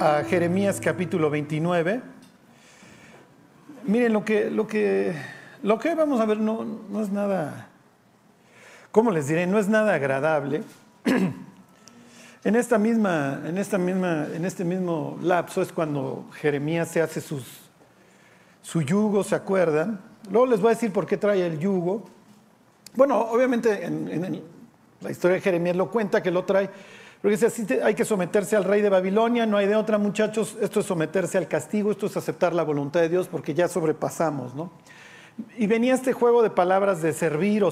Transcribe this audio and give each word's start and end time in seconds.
a 0.00 0.22
Jeremías 0.22 0.80
capítulo 0.80 1.28
29. 1.28 2.00
Miren, 3.84 4.12
lo 4.12 4.24
que, 4.24 4.48
lo 4.48 4.66
que, 4.66 5.12
lo 5.62 5.78
que 5.78 5.94
vamos 5.94 6.20
a 6.20 6.24
ver 6.24 6.38
no, 6.38 6.64
no 6.64 7.02
es 7.02 7.10
nada, 7.10 7.68
¿cómo 8.92 9.10
les 9.10 9.26
diré? 9.26 9.46
No 9.46 9.58
es 9.58 9.68
nada 9.68 9.94
agradable. 9.94 10.62
En 12.44 12.54
esta 12.54 12.78
misma, 12.78 13.42
en 13.44 13.58
esta 13.58 13.78
misma, 13.78 14.28
en 14.32 14.44
este 14.44 14.64
mismo 14.64 15.18
lapso 15.20 15.60
es 15.60 15.72
cuando 15.72 16.26
Jeremías 16.34 16.88
se 16.88 17.02
hace 17.02 17.20
sus, 17.20 17.44
su 18.62 18.80
yugo, 18.80 19.24
¿se 19.24 19.34
acuerdan? 19.34 20.00
Luego 20.30 20.46
les 20.46 20.60
voy 20.60 20.70
a 20.70 20.74
decir 20.74 20.92
por 20.92 21.04
qué 21.04 21.16
trae 21.16 21.44
el 21.44 21.58
yugo. 21.58 22.08
Bueno, 22.94 23.18
obviamente 23.18 23.84
en, 23.84 24.40
la 25.00 25.10
historia 25.10 25.34
de 25.34 25.40
Jeremías 25.40 25.76
lo 25.76 25.90
cuenta 25.90 26.22
que 26.22 26.30
lo 26.30 26.44
trae, 26.44 26.70
porque 27.20 27.36
dice, 27.36 27.46
así 27.46 27.66
hay 27.82 27.94
que 27.94 28.04
someterse 28.04 28.56
al 28.56 28.64
rey 28.64 28.80
de 28.80 28.88
Babilonia, 28.88 29.44
no 29.44 29.56
hay 29.56 29.66
de 29.66 29.74
otra 29.74 29.98
muchachos, 29.98 30.56
esto 30.60 30.80
es 30.80 30.86
someterse 30.86 31.36
al 31.36 31.48
castigo, 31.48 31.90
esto 31.90 32.06
es 32.06 32.16
aceptar 32.16 32.54
la 32.54 32.62
voluntad 32.62 33.00
de 33.00 33.08
Dios 33.08 33.28
porque 33.28 33.54
ya 33.54 33.66
sobrepasamos, 33.66 34.54
¿no? 34.54 34.70
Y 35.56 35.66
venía 35.66 35.94
este 35.94 36.12
juego 36.12 36.42
de 36.42 36.50
palabras 36.50 37.00
de 37.02 37.12
servir 37.12 37.62
o, 37.64 37.70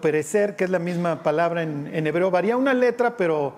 perecer, 0.00 0.56
que 0.56 0.64
es 0.64 0.70
la 0.70 0.78
misma 0.78 1.22
palabra 1.22 1.62
en, 1.62 1.90
en 1.92 2.06
hebreo, 2.06 2.30
varía 2.30 2.56
una 2.56 2.72
letra, 2.72 3.16
pero 3.16 3.54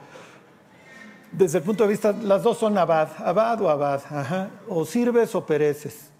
desde 1.32 1.58
el 1.58 1.64
punto 1.64 1.84
de 1.84 1.90
vista, 1.90 2.12
las 2.12 2.42
dos 2.42 2.58
son 2.58 2.78
abad, 2.78 3.08
abad 3.18 3.60
o 3.60 3.68
abad, 3.68 4.00
o 4.68 4.84
sirves 4.84 5.34
o 5.34 5.44
pereces. 5.44 6.10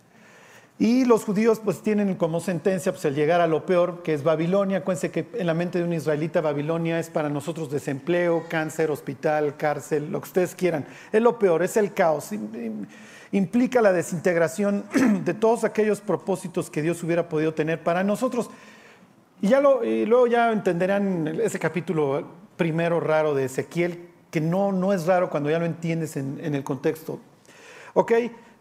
Y 0.78 1.06
los 1.06 1.24
judíos 1.24 1.60
pues 1.64 1.80
tienen 1.80 2.14
como 2.16 2.38
sentencia 2.40 2.92
pues, 2.92 3.04
el 3.06 3.14
llegar 3.14 3.40
a 3.40 3.46
lo 3.46 3.64
peor, 3.64 4.02
que 4.02 4.12
es 4.12 4.22
Babilonia. 4.22 4.78
Acuérdense 4.78 5.10
que 5.10 5.26
en 5.34 5.46
la 5.46 5.54
mente 5.54 5.78
de 5.78 5.84
un 5.84 5.94
israelita 5.94 6.42
Babilonia 6.42 7.00
es 7.00 7.08
para 7.08 7.30
nosotros 7.30 7.70
desempleo, 7.70 8.45
cáncer, 8.48 8.90
hospital, 8.90 9.56
cárcel, 9.56 10.10
lo 10.12 10.20
que 10.20 10.26
ustedes 10.26 10.54
quieran. 10.54 10.84
Es 11.12 11.23
lo 11.23 11.38
peor, 11.38 11.62
es 11.62 11.78
el 11.78 11.95
caos. 11.95 12.30
Implica 13.32 13.80
la 13.80 13.92
desintegración 13.92 14.84
de 15.24 15.32
todos 15.32 15.64
aquellos 15.64 16.02
propósitos 16.02 16.68
que 16.68 16.82
Dios 16.82 17.02
hubiera 17.02 17.29
podido 17.29 17.54
tener 17.54 17.82
para 17.82 18.04
nosotros. 18.04 18.51
Y, 19.40 19.48
ya 19.48 19.60
lo, 19.60 19.82
luego 19.82 20.26
ya 20.26 20.52
entenderán 20.52 21.26
ese 21.42 21.58
capítulo 21.58 22.26
primero 22.56 23.01
raro 23.01 23.34
de 23.34 23.45
Ezequiel, 23.45 24.08
que 24.30 24.40
no, 24.40 24.73
no 24.73 24.92
es 24.92 25.06
raro 25.06 25.30
cuando 25.30 25.51
ya 25.51 25.58
lo 25.58 25.64
entiendes 25.64 26.16
en, 26.16 26.54
el 26.54 26.62
contexto. 26.64 27.20
¿Ok? 27.95 28.12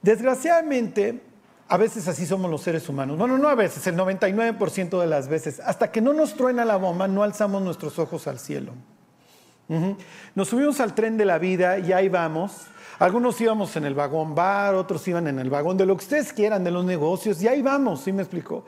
Desgraciadamente, 0.01 1.21
a 1.67 1.77
veces 1.77 2.07
así 2.07 2.25
somos 2.25 2.49
los 2.51 2.61
seres 2.61 2.87
humanos. 2.89 3.17
Bueno, 3.17 3.37
no 3.37 3.47
a 3.47 3.55
veces, 3.55 3.85
el 3.87 3.95
99% 3.95 4.99
de 4.99 5.07
las 5.07 5.27
veces. 5.27 5.59
Hasta 5.59 5.91
que 5.91 6.01
no 6.01 6.13
nos 6.13 6.35
truena 6.35 6.63
la 6.63 6.77
bomba, 6.77 7.07
no 7.07 7.23
alzamos 7.23 7.61
nuestros 7.61 7.97
ojos 7.97 8.27
al 8.27 8.39
cielo. 8.39 8.73
Nos 10.35 10.49
subimos 10.49 10.79
al 10.79 10.93
tren 10.93 11.17
de 11.17 11.25
la 11.25 11.39
vida 11.39 11.79
y 11.79 11.91
ahí 11.91 12.07
vamos. 12.07 12.67
Algunos 12.99 13.39
íbamos 13.41 13.75
en 13.75 13.85
el 13.85 13.95
vagón 13.95 14.35
bar, 14.35 14.75
otros 14.75 15.07
iban 15.07 15.27
en 15.27 15.39
el 15.39 15.49
vagón 15.49 15.75
de 15.75 15.85
lo 15.85 15.97
que 15.97 16.03
ustedes 16.03 16.31
quieran, 16.31 16.63
de 16.63 16.71
los 16.71 16.85
negocios, 16.85 17.41
y 17.41 17.47
ahí 17.47 17.61
vamos, 17.61 18.01
¿sí 18.01 18.13
me 18.13 18.21
explico? 18.21 18.63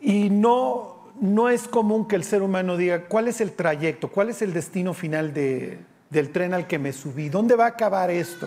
Y 0.00 0.30
no, 0.30 1.10
no 1.20 1.48
es 1.48 1.66
común 1.66 2.06
que 2.06 2.14
el 2.14 2.24
ser 2.24 2.42
humano 2.42 2.76
diga 2.76 3.06
cuál 3.06 3.26
es 3.26 3.40
el 3.40 3.52
trayecto, 3.52 4.08
cuál 4.08 4.28
es 4.28 4.42
el 4.42 4.52
destino 4.52 4.94
final 4.94 5.32
del 5.34 6.30
tren 6.30 6.54
al 6.54 6.66
que 6.66 6.78
me 6.78 6.92
subí, 6.92 7.30
dónde 7.30 7.56
va 7.56 7.64
a 7.64 7.68
acabar 7.68 8.10
esto, 8.10 8.46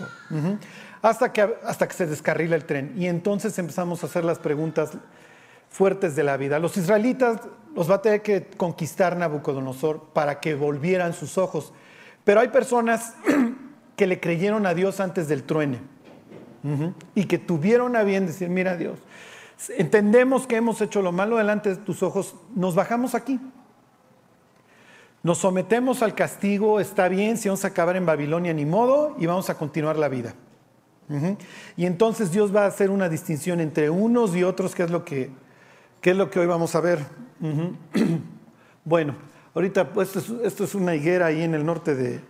hasta, 1.02 1.32
que, 1.32 1.56
hasta 1.64 1.86
que 1.88 1.94
se 1.94 2.06
descarrila 2.06 2.56
el 2.56 2.64
tren. 2.64 2.94
Y 2.96 3.06
entonces 3.06 3.58
empezamos 3.58 4.02
a 4.02 4.06
hacer 4.06 4.24
las 4.24 4.38
preguntas 4.38 4.92
fuertes 5.70 6.16
de 6.16 6.24
la 6.24 6.36
vida. 6.36 6.58
Los 6.58 6.76
israelitas 6.76 7.40
los 7.74 7.90
va 7.90 7.96
a 7.96 8.02
tener 8.02 8.22
que 8.22 8.46
conquistar 8.56 9.16
Nabucodonosor 9.16 10.10
para 10.12 10.40
que 10.40 10.54
volvieran 10.54 11.12
sus 11.12 11.38
ojos. 11.38 11.72
Pero 12.24 12.40
hay 12.40 12.48
personas 12.48 13.14
que 13.96 14.06
le 14.06 14.20
creyeron 14.20 14.66
a 14.66 14.74
Dios 14.74 15.00
antes 15.00 15.28
del 15.28 15.44
truene 15.44 15.80
y 17.14 17.24
que 17.24 17.38
tuvieron 17.38 17.96
a 17.96 18.02
bien 18.02 18.26
decir, 18.26 18.48
mira 18.48 18.76
Dios, 18.76 18.98
entendemos 19.76 20.46
que 20.46 20.56
hemos 20.56 20.80
hecho 20.80 21.02
lo 21.02 21.12
malo 21.12 21.36
delante 21.36 21.70
de 21.70 21.76
tus 21.76 22.02
ojos, 22.02 22.34
nos 22.54 22.74
bajamos 22.74 23.14
aquí. 23.14 23.40
Nos 25.22 25.38
sometemos 25.38 26.02
al 26.02 26.14
castigo, 26.14 26.78
está 26.78 27.08
bien, 27.08 27.36
si 27.38 27.48
vamos 27.48 27.64
a 27.64 27.68
acabar 27.68 27.96
en 27.96 28.06
Babilonia, 28.06 28.52
ni 28.52 28.64
modo, 28.64 29.16
y 29.18 29.26
vamos 29.26 29.50
a 29.50 29.56
continuar 29.56 29.96
la 29.96 30.08
vida. 30.08 30.34
Y 31.76 31.86
entonces 31.86 32.30
Dios 32.30 32.54
va 32.54 32.64
a 32.64 32.66
hacer 32.66 32.90
una 32.90 33.08
distinción 33.08 33.60
entre 33.60 33.88
unos 33.88 34.36
y 34.36 34.44
otros, 34.44 34.74
que 34.74 34.82
es 34.82 34.90
lo 34.90 35.04
que, 35.04 35.30
es 36.02 36.16
lo 36.16 36.30
que 36.30 36.40
hoy 36.40 36.46
vamos 36.46 36.74
a 36.74 36.80
ver. 36.80 37.00
bueno, 38.84 39.14
ahorita 39.54 39.92
pues, 39.92 40.14
esto, 40.16 40.64
es, 40.64 40.74
una 40.74 40.94
higuera 40.94 41.26
ahí 41.26 41.42
en 41.42 41.54
el 41.54 41.64
norte 41.64 41.94
de, 41.94 42.20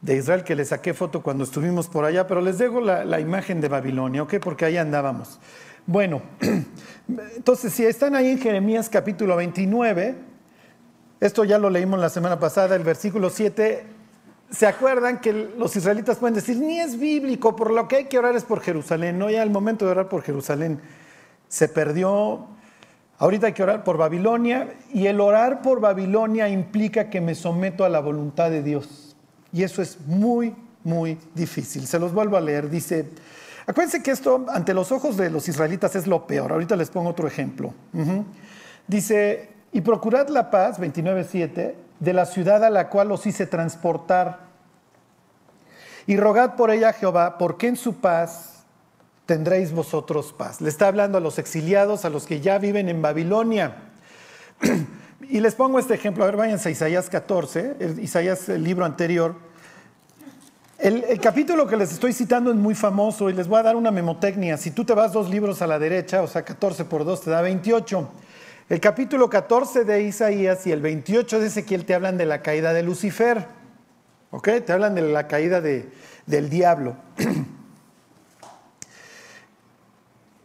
de, 0.00 0.16
Israel 0.16 0.44
que 0.44 0.54
le 0.54 0.64
saqué 0.64 0.94
foto 0.94 1.22
cuando 1.22 1.44
estuvimos 1.44 1.88
por 1.88 2.04
allá, 2.04 2.26
pero 2.26 2.40
les 2.40 2.58
dejo 2.58 2.80
la, 2.80 3.04
la 3.04 3.20
imagen 3.20 3.60
de 3.60 3.68
Babilonia, 3.68 4.22
¿ok? 4.22 4.34
Porque 4.42 4.64
ahí 4.64 4.76
andábamos. 4.76 5.38
Bueno, 5.86 6.22
entonces 7.36 7.72
si 7.72 7.84
están 7.84 8.14
ahí 8.14 8.30
en 8.30 8.38
Jeremías 8.38 8.88
capítulo 8.88 9.36
29, 9.36 10.14
esto 11.20 11.44
ya 11.44 11.58
lo 11.58 11.70
leímos 11.70 12.00
la 12.00 12.08
semana 12.08 12.38
pasada, 12.38 12.74
el 12.76 12.82
versículo 12.82 13.30
7, 13.30 13.84
¿se 14.52 14.66
acuerdan 14.66 15.20
que 15.20 15.32
los 15.32 15.74
israelitas 15.74 16.18
pueden 16.18 16.34
decir, 16.34 16.58
ni 16.58 16.78
es 16.78 16.98
bíblico, 16.98 17.56
por 17.56 17.72
lo 17.72 17.88
que 17.88 17.96
hay 17.96 18.04
que 18.04 18.18
orar 18.18 18.36
es 18.36 18.44
por 18.44 18.60
Jerusalén? 18.60 19.18
No, 19.18 19.28
ya 19.30 19.42
el 19.42 19.50
momento 19.50 19.84
de 19.84 19.90
orar 19.90 20.08
por 20.08 20.22
Jerusalén 20.22 20.80
se 21.48 21.68
perdió. 21.68 22.46
Ahorita 23.18 23.48
hay 23.48 23.52
que 23.52 23.62
orar 23.62 23.82
por 23.82 23.96
Babilonia 23.96 24.74
y 24.92 25.06
el 25.06 25.20
orar 25.20 25.62
por 25.62 25.80
Babilonia 25.80 26.48
implica 26.48 27.10
que 27.10 27.20
me 27.20 27.34
someto 27.34 27.84
a 27.84 27.88
la 27.88 28.00
voluntad 28.00 28.50
de 28.50 28.62
Dios. 28.62 29.16
Y 29.52 29.64
eso 29.64 29.82
es 29.82 29.98
muy, 30.06 30.54
muy 30.84 31.18
difícil. 31.34 31.86
Se 31.86 31.98
los 31.98 32.12
vuelvo 32.12 32.36
a 32.36 32.40
leer. 32.40 32.68
Dice, 32.70 33.10
Acuérdense 33.66 34.02
que 34.02 34.10
esto 34.10 34.46
ante 34.48 34.74
los 34.74 34.90
ojos 34.90 35.16
de 35.16 35.30
los 35.30 35.48
israelitas 35.48 35.94
es 35.94 36.06
lo 36.06 36.26
peor. 36.26 36.52
Ahorita 36.52 36.74
les 36.76 36.90
pongo 36.90 37.10
otro 37.10 37.28
ejemplo. 37.28 37.72
Dice, 38.86 39.50
y 39.72 39.80
procurad 39.80 40.28
la 40.28 40.50
paz, 40.50 40.80
29.7, 40.80 41.74
de 42.00 42.12
la 42.12 42.26
ciudad 42.26 42.64
a 42.64 42.70
la 42.70 42.88
cual 42.88 43.12
os 43.12 43.26
hice 43.26 43.46
transportar. 43.46 44.41
Y 46.06 46.16
rogad 46.16 46.56
por 46.56 46.70
ella 46.70 46.90
a 46.90 46.92
Jehová, 46.92 47.38
porque 47.38 47.68
en 47.68 47.76
su 47.76 47.96
paz 47.96 48.64
tendréis 49.26 49.72
vosotros 49.72 50.32
paz. 50.32 50.60
Le 50.60 50.68
está 50.68 50.88
hablando 50.88 51.18
a 51.18 51.20
los 51.20 51.38
exiliados, 51.38 52.04
a 52.04 52.10
los 52.10 52.26
que 52.26 52.40
ya 52.40 52.58
viven 52.58 52.88
en 52.88 53.02
Babilonia. 53.02 53.76
y 55.28 55.40
les 55.40 55.54
pongo 55.54 55.78
este 55.78 55.94
ejemplo. 55.94 56.24
A 56.24 56.26
ver, 56.26 56.36
váyanse 56.36 56.68
a 56.68 56.72
Isaías 56.72 57.08
14, 57.08 57.76
Isaías, 58.00 58.48
el 58.48 58.64
libro 58.64 58.84
anterior. 58.84 59.36
El, 60.82 61.20
capítulo 61.20 61.68
que 61.68 61.76
les 61.76 61.92
estoy 61.92 62.12
citando 62.12 62.50
es 62.50 62.56
muy 62.56 62.74
famoso 62.74 63.30
y 63.30 63.32
les 63.32 63.46
voy 63.46 63.60
a 63.60 63.62
dar 63.62 63.76
una 63.76 63.92
memotecnia. 63.92 64.56
Si 64.56 64.72
tú 64.72 64.84
te 64.84 64.94
vas 64.94 65.12
dos 65.12 65.30
libros 65.30 65.62
a 65.62 65.68
la 65.68 65.78
derecha, 65.78 66.22
o 66.22 66.26
sea, 66.26 66.44
14 66.44 66.86
por 66.86 67.04
2 67.04 67.20
te 67.20 67.30
da 67.30 67.40
28. 67.40 68.08
El 68.68 68.80
capítulo 68.80 69.30
14 69.30 69.84
de 69.84 70.02
Isaías 70.02 70.66
y 70.66 70.72
el 70.72 70.80
28 70.80 71.38
de 71.38 71.46
Ezequiel 71.46 71.84
te 71.84 71.94
hablan 71.94 72.18
de 72.18 72.26
la 72.26 72.42
caída 72.42 72.72
de 72.72 72.82
Lucifer. 72.82 73.46
¿Ok? 74.32 74.48
Te 74.66 74.72
hablan 74.72 74.94
de 74.94 75.02
la 75.02 75.28
caída 75.28 75.60
del 75.60 76.50
diablo. 76.50 76.96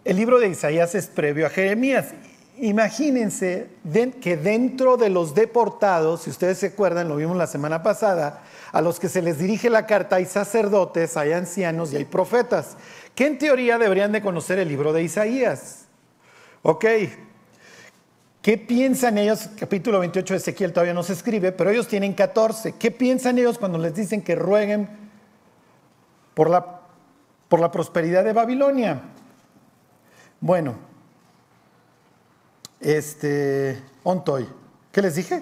El 0.03 0.17
libro 0.17 0.39
de 0.39 0.49
Isaías 0.49 0.93
es 0.93 1.07
previo 1.07 1.47
a 1.47 1.49
Jeremías. 1.49 2.13
Imagínense 2.59 3.69
que 4.21 4.35
dentro 4.35 4.97
de 4.97 5.09
los 5.09 5.33
deportados, 5.35 6.23
si 6.23 6.29
ustedes 6.29 6.57
se 6.57 6.67
acuerdan, 6.67 7.07
lo 7.07 7.15
vimos 7.15 7.37
la 7.37 7.47
semana 7.47 7.81
pasada, 7.81 8.43
a 8.73 8.81
los 8.81 8.99
que 8.99 9.09
se 9.09 9.21
les 9.21 9.37
dirige 9.37 9.69
la 9.69 9.85
carta 9.85 10.17
hay 10.17 10.25
sacerdotes, 10.25 11.15
hay 11.15 11.31
ancianos 11.31 11.93
y 11.93 11.97
hay 11.97 12.05
profetas, 12.05 12.75
que 13.15 13.25
en 13.25 13.37
teoría 13.37 13.77
deberían 13.77 14.11
de 14.11 14.21
conocer 14.21 14.59
el 14.59 14.67
libro 14.67 14.91
de 14.91 15.03
Isaías. 15.03 15.85
Ok, 16.61 16.85
¿qué 18.47 18.57
piensan 18.57 19.17
ellos? 19.17 19.49
Capítulo 19.59 19.99
28 19.99 20.33
de 20.33 20.37
Ezequiel 20.37 20.71
todavía 20.71 20.93
no 20.93 21.03
se 21.03 21.11
escribe, 21.11 21.51
pero 21.51 21.69
ellos 21.69 21.85
tienen 21.85 22.13
14. 22.13 22.75
¿Qué 22.79 22.91
piensan 22.91 23.37
ellos 23.37 23.57
cuando 23.57 23.77
les 23.77 23.93
dicen 23.93 24.21
que 24.21 24.35
rueguen 24.35 24.87
por 26.33 26.49
la, 26.49 26.79
por 27.49 27.59
la 27.59 27.69
prosperidad 27.69 28.23
de 28.23 28.31
Babilonia? 28.31 29.01
Bueno, 30.39 30.75
este, 32.79 33.83
Ontoy, 34.03 34.47
¿qué 34.93 35.01
les 35.01 35.15
dije? 35.15 35.41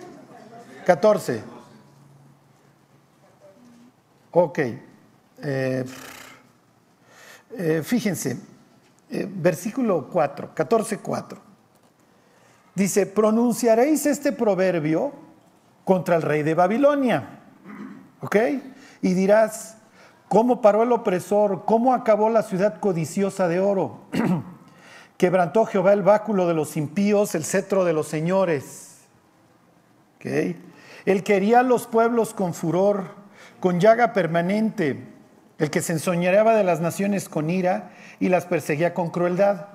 14. 0.88 1.44
Ok. 4.32 4.60
Eh, 5.44 5.86
eh, 7.56 7.82
fíjense, 7.84 8.40
eh, 9.12 9.28
versículo 9.30 10.10
4, 10.12 10.56
14, 10.56 10.98
4. 10.98 11.45
Dice, 12.76 13.06
pronunciaréis 13.06 14.06
este 14.06 14.32
proverbio 14.32 15.14
contra 15.84 16.16
el 16.16 16.22
rey 16.22 16.44
de 16.44 16.54
Babilonia. 16.54 17.40
¿Ok? 18.22 18.36
Y 19.02 19.14
dirás, 19.14 19.78
¿cómo 20.28 20.62
paró 20.62 20.84
el 20.84 20.92
opresor? 20.92 21.64
¿Cómo 21.66 21.94
acabó 21.94 22.30
la 22.30 22.44
ciudad 22.44 22.80
codiciosa 22.80 23.48
de 23.48 23.60
oro? 23.60 24.02
Quebrantó 25.18 25.66
Jehová 25.66 25.94
el 25.94 26.04
báculo 26.04 26.48
de 26.48 26.54
los 26.54 26.76
impíos, 26.76 27.36
el 27.36 27.46
cetro 27.46 27.86
de 27.86 27.94
los 27.94 28.08
señores. 28.08 29.00
¿Ok? 30.18 30.56
Él 31.06 31.24
quería 31.24 31.60
a 31.60 31.64
los 31.64 31.88
pueblos 31.88 32.34
con 32.34 32.54
furor 32.54 33.26
con 33.60 33.80
llaga 33.80 34.14
permanente. 34.14 35.12
el 35.58 35.70
que 35.72 35.82
se 35.82 35.94
ensoñareaba 35.94 36.54
de 36.54 36.66
las 36.66 36.82
naciones 36.82 37.30
con 37.30 37.50
ira 37.50 37.92
y 38.20 38.28
las 38.28 38.46
perseguía 38.46 38.94
con 38.94 39.10
crueldad. 39.10 39.68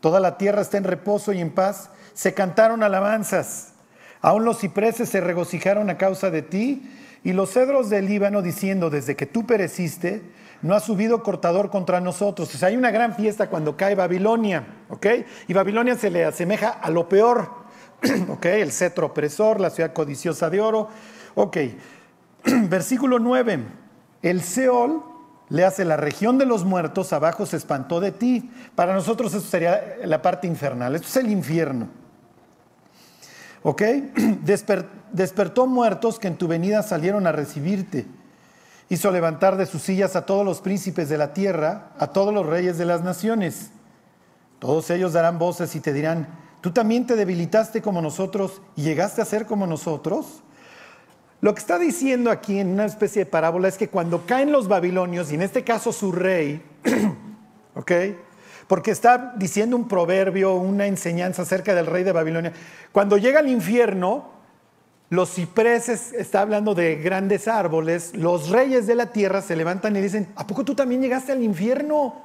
Toda 0.00 0.20
la 0.20 0.36
tierra 0.36 0.60
está 0.60 0.76
en 0.76 0.84
reposo 0.84 1.32
y 1.32 1.40
en 1.40 1.50
paz. 1.50 1.90
Se 2.14 2.32
cantaron 2.32 2.82
alabanzas. 2.82 3.74
Aún 4.22 4.44
los 4.46 4.60
cipreses 4.60 5.10
se 5.10 5.20
regocijaron 5.20 5.90
a 5.90 5.98
causa 5.98 6.30
de 6.30 6.40
ti 6.40 6.90
y 7.24 7.32
los 7.32 7.52
cedros 7.52 7.90
del 7.90 8.06
Líbano 8.06 8.40
diciendo, 8.40 8.88
desde 8.88 9.16
que 9.16 9.26
tú 9.26 9.46
pereciste, 9.46 10.22
no 10.62 10.74
ha 10.74 10.80
subido 10.80 11.22
cortador 11.22 11.70
contra 11.70 12.00
nosotros. 12.00 12.54
O 12.54 12.58
sea, 12.58 12.68
hay 12.68 12.76
una 12.76 12.90
gran 12.90 13.14
fiesta 13.14 13.48
cuando 13.50 13.76
cae 13.76 13.94
Babilonia, 13.94 14.64
¿ok? 14.88 15.06
Y 15.48 15.52
Babilonia 15.52 15.94
se 15.96 16.10
le 16.10 16.24
asemeja 16.24 16.70
a 16.70 16.90
lo 16.90 17.08
peor, 17.08 17.50
¿ok? 18.28 18.46
El 18.46 18.72
cetro 18.72 19.08
opresor, 19.08 19.60
la 19.60 19.70
ciudad 19.70 19.92
codiciosa 19.92 20.48
de 20.48 20.60
oro. 20.60 20.88
Ok, 21.34 21.56
versículo 22.68 23.18
9. 23.18 23.58
El 24.22 24.42
Seol 24.42 25.02
le 25.48 25.64
hace 25.64 25.84
la 25.84 25.96
región 25.96 26.38
de 26.38 26.46
los 26.46 26.64
muertos, 26.64 27.12
abajo 27.12 27.46
se 27.46 27.56
espantó 27.56 28.00
de 28.00 28.12
ti. 28.12 28.50
Para 28.74 28.94
nosotros 28.94 29.34
eso 29.34 29.46
sería 29.46 29.96
la 30.04 30.22
parte 30.22 30.46
infernal, 30.46 30.94
esto 30.94 31.08
es 31.08 31.16
el 31.16 31.30
infierno. 31.30 32.03
¿Ok? 33.64 33.82
despertó 35.12 35.66
muertos 35.66 36.18
que 36.18 36.28
en 36.28 36.36
tu 36.36 36.46
venida 36.46 36.82
salieron 36.82 37.26
a 37.26 37.32
recibirte. 37.32 38.06
Hizo 38.90 39.10
levantar 39.10 39.56
de 39.56 39.66
sus 39.66 39.82
sillas 39.82 40.14
a 40.14 40.26
todos 40.26 40.44
los 40.44 40.60
príncipes 40.60 41.08
de 41.08 41.18
la 41.18 41.32
tierra, 41.32 41.90
a 41.98 42.08
todos 42.08 42.32
los 42.32 42.46
reyes 42.46 42.76
de 42.76 42.84
las 42.84 43.02
naciones. 43.02 43.70
Todos 44.58 44.90
ellos 44.90 45.14
darán 45.14 45.38
voces 45.38 45.74
y 45.74 45.80
te 45.80 45.94
dirán, 45.94 46.28
tú 46.60 46.72
también 46.72 47.06
te 47.06 47.16
debilitaste 47.16 47.80
como 47.80 48.02
nosotros 48.02 48.60
y 48.76 48.82
llegaste 48.82 49.22
a 49.22 49.24
ser 49.24 49.46
como 49.46 49.66
nosotros. 49.66 50.42
Lo 51.40 51.54
que 51.54 51.60
está 51.60 51.78
diciendo 51.78 52.30
aquí 52.30 52.58
en 52.58 52.68
una 52.68 52.84
especie 52.84 53.24
de 53.24 53.30
parábola 53.30 53.68
es 53.68 53.78
que 53.78 53.88
cuando 53.88 54.26
caen 54.26 54.52
los 54.52 54.68
babilonios, 54.68 55.32
y 55.32 55.36
en 55.36 55.42
este 55.42 55.64
caso 55.64 55.90
su 55.90 56.12
rey, 56.12 56.62
¿ok? 57.74 57.92
Porque 58.66 58.90
está 58.90 59.34
diciendo 59.36 59.76
un 59.76 59.88
proverbio, 59.88 60.54
una 60.54 60.86
enseñanza 60.86 61.42
acerca 61.42 61.74
del 61.74 61.86
rey 61.86 62.02
de 62.04 62.12
Babilonia. 62.12 62.52
Cuando 62.92 63.16
llega 63.18 63.40
al 63.40 63.48
infierno, 63.48 64.30
los 65.10 65.34
cipreses, 65.34 66.12
está 66.12 66.40
hablando 66.40 66.74
de 66.74 66.96
grandes 66.96 67.46
árboles, 67.46 68.14
los 68.14 68.48
reyes 68.48 68.86
de 68.86 68.94
la 68.94 69.12
tierra 69.12 69.42
se 69.42 69.54
levantan 69.54 69.96
y 69.96 70.00
dicen, 70.00 70.28
¿a 70.34 70.46
poco 70.46 70.64
tú 70.64 70.74
también 70.74 71.02
llegaste 71.02 71.32
al 71.32 71.42
infierno? 71.42 72.22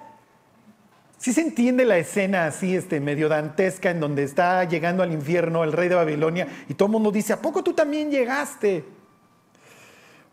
Si 1.17 1.33
se 1.33 1.41
entiende 1.41 1.83
la 1.83 1.97
escena 1.97 2.45
así, 2.45 2.75
este, 2.75 3.01
medio 3.01 3.27
dantesca, 3.27 3.91
en 3.91 3.99
donde 3.99 4.23
está 4.23 4.63
llegando 4.63 5.03
al 5.03 5.11
infierno 5.11 5.65
el 5.65 5.73
rey 5.73 5.89
de 5.89 5.95
Babilonia 5.95 6.47
y 6.69 6.73
todo 6.73 6.85
el 6.87 6.93
mundo 6.93 7.11
dice, 7.11 7.33
¿a 7.33 7.41
poco 7.41 7.61
tú 7.61 7.73
también 7.73 8.09
llegaste? 8.09 8.85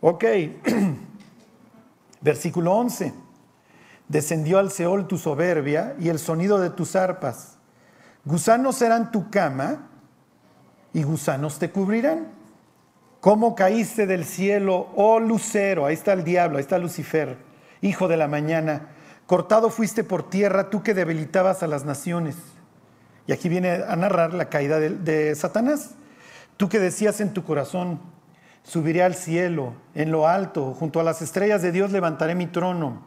Ok, 0.01 0.25
versículo 2.21 2.73
11. 2.73 3.26
Descendió 4.09 4.59
al 4.59 4.71
Seol 4.71 5.09
tu 5.09 5.19
soberbia 5.19 5.97
y 5.99 6.09
el 6.09 6.19
sonido 6.19 6.59
de 6.59 6.71
tus 6.71 6.97
arpas. 6.97 7.59
Gusanos 8.25 8.77
serán 8.77 9.11
tu 9.13 9.31
cama 9.31 9.89
y 10.93 11.03
gusanos 11.03 11.59
te 11.59 11.71
cubrirán. 11.71 12.29
¿Cómo 13.21 13.55
caíste 13.55 14.07
del 14.07 14.25
cielo, 14.25 14.89
oh 14.95 15.19
lucero? 15.19 15.87
Ahí 15.87 15.95
está 15.95 16.13
el 16.13 16.23
diablo, 16.23 16.59
ahí 16.59 16.63
está 16.63 16.79
Lucifer, 16.79 17.39
hijo 17.81 18.07
de 18.09 18.17
la 18.17 18.29
mañana. 18.29 18.89
Cortado 19.27 19.71
fuiste 19.71 20.05
por 20.05 20.31
tierra, 20.31 20.71
tú 20.71 20.85
que 20.85 20.95
debilitabas 20.95 21.65
a 21.65 21.67
las 21.67 21.85
naciones. 21.85 22.37
Y 23.27 23.33
aquí 23.33 23.49
viene 23.49 23.83
a 23.87 23.97
narrar 23.97 24.33
la 24.33 24.49
caída 24.49 24.79
de, 24.79 25.35
Satanás. 25.35 25.97
Tú 26.57 26.69
que 26.69 26.79
decías 26.79 27.21
en 27.21 27.35
tu 27.35 27.43
corazón, 27.43 28.01
subiré 28.63 29.03
al 29.03 29.17
cielo, 29.17 29.75
en 29.95 30.13
lo 30.13 30.29
alto, 30.29 30.73
junto 30.75 31.01
a 31.01 31.03
las 31.03 31.21
estrellas 31.23 31.63
de 31.63 31.73
Dios 31.73 31.91
levantaré 31.91 32.37
mi 32.37 32.47
trono. 32.47 33.07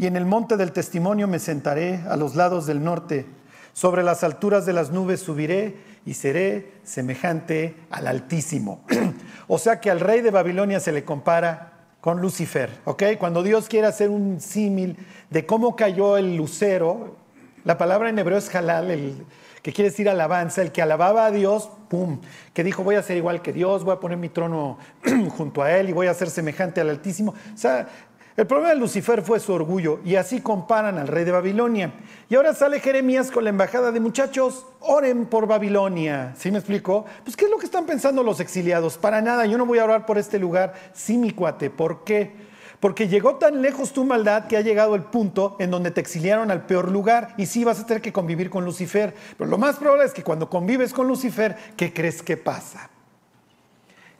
Y 0.00 0.06
en 0.06 0.16
el 0.16 0.24
monte 0.24 0.56
del 0.56 0.72
testimonio 0.72 1.28
me 1.28 1.38
sentaré 1.38 2.00
a 2.08 2.16
los 2.16 2.34
lados 2.34 2.64
del 2.64 2.82
norte. 2.82 3.26
Sobre 3.74 4.02
las 4.02 4.24
alturas 4.24 4.64
de 4.64 4.72
las 4.72 4.90
nubes 4.90 5.20
subiré 5.20 5.76
y 6.06 6.14
seré 6.14 6.72
semejante 6.84 7.76
al 7.90 8.06
Altísimo. 8.06 8.82
o 9.46 9.58
sea 9.58 9.78
que 9.78 9.90
al 9.90 10.00
rey 10.00 10.22
de 10.22 10.30
Babilonia 10.30 10.80
se 10.80 10.92
le 10.92 11.04
compara 11.04 11.72
con 12.00 12.22
Lucifer, 12.22 12.70
¿ok? 12.86 13.02
Cuando 13.18 13.42
Dios 13.42 13.68
quiere 13.68 13.88
hacer 13.88 14.08
un 14.08 14.40
símil 14.40 14.96
de 15.28 15.44
cómo 15.44 15.76
cayó 15.76 16.16
el 16.16 16.34
lucero, 16.34 17.16
la 17.64 17.76
palabra 17.76 18.08
en 18.08 18.18
hebreo 18.18 18.38
es 18.38 18.54
halal, 18.54 18.90
el, 18.90 19.26
que 19.62 19.74
quiere 19.74 19.90
decir 19.90 20.08
alabanza, 20.08 20.62
el 20.62 20.72
que 20.72 20.80
alababa 20.80 21.26
a 21.26 21.30
Dios, 21.30 21.68
¡pum!, 21.90 22.20
que 22.54 22.64
dijo 22.64 22.82
voy 22.82 22.94
a 22.94 23.02
ser 23.02 23.18
igual 23.18 23.42
que 23.42 23.52
Dios, 23.52 23.84
voy 23.84 23.92
a 23.92 24.00
poner 24.00 24.16
mi 24.16 24.30
trono 24.30 24.78
junto 25.36 25.62
a 25.62 25.76
Él 25.76 25.90
y 25.90 25.92
voy 25.92 26.06
a 26.06 26.14
ser 26.14 26.30
semejante 26.30 26.80
al 26.80 26.88
Altísimo. 26.88 27.34
O 27.54 27.58
sea, 27.58 27.86
el 28.36 28.46
problema 28.46 28.70
de 28.70 28.76
Lucifer 28.76 29.22
fue 29.22 29.40
su 29.40 29.52
orgullo 29.52 30.00
y 30.04 30.14
así 30.14 30.40
comparan 30.40 30.98
al 30.98 31.08
rey 31.08 31.24
de 31.24 31.32
Babilonia. 31.32 31.92
Y 32.28 32.36
ahora 32.36 32.54
sale 32.54 32.80
Jeremías 32.80 33.30
con 33.30 33.44
la 33.44 33.50
embajada 33.50 33.90
de 33.90 33.98
muchachos, 33.98 34.66
oren 34.80 35.26
por 35.26 35.46
Babilonia. 35.46 36.32
¿Sí 36.38 36.50
me 36.50 36.58
explico? 36.58 37.04
Pues 37.24 37.36
¿qué 37.36 37.46
es 37.46 37.50
lo 37.50 37.58
que 37.58 37.66
están 37.66 37.86
pensando 37.86 38.22
los 38.22 38.38
exiliados? 38.38 38.98
Para 38.98 39.20
nada, 39.20 39.46
yo 39.46 39.58
no 39.58 39.66
voy 39.66 39.78
a 39.78 39.84
orar 39.84 40.06
por 40.06 40.16
este 40.16 40.38
lugar. 40.38 40.74
Sí, 40.94 41.18
mi 41.18 41.32
cuate, 41.32 41.70
¿por 41.70 42.04
qué? 42.04 42.48
Porque 42.78 43.08
llegó 43.08 43.34
tan 43.34 43.60
lejos 43.60 43.92
tu 43.92 44.04
maldad 44.04 44.46
que 44.46 44.56
ha 44.56 44.62
llegado 44.62 44.94
el 44.94 45.02
punto 45.02 45.56
en 45.58 45.70
donde 45.70 45.90
te 45.90 46.00
exiliaron 46.00 46.50
al 46.50 46.64
peor 46.64 46.90
lugar 46.90 47.34
y 47.36 47.46
sí 47.46 47.64
vas 47.64 47.80
a 47.80 47.86
tener 47.86 48.00
que 48.00 48.12
convivir 48.12 48.48
con 48.48 48.64
Lucifer. 48.64 49.14
Pero 49.36 49.50
lo 49.50 49.58
más 49.58 49.76
probable 49.76 50.06
es 50.06 50.14
que 50.14 50.22
cuando 50.22 50.48
convives 50.48 50.94
con 50.94 51.08
Lucifer, 51.08 51.56
¿qué 51.76 51.92
crees 51.92 52.22
que 52.22 52.36
pasa? 52.36 52.88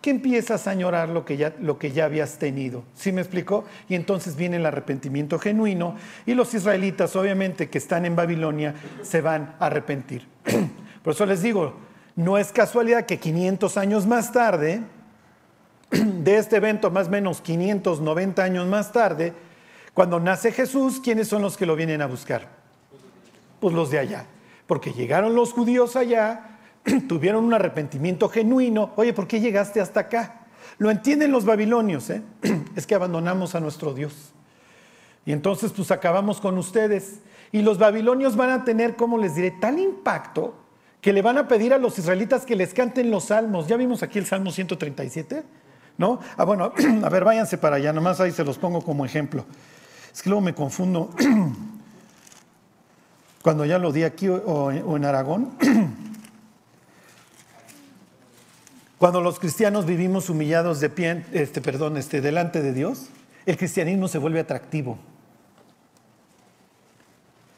Que 0.01 0.11
empiezas 0.11 0.67
a 0.67 0.71
añorar 0.71 1.11
lo 1.11 1.25
que, 1.25 1.37
ya, 1.37 1.55
lo 1.61 1.79
que 1.79 1.93
ya 1.93 2.07
habías 2.07 2.39
tenido. 2.39 2.85
¿Sí 2.95 3.13
me 3.13 3.21
explicó? 3.21 3.65
Y 3.89 3.95
entonces 3.95 4.35
viene 4.35 4.57
el 4.57 4.67
arrepentimiento 4.67 5.39
genuino 5.39 5.97
y 6.25 6.35
los 6.35 6.55
israelitas, 6.55 7.15
obviamente, 7.17 7.69
que 7.69 7.79
están 7.79 8.07
en 8.07 8.17
Babilonia, 8.17 8.75
se 9.03 9.21
van 9.21 9.55
a 9.59 9.67
arrepentir. 9.67 10.27
Por 11.03 11.13
eso 11.13 11.27
les 11.27 11.43
digo, 11.43 11.75
no 12.17 12.39
es 12.39 12.51
casualidad 12.51 13.05
que 13.05 13.19
500 13.19 13.77
años 13.77 14.07
más 14.07 14.33
tarde, 14.33 14.83
de 15.91 16.37
este 16.37 16.57
evento 16.57 16.91
más 16.91 17.09
o 17.09 17.11
menos 17.11 17.43
590 17.43 18.43
años 18.43 18.67
más 18.67 18.93
tarde, 18.93 19.35
cuando 19.93 20.19
nace 20.19 20.53
Jesús, 20.53 21.01
¿quiénes 21.03 21.29
son 21.29 21.43
los 21.43 21.57
que 21.57 21.67
lo 21.67 21.77
vienen 21.77 22.01
a 22.01 22.07
buscar? 22.07 22.49
Pues 23.61 23.75
los 23.75 23.91
de 23.91 23.99
allá. 23.99 24.25
Porque 24.67 24.93
llegaron 24.93 25.35
los 25.35 25.53
judíos 25.53 25.97
allá, 25.97 26.59
tuvieron 27.09 27.45
un 27.45 27.55
arrepentimiento 27.55 28.29
genuino. 28.29 28.93
Oye, 28.97 29.13
¿por 29.13 29.27
qué 29.27 29.41
llegaste 29.41 29.81
hasta 29.81 30.01
acá? 30.01 30.47
Lo 30.79 30.91
entienden 30.91 31.33
los 31.33 31.45
babilonios, 31.45 32.11
¿eh? 32.11 32.23
es 32.77 32.87
que 32.87 32.95
abandonamos 32.95 33.55
a 33.55 33.61
nuestro 33.61 33.93
Dios. 33.95 34.33
Y 35.27 35.33
entonces 35.33 35.73
pues 35.73 35.91
acabamos 35.91 36.41
con 36.41 36.57
ustedes. 36.59 37.21
Y 37.53 37.63
los 37.63 37.79
babilonios 37.79 38.37
van 38.37 38.51
a 38.51 38.65
tener, 38.65 38.97
como 38.97 39.19
les 39.19 39.35
diré, 39.35 39.51
tal 39.51 39.79
impacto 39.79 40.55
que 41.01 41.13
le 41.13 41.23
van 41.23 41.39
a 41.39 41.49
pedir 41.49 41.73
a 41.73 41.79
los 41.79 41.99
israelitas 41.99 42.45
que 42.45 42.57
les 42.57 42.75
canten 42.75 43.11
los 43.11 43.25
salmos. 43.25 43.67
Ya 43.67 43.77
vimos 43.77 44.03
aquí 44.03 44.19
el 44.19 44.27
Salmo 44.27 44.51
137, 44.51 45.43
¿no? 45.99 46.21
Ah, 46.37 46.45
bueno, 46.45 46.73
a 47.03 47.09
ver, 47.09 47.25
váyanse 47.25 47.59
para 47.59 47.77
allá, 47.77 47.93
nomás 47.93 48.21
ahí 48.21 48.33
se 48.33 48.45
los 48.45 48.59
pongo 48.59 48.83
como 48.83 49.05
ejemplo. 49.05 49.45
Es 50.13 50.23
que 50.23 50.31
luego 50.31 50.43
me 50.43 50.55
confundo 50.55 51.11
cuando 53.43 53.65
ya 53.65 53.79
lo 53.79 53.93
di 53.93 54.03
aquí 54.03 54.29
o 54.29 54.97
en 54.97 55.05
Aragón. 55.05 55.53
Cuando 59.01 59.23
los 59.23 59.39
cristianos 59.39 59.87
vivimos 59.87 60.29
humillados 60.29 60.79
de 60.79 60.91
pie, 60.91 61.25
este, 61.33 61.63
perdón, 61.63 61.97
este, 61.97 62.21
delante 62.21 62.61
de 62.61 62.75
Dios, 62.75 63.07
el 63.47 63.57
cristianismo 63.57 64.09
se 64.09 64.19
vuelve 64.19 64.41
atractivo. 64.41 64.99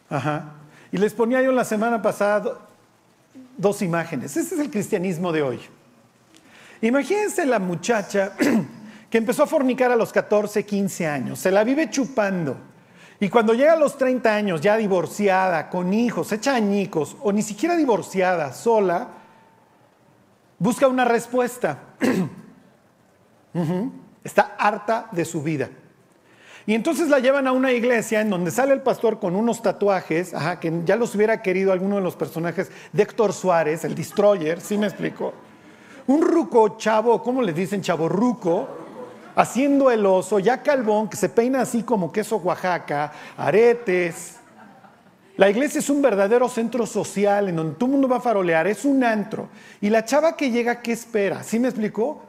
Ajá. 0.08 0.52
Y 0.92 0.98
les 0.98 1.12
ponía 1.14 1.42
yo 1.42 1.50
la 1.50 1.64
semana 1.64 2.00
pasada 2.00 2.58
dos 3.56 3.82
imágenes. 3.82 4.36
Ese 4.36 4.54
es 4.54 4.60
el 4.60 4.70
cristianismo 4.70 5.32
de 5.32 5.42
hoy. 5.42 5.58
Imagínense 6.80 7.44
la 7.44 7.58
muchacha 7.58 8.34
que 9.10 9.18
empezó 9.18 9.42
a 9.42 9.48
fornicar 9.48 9.90
a 9.90 9.96
los 9.96 10.12
14, 10.12 10.64
15 10.64 11.08
años, 11.08 11.40
se 11.40 11.50
la 11.50 11.64
vive 11.64 11.90
chupando. 11.90 12.56
Y 13.18 13.28
cuando 13.28 13.52
llega 13.52 13.72
a 13.72 13.76
los 13.76 13.98
30 13.98 14.32
años, 14.32 14.60
ya 14.60 14.76
divorciada, 14.76 15.68
con 15.70 15.92
hijos, 15.92 16.30
hecha 16.30 16.54
añicos, 16.54 17.16
o 17.20 17.32
ni 17.32 17.42
siquiera 17.42 17.74
divorciada, 17.74 18.52
sola, 18.52 19.21
busca 20.62 20.86
una 20.86 21.04
respuesta. 21.04 21.78
Está 24.24 24.54
harta 24.56 25.08
de 25.10 25.24
su 25.24 25.42
vida. 25.42 25.68
Y 26.64 26.74
entonces 26.74 27.08
la 27.08 27.18
llevan 27.18 27.48
a 27.48 27.52
una 27.52 27.72
iglesia 27.72 28.20
en 28.20 28.30
donde 28.30 28.52
sale 28.52 28.72
el 28.72 28.82
pastor 28.82 29.18
con 29.18 29.34
unos 29.34 29.60
tatuajes, 29.60 30.32
que 30.60 30.82
ya 30.84 30.94
los 30.94 31.16
hubiera 31.16 31.42
querido 31.42 31.72
alguno 31.72 31.96
de 31.96 32.02
los 32.02 32.14
personajes 32.14 32.70
de 32.92 33.02
Héctor 33.02 33.32
Suárez, 33.32 33.84
el 33.84 33.96
destroyer, 33.96 34.60
¿sí 34.60 34.78
me 34.78 34.86
explico? 34.86 35.34
Un 36.06 36.22
ruco 36.22 36.76
chavo, 36.78 37.20
¿cómo 37.20 37.42
le 37.42 37.52
dicen 37.52 37.82
chavo? 37.82 38.08
Ruco, 38.08 38.68
haciendo 39.34 39.90
el 39.90 40.06
oso, 40.06 40.38
ya 40.38 40.62
calvón, 40.62 41.08
que 41.08 41.16
se 41.16 41.28
peina 41.28 41.62
así 41.62 41.82
como 41.82 42.12
queso 42.12 42.36
Oaxaca, 42.36 43.12
aretes, 43.36 44.36
la 45.36 45.48
iglesia 45.48 45.78
es 45.78 45.88
un 45.88 46.02
verdadero 46.02 46.48
centro 46.48 46.86
social 46.86 47.48
en 47.48 47.56
donde 47.56 47.74
todo 47.74 47.86
el 47.86 47.92
mundo 47.92 48.08
va 48.08 48.18
a 48.18 48.20
farolear, 48.20 48.66
es 48.66 48.84
un 48.84 49.02
antro. 49.02 49.48
Y 49.80 49.88
la 49.88 50.04
chava 50.04 50.36
que 50.36 50.50
llega, 50.50 50.82
¿qué 50.82 50.92
espera? 50.92 51.42
¿Sí 51.42 51.58
me 51.58 51.68
explicó? 51.68 52.22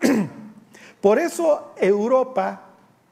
Por 1.00 1.18
eso 1.18 1.74
Europa 1.76 2.62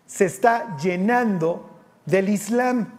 se 0.06 0.24
está 0.24 0.76
llenando 0.78 1.68
del 2.06 2.28
Islam. 2.30 2.92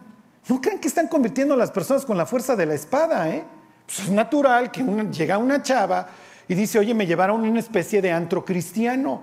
No 0.48 0.60
crean 0.60 0.78
que 0.78 0.88
están 0.88 1.08
convirtiendo 1.08 1.54
a 1.54 1.56
las 1.56 1.72
personas 1.72 2.04
con 2.04 2.16
la 2.16 2.24
fuerza 2.24 2.54
de 2.54 2.66
la 2.66 2.74
espada, 2.74 3.28
¿eh? 3.30 3.44
Pues 3.84 4.00
es 4.00 4.10
natural 4.10 4.70
que 4.70 4.82
llega 4.82 5.38
una 5.38 5.62
chava 5.62 6.08
y 6.46 6.54
dice, 6.54 6.78
oye, 6.78 6.94
me 6.94 7.06
llevaron 7.06 7.40
una 7.40 7.58
especie 7.58 8.00
de 8.00 8.12
antro 8.12 8.44
cristiano, 8.44 9.22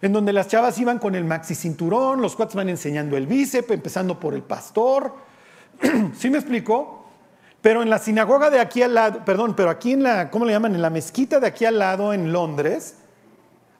en 0.00 0.12
donde 0.12 0.32
las 0.32 0.48
chavas 0.48 0.78
iban 0.78 0.98
con 0.98 1.14
el 1.14 1.24
maxi 1.24 1.54
cinturón, 1.54 2.22
los 2.22 2.36
cuates 2.36 2.54
van 2.54 2.68
enseñando 2.68 3.16
el 3.16 3.26
bíceps, 3.26 3.70
empezando 3.70 4.18
por 4.18 4.34
el 4.34 4.42
pastor. 4.42 5.27
¿Sí 6.18 6.30
me 6.30 6.38
explico? 6.38 6.98
Pero 7.60 7.82
en 7.82 7.90
la 7.90 7.98
sinagoga 7.98 8.50
de 8.50 8.60
aquí 8.60 8.82
al 8.82 8.94
lado, 8.94 9.24
perdón, 9.24 9.54
pero 9.56 9.70
aquí 9.70 9.92
en 9.92 10.02
la, 10.02 10.30
¿cómo 10.30 10.44
le 10.44 10.52
llaman? 10.52 10.74
En 10.74 10.82
la 10.82 10.90
mezquita 10.90 11.40
de 11.40 11.48
aquí 11.48 11.64
al 11.64 11.78
lado, 11.78 12.12
en 12.12 12.32
Londres, 12.32 12.94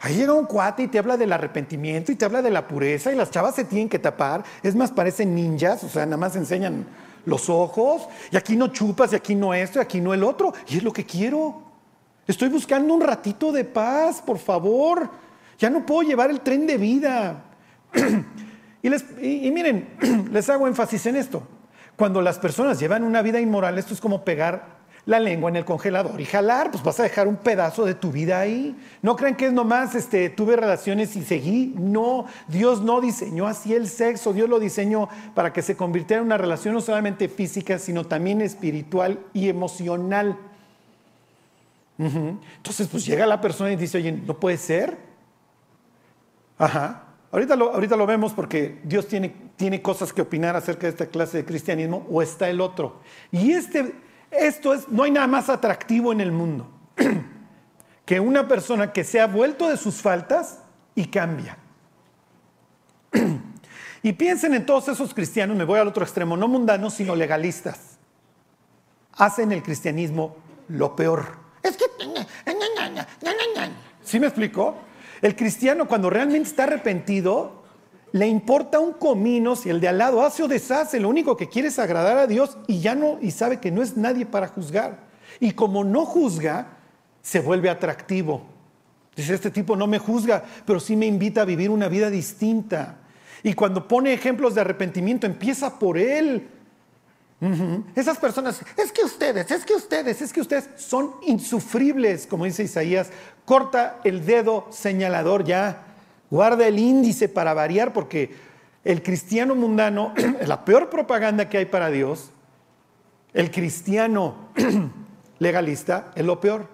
ahí 0.00 0.16
llega 0.16 0.32
un 0.32 0.46
cuate 0.46 0.82
y 0.84 0.88
te 0.88 0.98
habla 0.98 1.16
del 1.16 1.32
arrepentimiento 1.32 2.10
y 2.10 2.16
te 2.16 2.24
habla 2.24 2.42
de 2.42 2.50
la 2.50 2.66
pureza 2.66 3.12
y 3.12 3.16
las 3.16 3.30
chavas 3.30 3.54
se 3.54 3.64
tienen 3.64 3.88
que 3.88 3.98
tapar. 3.98 4.42
Es 4.62 4.74
más, 4.74 4.90
parecen 4.90 5.34
ninjas, 5.34 5.84
o 5.84 5.88
sea, 5.88 6.04
nada 6.06 6.16
más 6.16 6.34
enseñan 6.34 6.86
los 7.24 7.48
ojos 7.48 8.08
y 8.32 8.36
aquí 8.36 8.56
no 8.56 8.68
chupas 8.68 9.12
y 9.12 9.16
aquí 9.16 9.34
no 9.34 9.54
esto 9.54 9.78
y 9.78 9.82
aquí 9.82 10.00
no 10.00 10.12
el 10.12 10.24
otro. 10.24 10.52
Y 10.68 10.78
es 10.78 10.82
lo 10.82 10.92
que 10.92 11.06
quiero. 11.06 11.62
Estoy 12.26 12.48
buscando 12.48 12.92
un 12.92 13.00
ratito 13.00 13.52
de 13.52 13.64
paz, 13.64 14.20
por 14.20 14.38
favor. 14.38 15.08
Ya 15.58 15.70
no 15.70 15.86
puedo 15.86 16.02
llevar 16.02 16.30
el 16.30 16.40
tren 16.40 16.66
de 16.66 16.76
vida. 16.76 17.44
y, 18.82 18.88
les, 18.88 19.04
y 19.22 19.50
miren, 19.52 20.28
les 20.32 20.50
hago 20.50 20.66
énfasis 20.66 21.06
en 21.06 21.16
esto. 21.16 21.42
Cuando 21.98 22.22
las 22.22 22.38
personas 22.38 22.78
llevan 22.78 23.02
una 23.02 23.22
vida 23.22 23.40
inmoral, 23.40 23.76
esto 23.76 23.92
es 23.92 24.00
como 24.00 24.24
pegar 24.24 24.78
la 25.04 25.18
lengua 25.18 25.50
en 25.50 25.56
el 25.56 25.64
congelador 25.64 26.20
y 26.20 26.26
jalar, 26.26 26.70
pues 26.70 26.84
vas 26.84 27.00
a 27.00 27.02
dejar 27.02 27.26
un 27.26 27.34
pedazo 27.34 27.84
de 27.84 27.96
tu 27.96 28.12
vida 28.12 28.38
ahí. 28.38 28.76
No 29.02 29.16
crean 29.16 29.34
que 29.34 29.46
es 29.46 29.52
nomás, 29.52 29.96
este, 29.96 30.30
tuve 30.30 30.54
relaciones 30.54 31.16
y 31.16 31.24
seguí. 31.24 31.74
No, 31.76 32.26
Dios 32.46 32.82
no 32.82 33.00
diseñó 33.00 33.48
así 33.48 33.74
el 33.74 33.88
sexo, 33.88 34.32
Dios 34.32 34.48
lo 34.48 34.60
diseñó 34.60 35.08
para 35.34 35.52
que 35.52 35.60
se 35.60 35.76
convirtiera 35.76 36.20
en 36.20 36.26
una 36.26 36.38
relación 36.38 36.72
no 36.72 36.80
solamente 36.80 37.28
física, 37.28 37.80
sino 37.80 38.04
también 38.04 38.42
espiritual 38.42 39.18
y 39.32 39.48
emocional. 39.48 40.38
Entonces, 41.98 42.86
pues 42.86 43.04
llega 43.04 43.26
la 43.26 43.40
persona 43.40 43.72
y 43.72 43.76
dice, 43.76 43.98
oye, 43.98 44.12
¿no 44.12 44.38
puede 44.38 44.56
ser? 44.56 44.96
Ajá. 46.58 47.07
Ahorita 47.30 47.56
lo, 47.56 47.74
ahorita 47.74 47.96
lo 47.96 48.06
vemos 48.06 48.32
porque 48.32 48.80
Dios 48.84 49.06
tiene, 49.06 49.34
tiene 49.56 49.82
cosas 49.82 50.12
que 50.12 50.22
opinar 50.22 50.56
acerca 50.56 50.82
de 50.82 50.90
esta 50.90 51.06
clase 51.06 51.38
de 51.38 51.44
cristianismo 51.44 52.06
o 52.10 52.22
está 52.22 52.48
el 52.48 52.60
otro. 52.60 53.00
Y 53.30 53.52
este, 53.52 53.94
esto 54.30 54.72
es, 54.72 54.88
no 54.88 55.02
hay 55.02 55.10
nada 55.10 55.26
más 55.26 55.50
atractivo 55.50 56.12
en 56.12 56.22
el 56.22 56.32
mundo 56.32 56.70
que 58.06 58.18
una 58.18 58.48
persona 58.48 58.92
que 58.92 59.04
se 59.04 59.20
ha 59.20 59.26
vuelto 59.26 59.68
de 59.68 59.76
sus 59.76 59.96
faltas 59.96 60.60
y 60.94 61.06
cambia. 61.06 61.58
y 64.02 64.12
piensen 64.14 64.54
en 64.54 64.64
todos 64.64 64.88
esos 64.88 65.12
cristianos, 65.12 65.54
me 65.54 65.64
voy 65.64 65.78
al 65.78 65.88
otro 65.88 66.04
extremo, 66.04 66.34
no 66.34 66.48
mundanos, 66.48 66.94
sino 66.94 67.14
legalistas. 67.14 67.98
Hacen 69.12 69.52
el 69.52 69.62
cristianismo 69.62 70.36
lo 70.68 70.96
peor. 70.96 71.26
Es 71.62 71.76
que... 71.76 71.84
¿Sí 74.02 74.18
me 74.18 74.26
explicó? 74.26 74.87
El 75.22 75.36
cristiano 75.36 75.88
cuando 75.88 76.10
realmente 76.10 76.48
está 76.48 76.64
arrepentido, 76.64 77.62
le 78.12 78.26
importa 78.26 78.78
un 78.78 78.92
comino 78.92 79.56
si 79.56 79.68
el 79.68 79.80
de 79.80 79.88
al 79.88 79.98
lado 79.98 80.22
hace 80.22 80.42
o 80.42 80.48
deshace, 80.48 81.00
lo 81.00 81.08
único 81.08 81.36
que 81.36 81.48
quiere 81.48 81.68
es 81.68 81.78
agradar 81.78 82.16
a 82.18 82.26
Dios 82.26 82.56
y 82.66 82.80
ya 82.80 82.94
no, 82.94 83.18
y 83.20 83.30
sabe 83.30 83.58
que 83.58 83.70
no 83.70 83.82
es 83.82 83.96
nadie 83.96 84.24
para 84.24 84.48
juzgar. 84.48 85.08
Y 85.40 85.52
como 85.52 85.84
no 85.84 86.06
juzga, 86.06 86.78
se 87.22 87.40
vuelve 87.40 87.68
atractivo. 87.68 88.42
Dice, 89.14 89.34
este 89.34 89.50
tipo 89.50 89.76
no 89.76 89.86
me 89.86 89.98
juzga, 89.98 90.44
pero 90.64 90.80
sí 90.80 90.96
me 90.96 91.06
invita 91.06 91.42
a 91.42 91.44
vivir 91.44 91.70
una 91.70 91.88
vida 91.88 92.08
distinta. 92.08 92.98
Y 93.42 93.54
cuando 93.54 93.86
pone 93.86 94.12
ejemplos 94.12 94.54
de 94.54 94.60
arrepentimiento, 94.60 95.26
empieza 95.26 95.78
por 95.78 95.98
él. 95.98 96.48
Esas 97.94 98.18
personas, 98.18 98.60
es 98.76 98.90
que 98.90 99.04
ustedes, 99.04 99.48
es 99.52 99.64
que 99.64 99.74
ustedes, 99.74 100.20
es 100.20 100.32
que 100.32 100.40
ustedes 100.40 100.68
son 100.76 101.12
insufribles, 101.22 102.26
como 102.26 102.44
dice 102.44 102.64
Isaías, 102.64 103.10
corta 103.44 104.00
el 104.02 104.26
dedo 104.26 104.66
señalador 104.70 105.44
ya, 105.44 105.84
guarda 106.30 106.66
el 106.66 106.80
índice 106.80 107.28
para 107.28 107.54
variar, 107.54 107.92
porque 107.92 108.34
el 108.84 109.04
cristiano 109.04 109.54
mundano 109.54 110.14
la 110.46 110.64
peor 110.64 110.90
propaganda 110.90 111.48
que 111.48 111.58
hay 111.58 111.66
para 111.66 111.90
Dios, 111.90 112.30
el 113.32 113.52
cristiano 113.52 114.48
legalista 115.38 116.10
es 116.16 116.24
lo 116.24 116.40
peor. 116.40 116.66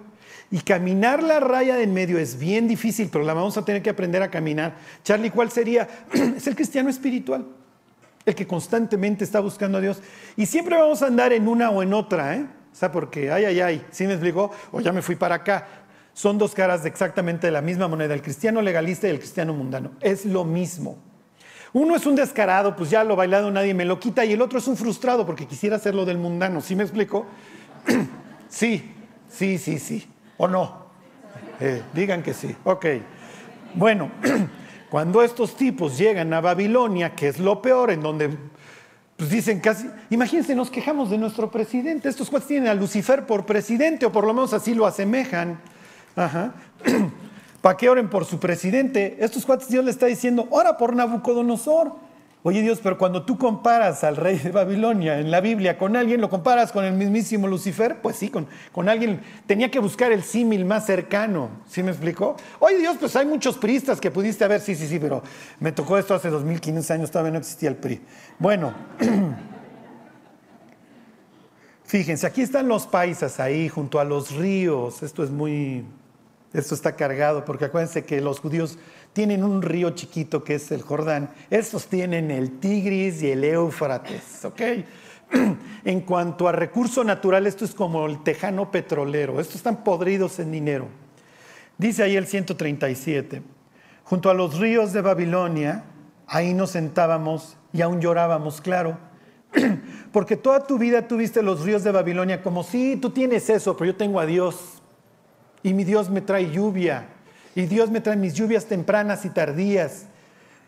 Y 0.51 0.61
caminar 0.61 1.23
la 1.23 1.41
raya 1.41 1.77
de 1.77 1.83
en 1.83 1.93
medio 1.93 2.19
es 2.19 2.39
bien 2.39 2.69
difícil, 2.69 3.11
pero 3.13 3.25
la 3.25 3.35
vamos 3.35 3.59
a 3.59 3.65
tener 3.65 3.83
que 3.83 3.91
aprender 3.91 4.23
a 4.23 4.31
caminar. 4.31 4.77
Charlie, 5.03 5.31
¿cuál 5.31 5.51
sería? 5.51 5.89
es 6.13 6.47
el 6.47 6.55
cristiano 6.55 6.89
espiritual 6.89 7.45
el 8.27 8.35
que 8.35 8.47
constantemente 8.47 9.25
está 9.25 9.41
buscando 9.41 9.79
a 9.79 9.81
Dios. 9.81 10.01
Y 10.37 10.47
siempre 10.47 10.77
vamos 10.77 11.03
a 11.03 11.07
andar 11.07 11.33
en 11.33 11.49
una 11.49 11.71
o 11.71 11.83
en 11.83 11.93
otra, 11.93 12.37
¿eh? 12.37 12.47
O 12.73 12.77
sea, 12.77 12.91
porque, 12.91 13.31
ay, 13.31 13.45
ay, 13.45 13.61
ay, 13.61 13.87
¿sí 13.91 14.07
me 14.07 14.15
explico? 14.15 14.51
O 14.73 14.81
ya 14.81 14.93
me 14.93 15.03
fui 15.03 15.15
para 15.15 15.37
acá. 15.37 15.67
Son 16.13 16.39
dos 16.39 16.55
caras 16.55 16.83
de 16.83 16.89
exactamente 16.89 17.51
la 17.51 17.61
misma 17.61 17.89
moneda, 17.89 18.15
el 18.15 18.23
cristiano 18.23 18.63
legalista 18.63 19.07
y 19.07 19.11
el 19.11 19.19
cristiano 19.19 19.53
mundano. 19.53 19.93
Es 20.01 20.25
lo 20.25 20.45
mismo. 20.45 20.97
Uno 21.73 21.97
es 21.97 22.07
un 22.07 22.15
descarado, 22.15 22.77
pues 22.77 22.91
ya 22.91 23.03
lo 23.05 23.17
bailado 23.17 23.51
nadie 23.51 23.75
me 23.75 23.85
lo 23.85 23.99
quita, 23.99 24.25
y 24.25 24.33
el 24.33 24.43
otro 24.43 24.59
es 24.59 24.69
un 24.69 24.77
frustrado 24.77 25.27
porque 25.27 25.47
quisiera 25.47 25.77
hacerlo 25.77 26.05
del 26.05 26.19
mundano. 26.19 26.61
¿Sí 26.61 26.77
me 26.77 26.85
explico? 26.85 27.27
sí, 28.49 28.93
sí, 29.29 29.59
sí, 29.59 29.79
sí. 29.79 30.09
¿O 30.37 30.49
no? 30.49 30.87
Eh, 31.61 31.83
digan 31.93 32.23
que 32.23 32.33
sí. 32.33 32.55
Ok. 32.65 32.87
Bueno. 33.75 34.11
Cuando 34.95 35.25
estos 35.25 35.57
tipos 35.57 35.99
llegan 35.99 36.33
a 36.35 36.41
Babilonia, 36.41 37.17
que 37.17 37.27
es 37.27 37.41
lo 37.41 37.61
peor, 37.61 37.91
en 37.91 38.01
donde 38.01 38.31
pues 39.17 39.29
dicen 39.29 39.59
casi, 39.59 39.91
imagínense, 40.09 40.55
nos 40.55 40.71
quejamos 40.71 41.11
de 41.11 41.19
nuestro 41.19 41.51
presidente, 41.51 42.09
estos 42.09 42.31
cuates 42.31 42.47
tienen 42.47 42.69
a 42.69 42.75
Lucifer 42.75 43.27
por 43.27 43.45
presidente, 43.45 44.07
o 44.07 44.13
por 44.13 44.25
lo 44.25 44.33
menos 44.33 44.53
así 44.53 44.73
lo 44.73 44.87
asemejan. 44.87 45.59
Ajá. 46.15 46.55
¿Para 47.61 47.77
qué 47.77 47.89
oren 47.89 48.09
por 48.09 48.25
su 48.25 48.39
presidente? 48.39 49.17
Estos 49.19 49.45
cuates 49.45 49.67
Dios 49.69 49.85
le 49.85 49.91
está 49.91 50.07
diciendo, 50.07 50.47
ora 50.51 50.77
por 50.77 50.95
Nabucodonosor. 50.95 51.97
Oye 52.47 52.61
Dios, 52.61 52.81
pero 52.83 52.99
cuando 52.99 53.25
tú 53.25 53.39
comparas 53.39 54.05
al 54.05 54.17
rey 54.17 54.39
de 54.39 54.51
Babilonia 54.51 55.19
en 55.19 55.31
la 55.31 55.41
Biblia 55.41 55.79
con 55.79 55.97
alguien, 55.97 56.21
lo 56.21 56.29
comparas 56.29 56.73
con 56.73 56.85
el 56.85 56.93
mismísimo 56.93 57.49
Lucifer, 57.49 58.03
pues 58.03 58.17
sí, 58.17 58.29
con, 58.29 58.47
alguien, 58.87 59.23
tenía 59.47 59.71
que 59.71 59.79
buscar 59.79 60.13
el 60.13 60.23
símil 60.23 60.67
más 60.67 60.85
cercano, 60.85 61.49
¿sí 61.67 61.83
me 61.83 61.91
explicó? 61.91 62.37
Oye 62.59 62.77
Dios, 62.77 62.99
pues 63.01 63.17
hay 63.17 63.25
muchos 63.25 63.57
priistas 63.57 63.99
que 63.99 64.11
pudiste 64.11 64.45
haber, 64.45 64.61
sí, 64.61 64.75
sí, 64.75 64.87
sí, 64.87 64.99
pero 64.99 65.23
me 65.59 65.73
tocó 65.73 65.97
esto 65.97 66.13
hace 66.13 66.29
2500 66.29 66.91
años, 66.91 67.11
todavía 67.11 67.33
no 67.33 67.39
existía 67.39 67.71
el 67.71 67.77
PRI. 67.77 68.03
Bueno, 68.39 68.75
fíjense, 71.85 72.27
aquí 72.27 72.43
están 72.43 72.69
los 72.69 72.87
paisas 72.87 73.41
ahí, 73.41 73.71
junto 73.71 74.01
a 74.01 74.05
los 74.05 74.33
ríos, 74.33 75.03
esto 75.03 75.25
es 75.25 75.31
muy, 75.31 75.87
esto 76.53 76.75
está 76.75 76.95
cargado, 76.95 77.47
porque 77.47 77.65
acuérdense 77.65 78.05
que 78.05 78.21
los 78.21 78.39
judíos 78.39 78.77
tienen 79.15 79.45
un 79.45 79.63
río 79.63 79.91
chiquito 79.91 80.43
que 80.43 80.57
es 80.57 80.71
el 80.73 80.83
Jordán, 80.83 81.31
estos 81.49 81.87
tienen 81.87 82.31
el 82.33 82.59
Tigris 82.59 83.23
y 83.23 83.31
el 83.31 83.45
Éufrates, 83.45 84.45
¿ok? 84.45 84.61
En 85.85 86.01
cuanto 86.01 86.49
a 86.49 86.53
recurso 86.53 87.03
natural, 87.05 87.47
esto 87.47 87.65
es 87.65 87.75
como 87.75 88.07
el 88.07 88.23
tejano 88.23 88.71
petrolero, 88.71 89.41
estos 89.41 89.57
están 89.57 89.83
podridos 89.83 90.39
en 90.39 90.51
dinero. 90.51 90.89
Dice 91.79 92.03
ahí 92.03 92.17
el 92.17 92.27
137, 92.27 93.43
junto 94.03 94.31
a 94.31 94.35
los 94.35 94.59
ríos 94.59 94.93
de 94.93 95.01
Babilonia, 95.01 95.85
ahí 96.27 96.53
nos 96.53 96.71
sentábamos 96.71 97.57
y 97.73 97.83
aún 97.83 98.01
llorábamos, 98.01 98.61
claro, 98.61 98.99
porque 100.13 100.37
toda 100.37 100.67
tu 100.67 100.77
vida 100.77 101.07
tuviste 101.07 101.43
los 101.43 101.65
ríos 101.65 101.85
de 101.85 101.93
Babilonia 101.93 102.43
como, 102.43 102.65
sí, 102.65 102.99
tú 103.01 103.11
tienes 103.11 103.49
eso, 103.49 103.77
pero 103.77 103.93
yo 103.93 103.97
tengo 103.97 104.19
a 104.19 104.27
Dios 104.27 104.83
y 105.63 105.73
mi 105.73 105.85
Dios 105.85 106.11
me 106.11 106.21
trae 106.21 106.51
lluvia 106.51 107.14
y 107.55 107.67
Dios 107.67 107.91
me 107.91 108.01
trae 108.01 108.17
mis 108.17 108.35
lluvias 108.35 108.67
tempranas 108.67 109.25
y 109.25 109.31
tardías. 109.31 110.07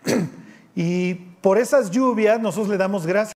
y 0.74 1.14
por 1.14 1.58
esas 1.58 1.90
lluvias 1.90 2.40
nosotros 2.40 2.68
le 2.68 2.76
damos 2.76 3.06
gracias. 3.06 3.34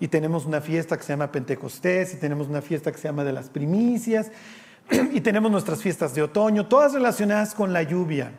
Y 0.00 0.08
tenemos 0.08 0.46
una 0.46 0.60
fiesta 0.60 0.96
que 0.96 1.04
se 1.04 1.12
llama 1.12 1.30
Pentecostés, 1.30 2.14
y 2.14 2.16
tenemos 2.16 2.48
una 2.48 2.62
fiesta 2.62 2.90
que 2.90 2.98
se 2.98 3.06
llama 3.06 3.22
de 3.22 3.32
las 3.32 3.48
primicias, 3.48 4.32
y 5.12 5.20
tenemos 5.20 5.52
nuestras 5.52 5.82
fiestas 5.82 6.14
de 6.14 6.22
otoño, 6.22 6.66
todas 6.66 6.94
relacionadas 6.94 7.54
con 7.54 7.72
la 7.72 7.82
lluvia. 7.82 8.32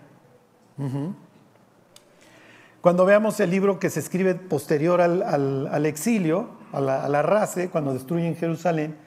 Cuando 2.82 3.06
veamos 3.06 3.40
el 3.40 3.52
libro 3.52 3.80
que 3.80 3.92
se 3.92 4.00
escribe 4.00 4.34
posterior 4.34 5.00
al, 5.00 5.86
exilio, 5.86 6.50
a 6.74 6.82
la, 6.82 7.06
a 7.06 7.10
la 7.10 7.22
race, 7.22 7.70
cuando 7.70 7.94
destruyen 7.94 8.36
Jerusalén, 8.36 8.98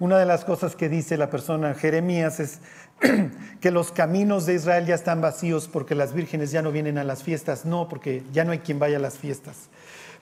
una 0.00 0.18
de 0.18 0.26
las 0.26 0.44
cosas 0.44 0.74
que 0.74 0.88
dice 0.88 1.16
la 1.16 1.30
persona 1.30 1.74
Jeremías 1.74 2.40
es 2.40 2.58
que 3.60 3.70
los 3.70 3.92
caminos 3.92 4.46
de 4.46 4.54
Israel 4.54 4.86
ya 4.86 4.94
están 4.94 5.20
vacíos 5.20 5.68
porque 5.72 5.94
las 5.94 6.12
vírgenes 6.12 6.50
ya 6.50 6.62
no 6.62 6.72
vienen 6.72 6.98
a 6.98 7.04
las 7.04 7.22
fiestas. 7.22 7.64
No, 7.64 7.88
porque 7.88 8.24
ya 8.32 8.44
no 8.44 8.52
hay 8.52 8.58
quien 8.58 8.78
vaya 8.78 8.96
a 8.96 9.00
las 9.00 9.18
fiestas. 9.18 9.68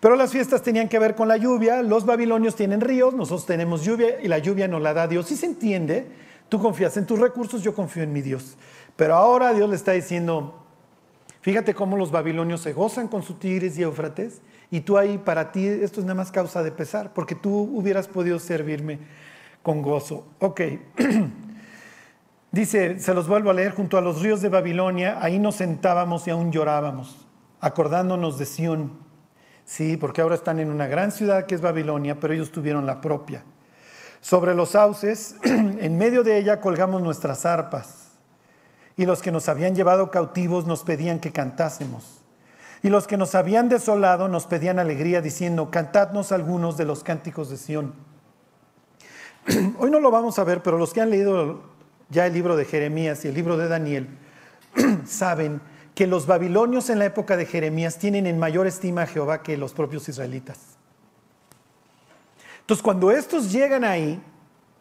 Pero 0.01 0.17
las 0.17 0.33
fiestas 0.33 0.63
tenían 0.63 0.89
que 0.89 0.99
ver 0.99 1.15
con 1.15 1.29
la 1.29 1.37
lluvia. 1.37 1.83
Los 1.83 2.05
babilonios 2.05 2.55
tienen 2.55 2.81
ríos, 2.81 3.15
nosotros 3.15 3.47
tenemos 3.47 3.85
lluvia 3.85 4.21
y 4.21 4.29
la 4.29 4.39
lluvia 4.39 4.69
nos 4.69 4.83
la 4.83 4.93
da 4.95 5.09
Dios. 5.09 5.27
Si 5.27 5.37
se 5.37 5.47
entiende, 5.47 6.07
tú 6.49 6.61
confías 6.61 6.97
en 6.97 7.07
tus 7.07 7.19
recursos, 7.19 7.63
yo 7.63 7.75
confío 7.75 8.03
en 8.03 8.13
mi 8.13 8.21
Dios. 8.21 8.57
Pero 8.97 9.15
ahora 9.15 9.55
Dios 9.55 9.71
le 9.71 9.77
está 9.77 9.93
diciendo, 9.93 10.55
Fíjate 11.41 11.73
cómo 11.73 11.97
los 11.97 12.11
babilonios 12.11 12.61
se 12.61 12.73
gozan 12.73 13.09
con 13.09 13.23
sus 13.23 13.39
tigres 13.39 13.79
y 13.79 13.83
eufrates, 13.83 14.41
y 14.71 14.81
tú 14.81 14.99
ahí, 14.99 15.19
para 15.19 15.53
ti, 15.53 15.67
esto 15.67 16.01
es 16.01 16.05
nada 16.05 16.17
más 16.17 16.31
causa 16.31 16.63
de 16.63 16.73
pesar, 16.73 17.15
porque 17.15 17.35
tú 17.35 17.71
hubieras 17.73 18.09
podido 18.09 18.39
servirme 18.39 18.99
con 19.62 19.83
gozo. 19.83 20.27
Ok. 20.38 20.61
Dice, 22.50 22.99
se 22.99 23.12
los 23.12 23.29
vuelvo 23.29 23.50
a 23.50 23.55
leer, 23.55 23.73
junto 23.73 23.99
a 23.99 24.00
los 24.00 24.23
ríos 24.23 24.41
de 24.41 24.49
Babilonia, 24.49 25.19
ahí 25.21 25.38
nos 25.38 25.57
sentábamos 25.57 26.27
y 26.27 26.31
aún 26.31 26.50
llorábamos, 26.50 27.27
acordándonos 27.61 28.38
de 28.38 28.47
Sión. 28.47 28.93
Sí, 29.67 29.99
porque 29.99 30.23
ahora 30.23 30.35
están 30.35 30.59
en 30.59 30.71
una 30.71 30.87
gran 30.87 31.12
ciudad 31.12 31.45
que 31.45 31.55
es 31.55 31.61
Babilonia, 31.61 32.19
pero 32.19 32.33
ellos 32.33 32.50
tuvieron 32.50 32.87
la 32.87 33.03
propia. 33.03 33.45
Sobre 34.23 34.55
los 34.55 34.71
sauces, 34.71 35.37
en 35.45 35.99
medio 35.99 36.25
de 36.25 36.38
ella 36.38 36.61
colgamos 36.61 37.03
nuestras 37.03 37.45
arpas, 37.45 38.12
y 38.97 39.05
los 39.05 39.21
que 39.21 39.31
nos 39.31 39.49
habían 39.49 39.75
llevado 39.75 40.11
cautivos 40.11 40.67
nos 40.67 40.85
pedían 40.85 41.21
que 41.21 41.33
cantásemos. 41.33 42.23
Y 42.83 42.88
los 42.88 43.07
que 43.07 43.17
nos 43.17 43.35
habían 43.35 43.69
desolado 43.69 44.29
nos 44.29 44.47
pedían 44.47 44.79
alegría, 44.79 45.21
diciendo, 45.21 45.71
cantadnos 45.71 46.33
algunos 46.33 46.77
de 46.77 46.87
los 46.87 47.05
cánticos 47.05 47.50
de 47.50 47.59
Sión. 47.59 48.08
Hoy 49.78 49.90
no 49.90 50.00
lo 50.00 50.11
vamos 50.11 50.38
a 50.38 50.45
ver, 50.45 50.62
pero 50.62 50.78
los 50.78 50.93
que 50.93 51.00
han 51.00 51.11
leído 51.11 51.61
ya 52.11 52.26
el 52.26 52.33
libro 52.33 52.57
de 52.57 52.64
Jeremías 52.64 53.25
y 53.25 53.28
el 53.28 53.35
libro 53.35 53.57
de 53.57 53.69
Daniel 53.69 54.09
saben 55.07 55.61
que 55.95 56.07
los 56.07 56.26
babilonios 56.26 56.90
en 56.90 56.99
la 56.99 57.07
época 57.07 57.37
de 57.37 57.47
Jeremías 57.47 57.99
tienen 57.99 58.26
en 58.26 58.38
mayor 58.38 58.67
estima 58.67 59.02
a 59.02 59.07
Jehová 59.07 59.43
que 59.43 59.57
los 59.57 59.73
propios 59.73 60.09
israelitas. 60.09 60.59
Entonces, 62.61 62.83
cuando 62.83 63.11
estos 63.11 63.50
llegan 63.50 63.83
ahí, 63.85 64.21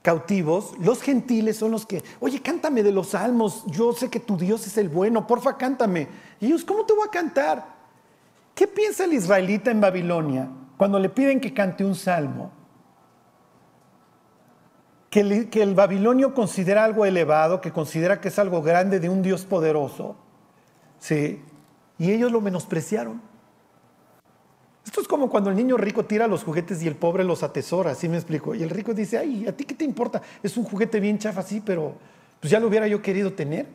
cautivos, 0.01 0.73
los 0.79 1.01
gentiles 1.01 1.57
son 1.57 1.71
los 1.71 1.85
que, 1.85 2.03
oye, 2.19 2.41
cántame 2.41 2.83
de 2.83 2.91
los 2.91 3.09
salmos, 3.09 3.63
yo 3.67 3.93
sé 3.93 4.09
que 4.09 4.19
tu 4.19 4.37
Dios 4.37 4.67
es 4.67 4.77
el 4.77 4.89
bueno, 4.89 5.25
porfa, 5.25 5.57
cántame. 5.57 6.07
Y 6.39 6.47
ellos, 6.47 6.65
¿cómo 6.65 6.85
te 6.85 6.93
voy 6.93 7.07
a 7.07 7.11
cantar? 7.11 7.65
¿Qué 8.53 8.67
piensa 8.67 9.05
el 9.05 9.13
israelita 9.13 9.71
en 9.71 9.81
Babilonia 9.81 10.49
cuando 10.75 10.99
le 10.99 11.09
piden 11.09 11.39
que 11.39 11.53
cante 11.53 11.85
un 11.85 11.95
salmo? 11.95 12.56
Que 15.49 15.63
el, 15.63 15.73
babilonio 15.73 16.33
considera 16.33 16.83
algo 16.83 17.05
elevado, 17.05 17.61
que 17.61 17.71
considera 17.71 18.21
que 18.21 18.27
es 18.27 18.37
algo 18.39 18.61
grande 18.61 18.99
de 18.99 19.09
un 19.09 19.21
Dios 19.21 19.45
poderoso, 19.45 20.15
¿sí? 20.99 21.41
Y 21.97 22.11
ellos 22.11 22.31
lo 22.31 22.41
menospreciaron. 22.41 23.21
Esto 24.85 25.01
es 25.01 25.07
como 25.07 25.29
cuando 25.29 25.49
el 25.49 25.55
niño 25.55 25.75
rico 25.75 26.05
tira 26.05 26.27
los 26.27 26.43
juguetes 26.43 26.81
y 26.83 26.87
el 26.87 26.95
pobre 26.95 27.23
los 27.23 27.43
atesora, 27.43 27.95
¿sí 27.95 28.07
me 28.07 28.17
explico? 28.17 28.55
Y 28.55 28.63
el 28.63 28.69
rico 28.69 28.93
dice, 28.93 29.17
ay, 29.17 29.47
¿a 29.47 29.51
ti 29.51 29.65
qué 29.65 29.75
te 29.75 29.83
importa? 29.83 30.21
Es 30.43 30.55
un 30.55 30.63
juguete 30.63 30.99
bien 30.99 31.17
chafa, 31.17 31.41
sí, 31.41 31.61
pero 31.65 31.95
pues 32.39 32.51
ya 32.51 32.59
lo 32.59 32.67
hubiera 32.67 32.87
yo 32.87 33.01
querido 33.01 33.33
tener. 33.33 33.65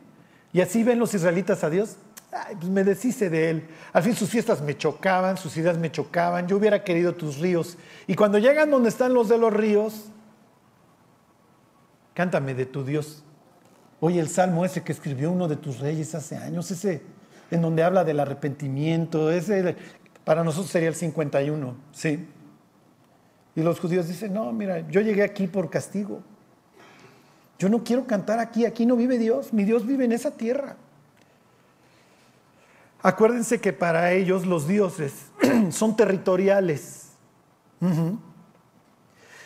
Y 0.53 0.61
así 0.61 0.83
ven 0.83 0.99
los 0.99 1.13
israelitas 1.13 1.63
a 1.63 1.69
Dios, 1.69 1.97
ay, 2.31 2.55
pues 2.55 2.69
me 2.69 2.83
deshice 2.83 3.29
de 3.29 3.49
él. 3.49 3.67
Al 3.91 4.03
fin 4.03 4.15
sus 4.15 4.29
fiestas 4.29 4.61
me 4.61 4.77
chocaban, 4.77 5.37
sus 5.37 5.57
ideas 5.57 5.77
me 5.77 5.91
chocaban, 5.91 6.47
yo 6.47 6.57
hubiera 6.57 6.83
querido 6.83 7.13
tus 7.13 7.39
ríos. 7.39 7.77
Y 8.07 8.15
cuando 8.15 8.39
llegan 8.39 8.71
donde 8.71 8.89
están 8.89 9.13
los 9.13 9.29
de 9.29 9.37
los 9.37 9.51
ríos, 9.51 10.12
cántame 12.13 12.53
de 12.53 12.65
tu 12.65 12.83
Dios. 12.83 13.23
Oye, 13.99 14.19
el 14.19 14.29
salmo 14.29 14.65
ese 14.65 14.83
que 14.83 14.91
escribió 14.91 15.31
uno 15.31 15.47
de 15.47 15.55
tus 15.55 15.79
reyes 15.79 16.13
hace 16.15 16.35
años, 16.35 16.69
ese 16.71 17.01
en 17.51 17.61
donde 17.61 17.83
habla 17.83 18.03
del 18.03 18.19
arrepentimiento, 18.19 19.31
ese 19.31 19.75
para 20.23 20.43
nosotros 20.43 20.71
sería 20.71 20.89
el 20.89 20.95
51, 20.95 21.75
¿sí? 21.91 22.27
Y 23.55 23.61
los 23.61 23.79
judíos 23.79 24.07
dicen, 24.07 24.33
no, 24.33 24.51
mira, 24.51 24.87
yo 24.89 25.01
llegué 25.01 25.23
aquí 25.23 25.47
por 25.47 25.69
castigo. 25.69 26.21
Yo 27.59 27.69
no 27.69 27.83
quiero 27.83 28.05
cantar 28.07 28.39
aquí, 28.39 28.65
aquí 28.65 28.85
no 28.85 28.95
vive 28.95 29.17
Dios, 29.17 29.53
mi 29.53 29.63
Dios 29.63 29.85
vive 29.85 30.05
en 30.05 30.11
esa 30.11 30.31
tierra. 30.31 30.75
Acuérdense 33.01 33.61
que 33.61 33.73
para 33.73 34.13
ellos 34.13 34.45
los 34.45 34.67
dioses 34.67 35.13
son 35.71 35.95
territoriales. 35.95 37.11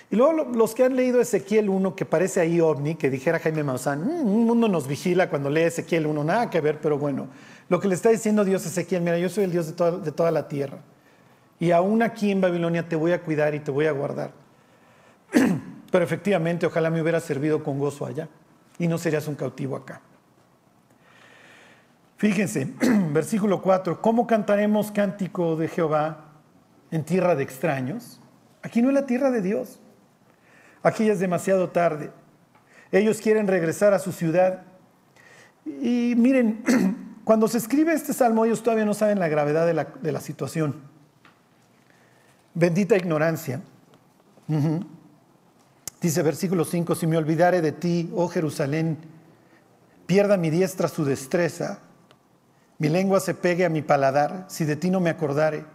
Y 0.10 0.16
luego 0.16 0.46
los 0.46 0.74
que 0.74 0.86
han 0.86 0.96
leído 0.96 1.20
Ezequiel 1.20 1.70
1, 1.70 1.96
que 1.96 2.06
parece 2.06 2.40
ahí 2.40 2.62
ovni, 2.62 2.96
que 2.96 3.10
dijera 3.10 3.40
Jaime 3.40 3.64
Maussan, 3.64 4.06
mm, 4.06 4.28
un 4.28 4.46
mundo 4.46 4.70
nos 4.70 4.88
vigila 4.88 5.30
cuando 5.30 5.50
lee 5.50 5.64
Ezequiel 5.64 6.08
1, 6.08 6.24
nada 6.24 6.50
que 6.50 6.62
ver, 6.62 6.80
pero 6.80 6.98
bueno, 6.98 7.28
lo 7.68 7.80
que 7.80 7.90
le 7.90 7.96
está 7.96 8.10
diciendo 8.10 8.46
Dios 8.46 8.66
a 8.66 8.70
Ezequiel, 8.70 9.02
mira, 9.02 9.18
yo 9.18 9.28
soy 9.28 9.44
el 9.44 9.52
Dios 9.52 9.68
de 9.68 9.74
toda, 9.74 9.98
de 9.98 10.12
toda 10.12 10.32
la 10.32 10.48
tierra. 10.48 10.78
Y 11.60 11.72
aún 11.72 12.02
aquí 12.02 12.32
en 12.32 12.40
Babilonia 12.40 12.88
te 12.88 12.96
voy 12.96 13.12
a 13.12 13.22
cuidar 13.22 13.54
y 13.54 13.60
te 13.60 13.72
voy 13.72 13.88
a 13.88 13.92
guardar. 13.92 14.32
Pero 15.92 16.06
efectivamente, 16.06 16.66
ojalá 16.66 16.90
me 16.90 17.02
hubiera 17.02 17.20
servido 17.20 17.64
con 17.64 17.80
gozo 17.80 18.06
allá 18.06 18.30
y 18.80 18.88
no 18.88 18.98
serías 18.98 19.28
un 19.28 19.36
cautivo 19.36 19.76
acá. 19.76 20.02
Fíjense, 22.18 22.74
versículo 23.12 23.62
4, 23.62 24.02
¿cómo 24.02 24.26
cantaremos 24.26 24.92
cántico 24.92 25.58
de 25.58 25.68
Jehová 25.68 26.26
en 26.92 27.04
tierra 27.04 27.36
de 27.36 27.44
extraños? 27.44 28.22
Aquí 28.62 28.82
no 28.82 28.90
es 28.90 28.96
la 28.96 29.06
tierra 29.06 29.32
de 29.32 29.42
Dios. 29.42 29.80
Aquí 30.88 31.10
es 31.10 31.20
demasiado 31.20 31.68
tarde. 31.68 32.12
Ellos 32.94 33.20
quieren 33.20 33.46
regresar 33.46 33.94
a 33.94 34.00
su 34.00 34.14
ciudad. 34.14 34.62
Y 35.66 36.14
miren, 36.16 36.64
cuando 37.26 37.50
se 37.50 37.58
escribe 37.58 37.92
este 37.92 38.14
salmo, 38.14 38.46
ellos 38.46 38.64
todavía 38.64 38.86
no 38.86 38.94
saben 38.94 39.20
la 39.20 39.28
gravedad 39.28 39.68
de 39.68 40.12
la, 40.14 40.22
situación. 40.22 40.76
Bendita 42.54 42.96
ignorancia. 42.96 43.60
Dice 46.00 46.24
versículo 46.24 46.64
5, 46.64 46.96
si 46.96 47.06
me 47.06 47.18
olvidare 47.18 47.62
de 47.62 47.74
ti, 47.74 48.10
oh 48.16 48.30
Jerusalén, 48.30 48.98
pierda 50.06 50.38
mi 50.38 50.50
diestra 50.50 50.88
su 50.88 51.04
destreza, 51.04 51.80
mi 52.78 52.88
lengua 52.88 53.20
se 53.20 53.34
pegue 53.34 53.66
a 53.66 53.70
mi 53.70 53.82
paladar, 53.82 54.46
si 54.48 54.64
de 54.64 54.78
ti 54.78 54.90
no 54.90 55.02
me 55.02 55.10
acordare, 55.10 55.66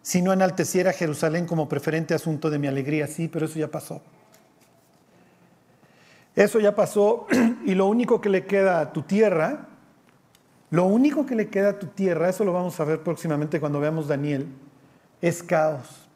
si 0.00 0.22
no 0.22 0.32
enalteciera 0.32 0.92
Jerusalén 0.92 1.44
como 1.44 1.68
preferente 1.68 2.14
asunto 2.14 2.50
de 2.50 2.60
mi 2.60 2.68
alegría, 2.68 3.08
sí, 3.08 3.26
pero 3.26 3.46
eso 3.46 3.58
ya 3.58 3.68
pasó. 3.68 4.00
Eso 6.36 6.58
ya 6.58 6.74
pasó 6.74 7.26
y 7.64 7.74
lo 7.74 7.86
único 7.86 8.20
que 8.20 8.28
le 8.28 8.46
queda 8.46 8.80
a 8.80 8.92
tu 8.92 9.02
tierra, 9.02 9.68
lo 10.70 10.84
único 10.86 11.24
que 11.24 11.36
le 11.36 11.48
queda 11.48 11.70
a 11.70 11.78
tu 11.78 11.86
tierra, 11.88 12.28
eso 12.28 12.44
lo 12.44 12.52
vamos 12.52 12.78
a 12.80 12.84
ver 12.84 13.00
próximamente 13.02 13.60
cuando 13.60 13.80
veamos 13.80 14.08
Daniel, 14.08 14.46
es 15.20 15.42
caos. 15.42 16.08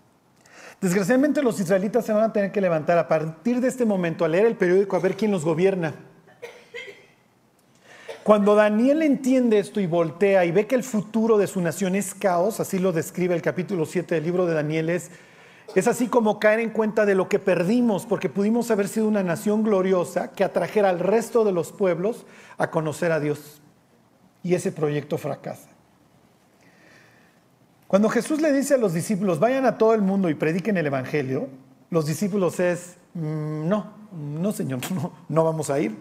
Desgraciadamente 0.81 1.43
los 1.43 1.59
israelitas 1.61 2.05
se 2.05 2.13
van 2.13 2.25
a 2.25 2.33
tener 2.33 2.53
que 2.53 2.61
levantar 2.61 2.99
a 2.99 3.09
partir 3.09 3.61
de 3.61 3.69
este 3.69 3.85
momento 3.85 4.25
a 4.25 4.29
leer 4.29 4.47
el 4.47 4.57
periódico 4.57 4.97
a 4.97 5.01
ver 5.01 5.17
quién 5.17 5.31
los 5.31 5.45
gobierna. 5.45 5.95
Cuando 8.23 8.55
Daniel 8.55 9.03
entiende 9.03 9.59
esto 9.59 9.81
y 9.81 9.87
voltea 9.87 10.45
y 10.45 10.51
ve 10.51 10.67
que 10.67 10.75
el 10.75 10.85
futuro 10.85 11.39
de 11.39 11.47
su 11.47 11.61
nación 11.61 11.95
es 11.95 12.15
caos, 12.15 12.61
así 12.61 12.79
lo 12.79 12.93
describe 12.93 13.35
el 13.35 13.43
capítulo 13.43 13.87
7 13.87 14.17
del 14.17 14.25
libro 14.25 14.45
de 14.45 14.55
Daniel, 14.55 14.91
es 14.91 15.11
es 15.75 15.87
así 15.87 16.09
como 16.09 16.41
caer 16.41 16.61
en 16.61 16.71
cuenta 16.71 17.05
de 17.05 17.15
lo 17.15 17.29
que 17.29 17.39
perdimos, 17.39 18.07
porque 18.07 18.29
pudimos 18.29 18.71
haber 18.71 18.89
sido 18.89 19.07
una 19.07 19.23
nación 19.23 19.63
gloriosa 19.63 20.33
que 20.33 20.45
atrajera 20.45 20.89
al 20.89 20.99
resto 20.99 21.45
de 21.45 21.53
los 21.53 21.73
pueblos 21.73 22.27
a 22.57 22.71
conocer 22.71 23.13
a 23.13 23.21
Dios. 23.21 23.61
Y 24.43 24.55
ese 24.55 24.73
proyecto 24.73 25.19
fracasa. 25.19 25.69
Cuando 27.87 28.09
Jesús 28.09 28.41
le 28.41 28.53
dice 28.53 28.75
a 28.75 28.79
los 28.79 28.93
discípulos, 28.93 29.39
vayan 29.39 29.67
a 29.67 29.79
todo 29.79 29.95
el 29.95 30.03
mundo 30.03 30.29
y 30.29 30.35
prediquen 30.35 30.77
el 30.77 30.87
Evangelio, 30.87 31.49
los 31.91 32.07
discípulos 32.07 32.61
es, 32.61 32.97
mm, 33.15 33.69
no, 33.69 33.93
no 34.13 34.53
Señor, 34.53 34.81
no, 34.95 35.13
no 35.29 35.45
vamos 35.45 35.71
a 35.71 35.81
ir, 35.81 35.97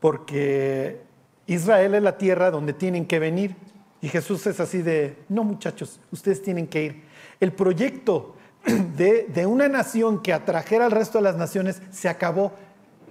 porque 0.00 1.00
Israel 1.46 1.94
es 1.94 2.02
la 2.02 2.18
tierra 2.18 2.50
donde 2.50 2.72
tienen 2.72 3.06
que 3.06 3.18
venir. 3.18 3.56
Y 4.00 4.08
Jesús 4.08 4.46
es 4.46 4.60
así 4.60 4.82
de, 4.82 5.16
no 5.28 5.44
muchachos, 5.44 5.98
ustedes 6.12 6.42
tienen 6.42 6.66
que 6.66 6.84
ir. 6.84 7.02
El 7.40 7.52
proyecto 7.52 8.36
de, 8.64 9.46
una 9.46 9.68
nación 9.68 10.22
que 10.22 10.32
atrajera 10.32 10.86
al 10.86 10.90
resto 10.90 11.18
de 11.18 11.24
las 11.24 11.36
naciones 11.36 11.82
se 11.90 12.08
acabó. 12.08 12.52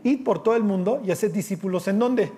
Ir 0.04 0.24
por 0.24 0.44
todo 0.44 0.56
el 0.56 0.64
mundo 0.64 1.02
y 1.06 1.12
hacer 1.12 1.32
discípulos 1.32 1.88
en 1.88 2.00
dónde? 2.00 2.32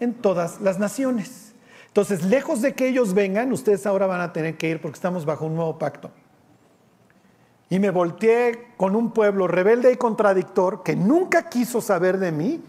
En 0.00 0.14
todas 0.14 0.60
las 0.60 0.78
naciones. 0.78 1.54
Entonces, 1.88 2.24
lejos 2.24 2.62
de 2.62 2.74
que 2.74 2.88
ellos 2.88 3.14
vengan, 3.14 3.52
ustedes 3.52 3.86
ahora 3.86 4.06
van 4.06 4.20
a 4.20 4.32
tener 4.32 4.56
que 4.56 4.68
ir 4.68 4.80
porque 4.80 4.96
estamos 4.96 5.24
bajo 5.24 5.46
un 5.46 5.56
nuevo 5.56 5.78
pacto. 5.78 6.10
Y 7.68 7.78
me 7.78 7.90
volteé 7.90 8.68
con 8.76 8.94
un 8.94 9.10
pueblo 9.10 9.48
rebelde 9.48 9.92
y 9.92 9.96
contradictor 9.96 10.82
que 10.82 10.94
nunca 10.94 11.48
quiso 11.48 11.80
saber 11.80 12.18
de 12.18 12.32
mí, 12.32 12.62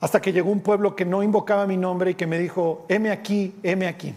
hasta 0.00 0.20
que 0.20 0.32
llegó 0.32 0.50
un 0.50 0.60
pueblo 0.60 0.94
que 0.94 1.04
no 1.04 1.22
invocaba 1.22 1.66
mi 1.66 1.76
nombre 1.76 2.12
y 2.12 2.14
que 2.14 2.26
me 2.26 2.38
dijo, 2.38 2.84
heme 2.88 3.10
aquí, 3.10 3.54
heme 3.62 3.88
aquí. 3.88 4.14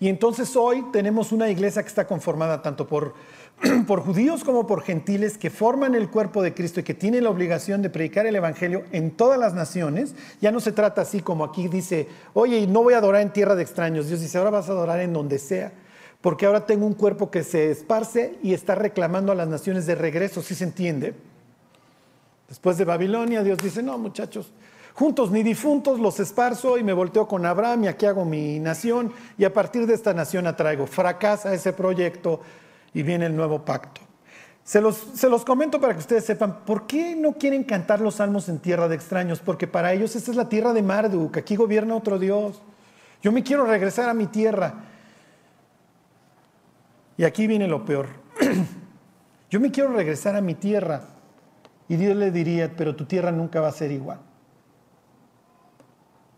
Y 0.00 0.08
entonces 0.08 0.56
hoy 0.56 0.82
tenemos 0.92 1.30
una 1.30 1.50
iglesia 1.50 1.82
que 1.82 1.88
está 1.88 2.06
conformada 2.06 2.62
tanto 2.62 2.86
por, 2.86 3.12
por 3.86 4.00
judíos 4.00 4.42
como 4.44 4.66
por 4.66 4.82
gentiles 4.82 5.36
que 5.36 5.50
forman 5.50 5.94
el 5.94 6.08
cuerpo 6.08 6.42
de 6.42 6.54
Cristo 6.54 6.80
y 6.80 6.82
que 6.82 6.94
tienen 6.94 7.24
la 7.24 7.30
obligación 7.30 7.82
de 7.82 7.90
predicar 7.90 8.26
el 8.26 8.34
Evangelio 8.34 8.84
en 8.92 9.10
todas 9.10 9.38
las 9.38 9.52
naciones. 9.52 10.14
Ya 10.40 10.52
no 10.52 10.60
se 10.60 10.72
trata 10.72 11.02
así 11.02 11.20
como 11.20 11.44
aquí 11.44 11.68
dice, 11.68 12.08
oye, 12.32 12.66
no 12.66 12.82
voy 12.82 12.94
a 12.94 12.98
adorar 12.98 13.20
en 13.20 13.30
tierra 13.30 13.54
de 13.54 13.62
extraños. 13.62 14.08
Dios 14.08 14.20
dice, 14.20 14.38
ahora 14.38 14.48
vas 14.48 14.70
a 14.70 14.72
adorar 14.72 15.00
en 15.00 15.12
donde 15.12 15.38
sea. 15.38 15.70
Porque 16.22 16.46
ahora 16.46 16.64
tengo 16.64 16.86
un 16.86 16.94
cuerpo 16.94 17.30
que 17.30 17.44
se 17.44 17.70
esparce 17.70 18.38
y 18.42 18.54
está 18.54 18.74
reclamando 18.74 19.32
a 19.32 19.34
las 19.34 19.48
naciones 19.48 19.84
de 19.84 19.96
regreso, 19.96 20.40
¿sí 20.40 20.54
se 20.54 20.64
entiende? 20.64 21.14
Después 22.48 22.78
de 22.78 22.86
Babilonia, 22.86 23.42
Dios 23.42 23.58
dice, 23.58 23.82
no 23.82 23.96
muchachos, 23.98 24.50
Juntos 24.94 25.30
ni 25.30 25.42
difuntos 25.42 26.00
los 26.00 26.20
esparzo 26.20 26.78
y 26.78 26.84
me 26.84 26.92
volteo 26.92 27.26
con 27.28 27.46
Abraham 27.46 27.84
y 27.84 27.88
aquí 27.88 28.06
hago 28.06 28.24
mi 28.24 28.58
nación 28.58 29.12
y 29.38 29.44
a 29.44 29.52
partir 29.52 29.86
de 29.86 29.94
esta 29.94 30.12
nación 30.14 30.46
atraigo. 30.46 30.86
Fracasa 30.86 31.54
ese 31.54 31.72
proyecto 31.72 32.40
y 32.92 33.02
viene 33.02 33.26
el 33.26 33.36
nuevo 33.36 33.64
pacto. 33.64 34.00
Se 34.62 34.80
los, 34.80 34.96
se 35.14 35.28
los, 35.28 35.44
comento 35.44 35.80
para 35.80 35.94
que 35.94 36.00
ustedes 36.00 36.24
sepan 36.24 36.64
por 36.64 36.86
qué 36.86 37.16
no 37.16 37.32
quieren 37.32 37.64
cantar 37.64 38.00
los 38.00 38.16
salmos 38.16 38.48
en 38.48 38.58
tierra 38.58 38.88
de 38.88 38.94
extraños, 38.94 39.40
porque 39.40 39.66
para 39.66 39.92
ellos 39.92 40.14
esta 40.14 40.30
es 40.30 40.36
la 40.36 40.48
tierra 40.48 40.72
de 40.72 40.82
Marduk, 40.82 41.36
aquí 41.38 41.56
gobierna 41.56 41.96
otro 41.96 42.18
Dios. 42.18 42.60
Yo 43.22 43.32
me 43.32 43.42
quiero 43.42 43.64
regresar 43.66 44.08
a 44.08 44.14
mi 44.14 44.26
tierra. 44.26 44.74
Y 47.16 47.24
aquí 47.24 47.46
viene 47.46 47.66
lo 47.66 47.84
peor. 47.84 48.06
Yo 49.50 49.60
me 49.60 49.70
quiero 49.70 49.92
regresar 49.92 50.36
a 50.36 50.40
mi 50.40 50.54
tierra. 50.54 51.02
Y 51.88 51.96
Dios 51.96 52.16
le 52.16 52.30
diría, 52.30 52.72
pero 52.76 52.94
tu 52.94 53.04
tierra 53.04 53.32
nunca 53.32 53.60
va 53.60 53.68
a 53.68 53.72
ser 53.72 53.90
igual. 53.90 54.20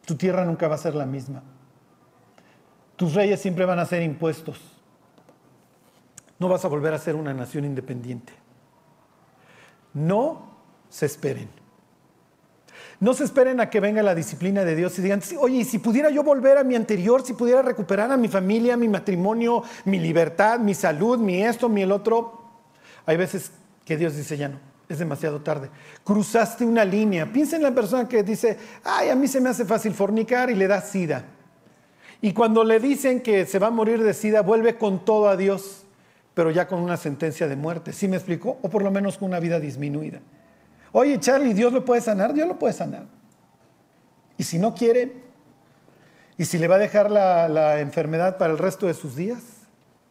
Tu 0.05 0.17
tierra 0.17 0.45
nunca 0.45 0.69
va 0.69 0.75
a 0.75 0.79
ser 0.79 0.95
la 0.95 1.07
misma. 1.07 1.43
Tus 2.97 3.15
reyes 3.15 3.41
siempre 3.41 3.65
van 3.65 3.79
a 3.79 3.87
ser 3.87 4.03
impuestos. 4.03 4.61
No 6.38 6.49
vas 6.49 6.65
a 6.65 6.69
volver 6.69 6.93
a 6.93 6.99
ser 6.99 7.15
una 7.15 7.33
nación 7.33 7.65
independiente. 7.65 8.33
No 9.95 10.57
se 10.88 11.07
esperen. 11.07 11.49
No 12.99 13.15
se 13.15 13.25
esperen 13.25 13.61
a 13.61 13.69
que 13.69 13.81
venga 13.81 14.03
la 14.03 14.15
disciplina 14.15 14.65
de 14.65 14.77
Dios 14.77 14.99
y 14.99 15.03
digan, 15.03 15.21
oye, 15.41 15.65
si 15.65 15.79
pudiera 15.79 16.11
yo 16.11 16.23
volver 16.23 16.59
a 16.59 16.65
mi 16.65 16.77
anterior, 16.77 17.23
si 17.25 17.33
pudiera 17.33 17.62
recuperar 17.62 18.11
a 18.12 18.17
mi 18.17 18.29
familia, 18.29 18.77
mi 18.77 18.88
matrimonio, 18.88 19.65
mi 19.85 19.99
libertad, 19.99 20.61
mi 20.61 20.75
salud, 20.75 21.19
mi 21.19 21.43
esto, 21.43 21.69
mi 21.69 21.83
el 21.83 21.91
otro. 21.91 22.41
Hay 23.07 23.17
veces 23.17 23.53
que 23.85 23.97
Dios 23.97 24.17
dice, 24.17 24.37
ya 24.37 24.49
no, 24.49 24.61
es 24.92 24.98
demasiado 24.98 25.40
tarde. 25.40 25.70
Cruzaste 26.05 26.64
una 26.64 26.85
línea. 26.85 27.31
Piensa 27.33 27.57
en 27.57 27.62
la 27.62 27.74
persona 27.74 28.09
que 28.09 28.22
dice, 28.22 28.59
ay, 28.85 29.09
a 29.09 29.14
mí 29.14 29.28
se 29.28 29.40
me 29.40 29.48
hace 29.48 29.64
fácil 29.64 29.94
fornicar 29.94 30.50
y 30.50 30.55
le 30.55 30.66
da 30.66 30.81
sida. 30.81 31.24
Y 32.20 32.33
cuando 32.33 32.62
le 32.62 32.78
dicen 32.78 33.20
que 33.20 33.46
se 33.46 33.59
va 33.59 33.66
a 33.66 33.70
morir 33.70 34.02
de 34.02 34.14
sida, 34.14 34.42
vuelve 34.42 34.78
con 34.78 35.05
todo 35.05 35.28
a 35.28 35.37
Dios, 35.37 35.85
pero 36.35 36.50
ya 36.50 36.68
con 36.68 36.81
una 36.81 36.96
sentencia 36.96 37.48
de 37.48 37.57
muerte. 37.57 37.92
¿Sí 37.92 38.07
me 38.09 38.16
explicó? 38.16 38.59
O 38.62 38.70
por 38.70 38.83
lo 38.83 38.90
menos 38.90 39.18
con 39.18 39.28
una 39.28 39.40
vida 39.40 39.59
disminuida. 39.59 40.20
Oye, 40.92 41.18
Charlie, 41.18 41.55
¿Dios 41.55 41.72
lo 41.72 41.85
puede 41.85 42.00
sanar? 42.00 42.33
Dios 42.33 42.46
lo 42.46 42.59
puede 42.59 42.74
sanar. 42.74 43.07
Y 44.37 44.44
si 44.44 44.59
no 44.59 44.74
quiere, 44.74 45.12
y 46.37 46.44
si 46.44 46.59
le 46.59 46.68
va 46.68 46.76
a 46.76 46.78
dejar 46.78 47.11
la, 47.11 47.81
enfermedad 47.81 48.38
para 48.38 48.52
el 48.52 48.59
resto 48.59 48.87
de 48.87 48.94
sus 48.94 49.16
días, 49.16 49.62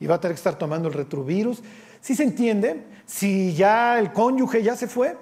y 0.01 0.07
va 0.07 0.15
a 0.15 0.19
tener 0.19 0.35
que 0.35 0.39
estar 0.39 0.55
tomando 0.55 0.89
el 0.89 0.93
retrovirus, 0.93 1.63
si 2.01 2.15
se 2.15 2.23
entiende, 2.23 2.83
si 3.05 3.53
ya 3.53 3.97
el 3.99 4.11
cónyuge 4.11 4.63
ya 4.63 4.75
se 4.75 4.87
fue, 4.87 5.15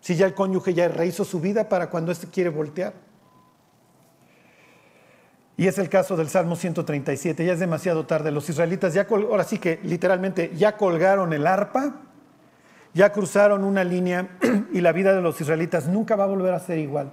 si 0.00 0.14
ya 0.14 0.26
el 0.26 0.34
cónyuge 0.34 0.74
ya 0.74 0.86
rehizo 0.86 1.24
su 1.24 1.40
vida 1.40 1.68
para 1.68 1.90
cuando 1.90 2.12
éste 2.12 2.28
quiere 2.28 2.50
voltear. 2.50 2.92
Y 5.56 5.66
es 5.66 5.78
el 5.78 5.88
caso 5.88 6.16
del 6.16 6.28
Salmo 6.28 6.54
137, 6.54 7.44
ya 7.44 7.54
es 7.54 7.58
demasiado 7.58 8.06
tarde. 8.06 8.30
Los 8.30 8.48
israelitas 8.48 8.94
ya, 8.94 9.08
ahora 9.10 9.42
sí 9.42 9.58
que 9.58 9.80
literalmente 9.82 10.52
ya 10.54 10.76
colgaron 10.76 11.32
el 11.32 11.48
arpa 11.48 12.02
ya 12.94 13.12
cruzaron 13.12 13.64
una 13.64 13.84
línea 13.84 14.28
y 14.72 14.80
la 14.80 14.92
vida 14.92 15.14
de 15.14 15.20
los 15.20 15.40
israelitas 15.40 15.88
nunca 15.88 16.16
va 16.16 16.24
a 16.24 16.28
volver 16.28 16.54
a 16.54 16.58
ser 16.58 16.78
igual. 16.78 17.12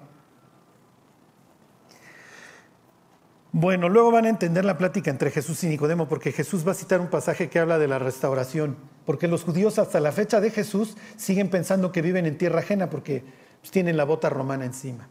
Bueno, 3.57 3.87
luego 3.87 4.11
van 4.11 4.25
a 4.25 4.29
entender 4.29 4.65
la 4.65 4.77
plática 4.77 5.09
entre 5.09 5.31
Jesús 5.31 5.63
y 5.63 5.69
Nicodemo, 5.69 6.09
porque 6.09 6.33
Jesús 6.33 6.67
va 6.67 6.73
a 6.73 6.75
citar 6.75 6.99
un 6.99 7.07
pasaje 7.07 7.49
que 7.49 7.57
habla 7.57 7.77
de 7.79 7.87
la 7.87 7.99
restauración, 7.99 8.75
porque 9.05 9.29
los 9.29 9.45
judíos 9.45 9.79
hasta 9.79 10.01
la 10.01 10.11
fecha 10.11 10.41
de 10.41 10.51
Jesús 10.51 10.97
siguen 11.15 11.49
pensando 11.49 11.93
que 11.93 12.01
viven 12.01 12.25
en 12.25 12.37
tierra 12.37 12.59
ajena 12.59 12.89
porque 12.89 13.23
pues, 13.61 13.71
tienen 13.71 13.95
la 13.95 14.03
bota 14.03 14.29
romana 14.29 14.65
encima. 14.65 15.07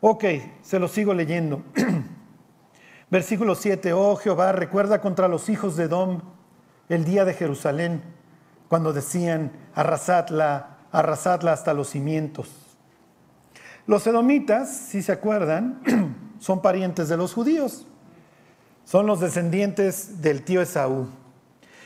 Ok, 0.00 0.24
se 0.62 0.78
lo 0.78 0.86
sigo 0.86 1.14
leyendo. 1.14 1.64
Versículo 3.10 3.56
7, 3.56 3.92
oh 3.92 4.14
Jehová, 4.14 4.52
recuerda 4.52 5.00
contra 5.00 5.26
los 5.26 5.48
hijos 5.48 5.74
de 5.74 5.88
Dom 5.88 6.20
el 6.88 7.04
día 7.04 7.24
de 7.24 7.34
Jerusalén 7.34 8.02
cuando 8.68 8.92
decían, 8.92 9.50
arrasadla, 9.74 10.78
arrasadla 10.92 11.52
hasta 11.52 11.74
los 11.74 11.88
cimientos. 11.88 12.48
Los 13.88 14.06
edomitas, 14.06 14.76
si 14.76 15.02
se 15.02 15.10
acuerdan, 15.10 15.80
son 16.42 16.60
parientes 16.60 17.08
de 17.08 17.16
los 17.16 17.34
judíos. 17.34 17.86
Son 18.84 19.06
los 19.06 19.20
descendientes 19.20 20.20
del 20.22 20.42
tío 20.42 20.60
Esaú. 20.60 21.06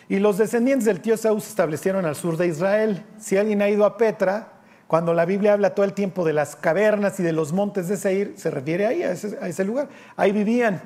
Y 0.09 0.19
los 0.19 0.39
descendientes 0.39 0.87
del 0.87 1.03
tío 1.03 1.13
Esaú 1.13 1.41
se 1.41 1.51
establecieron 1.51 2.07
al 2.07 2.17
sur 2.17 2.39
de 2.39 2.47
Israel. 2.47 3.05
Si 3.19 3.37
alguien 3.37 3.61
ha 3.61 3.69
ido 3.69 3.85
a 3.85 3.99
Petra, 3.99 4.55
cuando 4.87 5.13
la 5.13 5.27
Biblia 5.27 5.53
habla 5.53 5.75
todo 5.75 5.85
el 5.85 5.93
tiempo 5.93 6.25
de 6.25 6.33
las 6.33 6.57
cavernas 6.57 7.21
y 7.21 7.23
de 7.23 7.33
los 7.33 7.53
montes 7.53 7.89
de 7.89 7.99
Seir, 7.99 8.33
se 8.39 8.51
refiere 8.51 8.87
ahí, 8.87 9.03
a 9.03 9.13
ese, 9.13 9.65
lugar. 9.65 9.91
Ahí 10.17 10.33
vivían. 10.33 10.81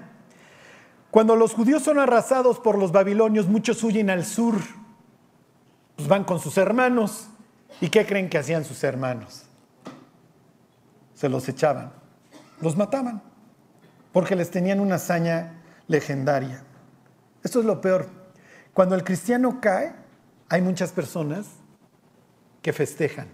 Cuando 1.12 1.37
los 1.37 1.54
judíos 1.54 1.85
son 1.85 2.00
arrasados 2.00 2.59
por 2.59 2.76
los 2.76 2.90
babilonios, 2.90 3.46
muchos 3.46 3.85
huyen 3.85 4.11
al 4.11 4.24
sur 4.24 4.56
pues 5.94 6.09
van 6.09 6.24
con 6.24 6.40
sus 6.40 6.59
hermanos. 6.59 7.28
¿Y 7.80 7.88
qué 7.88 8.04
creen 8.04 8.28
que 8.28 8.38
hacían 8.38 8.64
sus 8.64 8.83
hermanos? 8.83 9.44
Se 11.14 11.28
los 11.28 11.48
echaban, 11.48 11.92
los 12.61 12.76
mataban, 12.76 13.22
porque 14.12 14.37
les 14.37 14.51
tenían 14.51 14.81
una 14.81 14.96
hazaña 14.96 15.61
legendaria. 15.87 16.62
Esto 17.42 17.61
es 17.61 17.66
lo 17.66 17.81
peor. 17.81 18.07
Cuando 18.73 18.94
el 18.94 19.05
cristiano 19.05 19.61
cae, 19.61 19.92
hay 20.49 20.62
muchas 20.62 20.92
personas 20.92 21.46
que 22.62 22.73
festejan. 22.73 23.29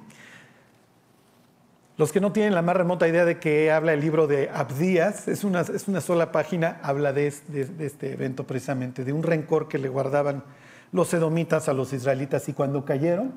Los 1.97 2.11
que 2.11 2.21
no 2.21 2.33
tienen 2.33 2.55
la 2.55 2.63
más 2.63 2.77
remota 2.77 3.07
idea 3.07 3.25
de 3.25 3.39
que 3.39 3.71
habla 3.71 3.93
el 3.93 4.01
libro 4.01 4.27
de 4.27 4.51
Abdías, 4.53 5.29
es 5.29 5.45
una, 5.45 5.61
es 5.61 5.87
una 5.87 6.01
sola 6.01 6.33
página, 6.33 6.81
habla 6.83 7.13
de, 7.13 7.29
este 7.29 8.13
evento 8.13 8.45
precisamente, 8.45 9.05
de 9.05 9.13
un 9.13 9.23
rencor 9.23 9.69
que 9.69 9.79
le 9.79 9.89
guardaban 9.89 10.43
los 10.91 11.15
edomitas 11.15 11.69
a 11.69 11.73
los 11.73 11.93
israelitas 11.93 12.49
y 12.49 12.53
cuando 12.53 12.85
cayeron, 12.85 13.33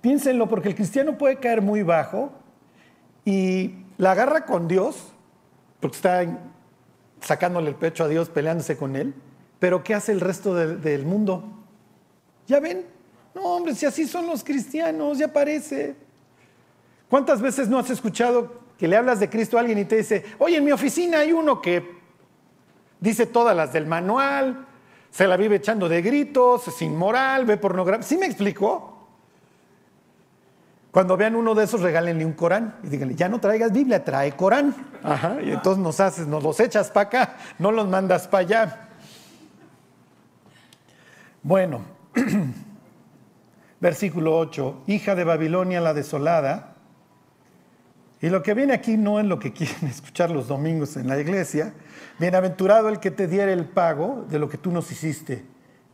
piénsenlo 0.00 0.48
porque 0.48 0.68
el 0.68 0.74
cristiano 0.74 1.18
puede 1.18 1.36
caer 1.36 1.60
muy 1.60 1.82
bajo 1.82 2.32
y 3.26 3.84
la 4.00 4.12
agarra 4.12 4.46
con 4.46 4.66
Dios, 4.66 4.96
porque 5.78 5.96
está 5.96 6.26
sacándole 7.20 7.68
el 7.68 7.74
pecho 7.74 8.02
a 8.02 8.08
Dios, 8.08 8.30
peleándose 8.30 8.78
con 8.78 8.96
él, 8.96 9.14
pero 9.58 9.84
¿qué 9.84 9.94
hace 9.94 10.10
el 10.10 10.20
resto 10.20 10.54
del 10.54 11.04
mundo? 11.04 11.44
¿Ya 12.46 12.60
ven? 12.60 12.86
No, 13.34 13.42
hombre, 13.42 13.74
si 13.74 13.84
así 13.84 14.06
son 14.06 14.26
los 14.26 14.42
cristianos, 14.42 15.18
ya 15.18 15.28
parece. 15.28 15.96
¿Cuántas 17.10 17.42
veces 17.42 17.68
no 17.68 17.78
has 17.78 17.90
escuchado 17.90 18.60
que 18.78 18.88
le 18.88 18.96
hablas 18.96 19.20
de 19.20 19.28
Cristo 19.28 19.58
a 19.58 19.60
alguien 19.60 19.78
y 19.78 19.84
te 19.84 19.98
dice, 19.98 20.24
oye, 20.38 20.56
en 20.56 20.64
mi 20.64 20.72
oficina 20.72 21.18
hay 21.18 21.34
uno 21.34 21.60
que 21.60 22.00
dice 23.00 23.26
todas 23.26 23.54
las 23.54 23.74
del 23.74 23.86
manual, 23.86 24.66
se 25.10 25.26
la 25.26 25.36
vive 25.36 25.56
echando 25.56 25.90
de 25.90 26.00
gritos, 26.00 26.66
es 26.68 26.80
inmoral, 26.80 27.44
ve 27.44 27.58
pornografía? 27.58 28.02
¿Sí 28.02 28.16
me 28.16 28.24
explicó? 28.24 28.99
Cuando 30.90 31.16
vean 31.16 31.36
uno 31.36 31.54
de 31.54 31.64
esos, 31.64 31.80
regálenle 31.82 32.24
un 32.24 32.32
Corán 32.32 32.76
y 32.82 32.88
díganle, 32.88 33.14
ya 33.14 33.28
no 33.28 33.40
traigas 33.40 33.72
Biblia, 33.72 34.04
trae 34.04 34.32
Corán. 34.32 34.74
Ajá, 35.02 35.38
y 35.42 35.52
entonces 35.52 35.82
nos 35.82 36.00
haces, 36.00 36.26
nos 36.26 36.42
los 36.42 36.58
echas 36.58 36.90
para 36.90 37.06
acá, 37.06 37.36
no 37.58 37.70
los 37.70 37.88
mandas 37.88 38.26
para 38.26 38.40
allá. 38.40 38.88
Bueno, 41.42 41.82
versículo 43.80 44.36
8, 44.36 44.82
hija 44.88 45.14
de 45.14 45.24
Babilonia 45.24 45.80
la 45.80 45.94
desolada, 45.94 46.74
y 48.22 48.28
lo 48.28 48.42
que 48.42 48.52
viene 48.52 48.74
aquí 48.74 48.96
no 48.96 49.18
es 49.18 49.26
lo 49.26 49.38
que 49.38 49.52
quieren 49.54 49.86
escuchar 49.86 50.30
los 50.30 50.48
domingos 50.48 50.96
en 50.96 51.08
la 51.08 51.18
iglesia. 51.18 51.72
Bienaventurado 52.18 52.88
el 52.88 53.00
que 53.00 53.10
te 53.10 53.26
diere 53.26 53.52
el 53.52 53.64
pago 53.64 54.26
de 54.28 54.38
lo 54.38 54.48
que 54.48 54.58
tú 54.58 54.70
nos 54.70 54.90
hiciste. 54.90 55.44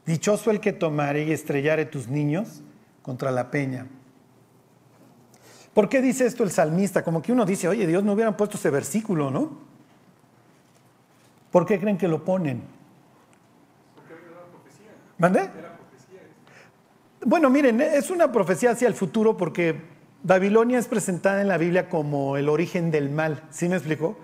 Dichoso 0.04 0.50
el 0.50 0.60
que 0.60 0.72
tomare 0.72 1.24
y 1.24 1.32
estrellare 1.32 1.84
tus 1.84 2.08
niños 2.08 2.62
contra 3.02 3.30
la 3.30 3.50
peña. 3.50 3.86
¿Por 5.76 5.90
qué 5.90 6.00
dice 6.00 6.24
esto 6.24 6.42
el 6.42 6.50
salmista? 6.50 7.04
Como 7.04 7.20
que 7.20 7.32
uno 7.32 7.44
dice, 7.44 7.68
oye, 7.68 7.86
Dios 7.86 8.02
no 8.02 8.14
hubieran 8.14 8.34
puesto 8.34 8.56
ese 8.56 8.70
versículo, 8.70 9.30
¿no? 9.30 9.58
¿Por 11.50 11.66
qué 11.66 11.78
creen 11.78 11.98
que 11.98 12.08
lo 12.08 12.24
ponen? 12.24 12.62
Porque 13.94 14.14
era 14.14 14.22
una 14.22 14.50
profecía. 14.50 14.90
¿Mande? 15.18 15.50
Bueno, 17.26 17.50
miren, 17.50 17.78
es 17.82 18.08
una 18.08 18.32
profecía 18.32 18.70
hacia 18.70 18.88
el 18.88 18.94
futuro 18.94 19.36
porque 19.36 19.76
Babilonia 20.22 20.78
es 20.78 20.88
presentada 20.88 21.42
en 21.42 21.48
la 21.48 21.58
Biblia 21.58 21.90
como 21.90 22.38
el 22.38 22.48
origen 22.48 22.90
del 22.90 23.10
mal, 23.10 23.42
¿sí 23.50 23.68
me 23.68 23.76
explico? 23.76 24.16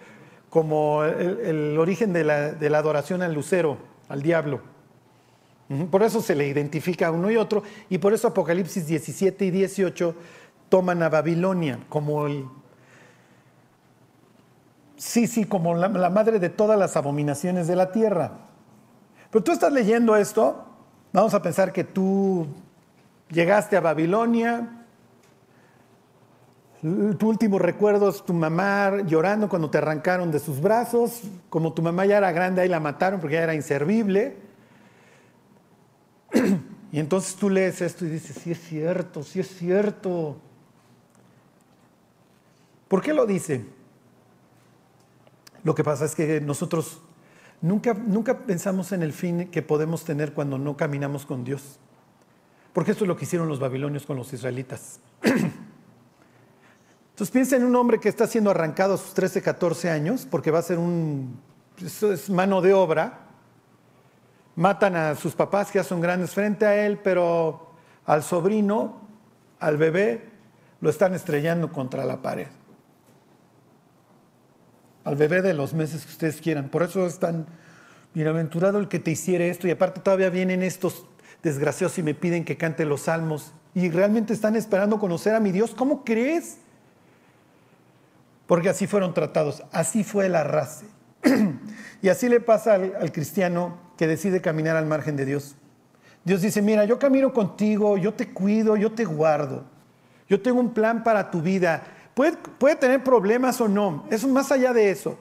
Como 0.49 1.05
el, 1.05 1.77
origen 1.77 2.15
de 2.15 2.25
la, 2.25 2.53
de 2.53 2.71
la, 2.71 2.79
adoración 2.79 3.21
al 3.21 3.35
lucero, 3.35 3.77
al 4.09 4.23
diablo. 4.23 4.63
Por 5.91 6.03
eso 6.03 6.23
se 6.23 6.35
le 6.35 6.47
identifica 6.47 7.11
uno 7.11 7.31
y 7.31 7.37
otro, 7.37 7.63
y 7.91 7.99
por 7.99 8.13
eso 8.13 8.29
Apocalipsis 8.29 8.87
17 8.87 9.45
y 9.45 9.51
18 9.51 10.15
toman 10.73 11.03
a 11.03 11.11
Babilonia 11.11 11.81
como 11.91 12.27
el... 12.27 12.47
Sí, 14.97 15.27
sí, 15.27 15.45
como 15.45 15.75
la, 15.75 16.09
madre 16.09 16.39
de 16.39 16.49
todas 16.49 16.79
las 16.79 16.97
abominaciones 16.97 17.69
de 17.69 17.77
la 17.77 17.93
tierra. 17.93 18.39
Pero 19.31 19.45
tú 19.45 19.53
estás 19.53 19.71
leyendo 19.71 20.17
esto, 20.17 20.65
vamos 21.13 21.35
a 21.35 21.43
pensar 21.43 21.75
que 21.75 21.85
tú 21.85 22.47
llegaste 23.29 23.77
a 23.77 23.83
Babilonia, 23.83 24.87
tu 26.81 27.29
último 27.29 27.59
recuerdo 27.59 28.09
es 28.09 28.25
tu 28.25 28.33
mamá 28.33 29.03
llorando 29.07 29.51
cuando 29.51 29.69
te 29.69 29.77
arrancaron 29.77 30.31
de 30.31 30.39
sus 30.39 30.59
brazos, 30.59 31.21
como 31.51 31.75
tu 31.75 31.83
mamá 31.83 32.07
ya 32.07 32.17
era 32.17 32.33
grande, 32.33 32.63
ahí 32.63 32.69
la 32.71 32.81
mataron 32.81 33.21
porque 33.21 33.35
ya 33.35 33.43
era 33.43 33.55
inservible. 33.55 34.39
Y 36.95 36.99
entonces 36.99 37.37
tú 37.37 37.49
lees 37.49 37.81
esto 37.81 38.05
y 38.05 38.11
dices, 38.11 38.37
sí 38.37 38.51
es 38.51 38.61
cierto, 38.61 39.23
sí 39.23 39.41
es 39.41 39.49
cierto. 39.57 40.37
¿Por 42.93 43.01
qué 43.01 43.15
lo 43.15 43.25
dice? 43.25 43.65
Lo 45.65 45.75
que 45.75 45.83
pasa 45.83 46.05
es 46.05 46.15
que 46.15 46.43
nosotros 46.43 47.01
nunca, 47.63 47.95
nunca 47.95 48.41
pensamos 48.41 48.93
en 48.93 49.03
el 49.03 49.15
fin 49.15 49.51
que 49.51 49.63
podemos 49.63 50.05
tener 50.05 50.35
cuando 50.35 50.59
no 50.59 50.77
caminamos 50.77 51.25
con 51.25 51.43
Dios. 51.43 51.79
Porque 52.75 52.91
esto 52.91 53.05
es 53.05 53.09
lo 53.09 53.17
que 53.17 53.25
hicieron 53.25 53.49
los 53.49 53.61
babilonios 53.61 54.05
con 54.05 54.19
los 54.19 54.31
israelitas. 54.35 55.01
Entonces 55.23 57.31
piensa 57.31 57.57
en 57.57 57.65
un 57.65 57.75
hombre 57.77 57.99
que 57.99 58.11
está 58.11 58.27
siendo 58.27 58.51
arrancado 58.51 58.93
a 58.93 58.99
sus 58.99 59.15
13, 59.15 59.41
14 59.41 59.89
años, 59.89 60.29
porque 60.31 60.51
va 60.51 60.59
a 60.59 60.63
ser 60.63 60.79
un, 60.79 61.41
eso 61.83 62.13
es 62.13 62.29
mano 62.29 62.61
de 62.61 62.75
obra. 62.75 63.21
Matan 64.55 64.97
a 64.97 65.15
sus 65.15 65.35
papás 65.35 65.71
que 65.71 65.79
ya 65.79 65.83
son 65.83 66.03
grandes 66.03 66.35
frente 66.35 66.67
a 66.67 66.85
él, 66.85 67.01
pero 67.03 67.71
al 68.05 68.23
sobrino, 68.23 69.01
al 69.61 69.79
bebé, 69.79 70.31
lo 70.83 70.91
están 70.91 71.15
estrellando 71.15 71.73
contra 71.73 72.05
la 72.05 72.21
pared 72.21 72.49
al 75.05 75.17
bebé 75.17 75.43
de 75.43 75.55
los 75.55 75.75
meses 75.75 76.05
que 76.05 76.13
ustedes 76.13 76.41
quieran. 76.41 76.69
Por 76.69 76.83
eso 76.83 77.07
es 77.07 77.19
tan 77.19 77.47
bienaventurado 78.15 78.79
el 78.79 78.89
que 78.89 78.99
te 78.99 79.11
hiciera 79.11 79.45
esto. 79.45 79.67
Y 79.67 79.71
aparte 79.71 80.01
todavía 80.01 80.31
vienen 80.31 80.63
estos 80.63 81.07
desgraciados 81.43 81.99
y 81.99 82.03
me 82.03 82.15
piden 82.15 82.45
que 82.45 82.57
cante 82.57 82.85
los 82.85 83.03
salmos. 83.03 83.53
Y 83.75 83.91
realmente 83.91 84.33
están 84.33 84.57
esperando 84.57 84.99
conocer 84.99 85.35
a 85.35 85.41
mi 85.41 85.51
Dios. 85.51 85.75
¿Cómo 85.75 86.05
crees? 86.05 86.59
Porque 88.47 88.69
así 88.69 88.87
fueron 88.87 89.15
tratados. 89.15 89.63
Así 89.73 90.05
fue 90.05 90.29
la 90.29 90.45
raza. 90.45 90.85
y 92.03 92.09
así 92.09 92.29
le 92.29 92.41
pasa 92.41 92.75
al, 92.75 92.95
al 93.01 93.13
cristiano 93.13 93.79
que 93.97 94.07
decide 94.07 94.41
caminar 94.41 94.77
al 94.77 94.87
margen 94.87 95.17
de 95.17 95.25
Dios. 95.25 95.57
Dios 96.25 96.43
dice, 96.43 96.63
mira, 96.63 96.85
yo 96.85 96.99
camino 96.99 97.33
contigo, 97.33 97.97
yo 97.97 98.15
te 98.15 98.33
cuido, 98.33 98.77
yo 98.77 98.93
te 98.93 99.05
guardo. 99.05 99.65
Yo 100.29 100.41
tengo 100.41 100.61
un 100.61 100.73
plan 100.73 101.03
para 101.03 101.31
tu 101.31 101.43
vida 101.43 101.83
Puede, 102.15 102.77
tener 102.77 103.03
problemas 103.03 103.61
o 103.61 103.69
no, 103.69 104.05
eso 104.11 104.27
es 104.27 104.33
más 104.33 104.53
allá 104.53 104.73
de 104.73 104.91
eso, 104.91 105.19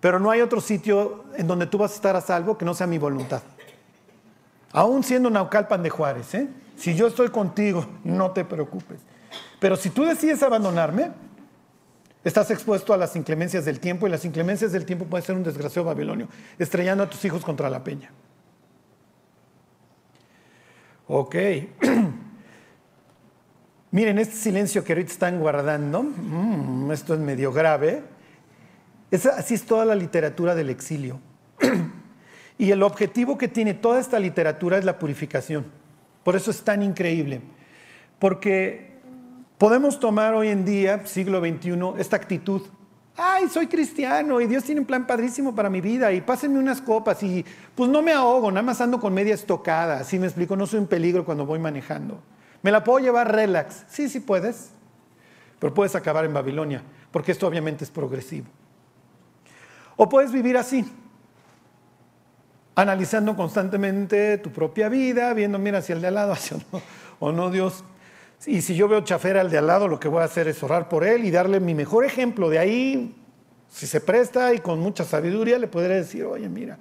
pero 0.00 0.20
no 0.20 0.30
hay 0.30 0.42
otro 0.42 0.60
sitio 0.60 1.24
en 1.36 1.46
donde 1.46 1.66
tú 1.66 1.78
vas 1.78 1.92
a 1.92 1.94
estar 1.94 2.16
a 2.16 2.20
salvo 2.20 2.58
que 2.58 2.64
no 2.64 2.74
sea 2.74 2.86
mi 2.86 2.98
voluntad. 2.98 3.42
Aún 4.72 5.02
siendo 5.02 5.30
Naucalpan 5.30 5.82
de 5.82 5.88
Juárez, 5.88 6.34
¿eh? 6.34 6.48
si 6.76 6.94
yo 6.94 7.06
estoy 7.06 7.30
contigo, 7.30 7.86
no 8.04 8.32
te 8.32 8.44
preocupes. 8.44 9.00
Pero 9.58 9.76
si 9.76 9.88
tú 9.88 10.04
decides 10.04 10.42
abandonarme, 10.42 11.12
estás 12.22 12.50
expuesto 12.50 12.92
a 12.92 12.98
las 12.98 13.16
inclemencias 13.16 13.64
del 13.64 13.80
tiempo 13.80 14.06
y 14.06 14.10
las 14.10 14.26
inclemencias 14.26 14.72
del 14.72 14.84
tiempo 14.84 15.06
pueden 15.06 15.24
ser 15.24 15.36
un 15.36 15.42
desgraciado 15.42 15.86
babilonio, 15.86 16.28
estrellando 16.58 17.04
a 17.04 17.08
tus 17.08 17.24
hijos 17.24 17.42
contra 17.42 17.70
la 17.70 17.82
peña. 17.82 18.10
Ok. 21.08 21.36
Miren, 23.96 24.18
este 24.18 24.36
silencio 24.36 24.84
que 24.84 24.92
ahorita 24.92 25.10
están 25.10 25.40
guardando, 25.40 26.02
mm, 26.02 26.92
esto 26.92 27.14
es 27.14 27.20
medio 27.20 27.50
grave, 27.50 28.02
así 29.10 29.54
es 29.54 29.64
toda 29.64 29.86
la 29.86 29.94
literatura 29.94 30.54
del 30.54 30.68
exilio. 30.68 31.18
y 32.58 32.72
el 32.72 32.82
objetivo 32.82 33.38
que 33.38 33.48
tiene 33.48 33.72
toda 33.72 33.98
esta 33.98 34.18
literatura 34.18 34.76
es 34.76 34.84
la 34.84 34.98
purificación. 34.98 35.64
Por 36.24 36.36
eso 36.36 36.50
es 36.50 36.60
tan 36.60 36.82
increíble. 36.82 37.40
Porque 38.18 38.98
podemos 39.56 39.98
tomar 39.98 40.34
hoy 40.34 40.48
en 40.48 40.66
día, 40.66 41.06
siglo 41.06 41.40
XXI, 41.40 41.94
esta 41.96 42.16
actitud. 42.16 42.60
Ay, 43.16 43.48
soy 43.48 43.66
cristiano 43.66 44.42
y 44.42 44.46
Dios 44.46 44.64
tiene 44.64 44.82
un 44.82 44.86
plan 44.86 45.06
padrísimo 45.06 45.54
para 45.54 45.70
mi 45.70 45.80
vida 45.80 46.12
y 46.12 46.20
pásenme 46.20 46.58
unas 46.58 46.82
copas 46.82 47.22
y 47.22 47.46
pues 47.74 47.88
no 47.88 48.02
me 48.02 48.12
ahogo, 48.12 48.50
nada 48.50 48.62
más 48.62 48.78
ando 48.82 49.00
con 49.00 49.14
media 49.14 49.32
estocada, 49.32 50.00
así 50.00 50.18
me 50.18 50.26
explico, 50.26 50.54
no 50.54 50.66
soy 50.66 50.80
un 50.80 50.86
peligro 50.86 51.24
cuando 51.24 51.46
voy 51.46 51.58
manejando. 51.58 52.20
¿Me 52.66 52.72
la 52.72 52.82
puedo 52.82 52.98
llevar 52.98 53.32
relax? 53.32 53.84
Sí, 53.86 54.08
sí 54.08 54.18
puedes, 54.18 54.70
pero 55.60 55.72
puedes 55.72 55.94
acabar 55.94 56.24
en 56.24 56.34
Babilonia, 56.34 56.82
porque 57.12 57.30
esto 57.30 57.46
obviamente 57.46 57.84
es 57.84 57.92
progresivo. 57.92 58.48
O 59.94 60.08
puedes 60.08 60.32
vivir 60.32 60.56
así, 60.56 60.84
analizando 62.74 63.36
constantemente 63.36 64.38
tu 64.38 64.50
propia 64.50 64.88
vida, 64.88 65.32
viendo, 65.32 65.60
mira, 65.60 65.78
hacia 65.78 65.94
el 65.94 66.00
de 66.00 66.08
al 66.08 66.14
lado, 66.14 66.32
hacia 66.32 66.56
o 67.20 67.30
no, 67.30 67.50
Dios. 67.50 67.84
Y 68.46 68.60
si 68.62 68.74
yo 68.74 68.88
veo 68.88 69.00
chafera 69.02 69.42
al 69.42 69.50
de 69.52 69.58
al 69.58 69.68
lado, 69.68 69.86
lo 69.86 70.00
que 70.00 70.08
voy 70.08 70.22
a 70.22 70.24
hacer 70.24 70.48
es 70.48 70.60
orar 70.64 70.88
por 70.88 71.04
él 71.04 71.24
y 71.24 71.30
darle 71.30 71.60
mi 71.60 71.72
mejor 71.72 72.04
ejemplo. 72.04 72.50
De 72.50 72.58
ahí, 72.58 73.14
si 73.68 73.86
se 73.86 74.00
presta 74.00 74.52
y 74.54 74.58
con 74.58 74.80
mucha 74.80 75.04
sabiduría, 75.04 75.56
le 75.60 75.68
podré 75.68 75.94
decir, 75.94 76.24
oye, 76.24 76.48
mira. 76.48 76.78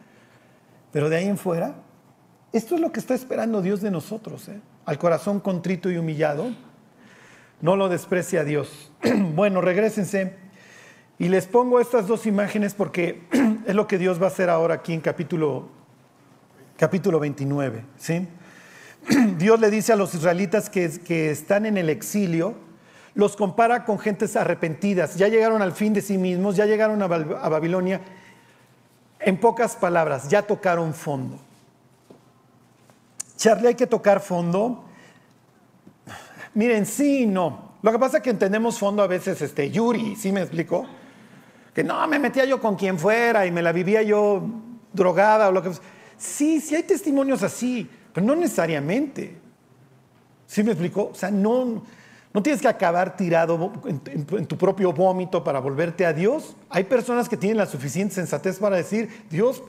Pero 0.92 1.10
de 1.10 1.18
ahí 1.18 1.28
en 1.28 1.38
fuera, 1.38 1.76
esto 2.52 2.74
es 2.74 2.82
lo 2.82 2.92
que 2.92 3.00
está 3.00 3.14
esperando 3.14 3.62
Dios 3.62 3.82
de 3.82 3.92
nosotros. 3.92 4.50
¿eh? 4.50 4.60
Al 4.86 4.98
corazón 4.98 5.40
contrito 5.40 5.90
y 5.90 5.98
humillado, 5.98 6.52
no 7.62 7.76
lo 7.76 7.90
desprecia 7.90 8.44
Dios. 8.44 8.92
bueno, 9.36 9.62
regresense 9.62 10.36
y 11.18 11.30
les 11.30 11.46
pongo 11.48 11.80
estas 11.80 12.08
dos 12.08 12.26
imágenes 12.26 12.74
porque 12.74 13.24
es 13.66 13.76
lo 13.76 13.88
que 13.88 13.98
Dios 13.98 14.20
va 14.22 14.26
a 14.26 14.30
hacer 14.30 14.50
ahora 14.50 14.76
aquí 14.76 14.94
en 14.94 15.02
capítulo, 15.02 15.70
capítulo 16.78 17.20
29. 17.20 17.84
¿sí? 17.98 18.28
Dios 19.38 19.60
le 19.60 19.70
dice 19.70 19.94
a 19.94 19.96
los 19.96 20.14
israelitas 20.14 20.70
que, 20.70 21.00
que 21.06 21.32
están 21.32 21.66
en 21.66 21.78
el 21.78 21.90
exilio, 21.90 22.56
los 23.14 23.38
compara 23.38 23.86
con 23.86 23.98
gentes 23.98 24.36
arrepentidas, 24.36 25.16
ya 25.16 25.30
llegaron 25.30 25.62
al 25.62 25.72
fin 25.72 25.94
de 25.94 26.02
sí 26.02 26.18
mismos, 26.18 26.58
ya 26.58 26.66
llegaron 26.66 27.02
a 27.02 27.08
Babilonia. 27.08 28.02
En 29.22 29.38
pocas 29.38 29.78
palabras, 29.78 30.28
ya 30.28 30.42
tocaron 30.42 30.94
fondo. 30.94 31.40
Charlie, 33.46 33.68
hay 33.68 33.76
que 33.76 33.86
tocar 33.86 34.22
fondo. 34.22 34.86
Miren, 36.56 36.88
sí 36.88 37.28
no. 37.28 37.74
Lo 37.84 37.92
que 37.92 38.00
pasa 38.00 38.18
es 38.18 38.24
que 38.24 38.32
entendemos 38.32 38.80
fondo 38.80 39.04
a 39.04 39.08
veces, 39.08 39.40
este, 39.40 39.70
Yuri, 39.70 40.16
¿sí 40.16 40.32
me 40.32 40.42
explico? 40.42 40.88
Que 41.72 41.84
no, 41.84 42.08
me 42.08 42.18
metía 42.18 42.46
yo 42.46 42.60
con 42.60 42.76
quien 42.76 42.98
fuera 42.98 43.46
y 43.46 43.52
me 43.52 43.62
la 43.62 43.72
vivía 43.72 44.02
yo 44.02 44.42
drogada 44.92 45.50
o 45.50 45.52
lo 45.52 45.62
que 45.62 45.70
Sí, 46.18 46.60
sí 46.60 46.74
hay 46.74 46.82
testimonios 46.82 47.44
así, 47.44 47.88
pero 48.12 48.26
no 48.26 48.36
necesariamente. 48.36 49.38
¿Sí 50.48 50.64
me 50.64 50.72
explico? 50.72 51.12
O 51.12 51.16
sea, 51.16 51.30
no, 51.30 51.84
no 52.34 52.42
tienes 52.42 52.64
que 52.64 52.68
acabar 52.68 53.16
tirado 53.16 53.74
en, 53.86 54.48
tu 54.48 54.58
propio 54.58 54.92
vómito 54.92 55.44
para 55.44 55.60
volverte 55.60 56.04
a 56.04 56.14
Dios. 56.14 56.56
Hay 56.68 56.86
personas 56.86 57.30
que 57.30 57.38
tienen 57.38 57.58
la 57.58 57.68
suficiente 57.68 58.16
sensatez 58.16 58.58
para 58.58 58.78
decir, 58.78 59.08
Dios, 59.30 59.62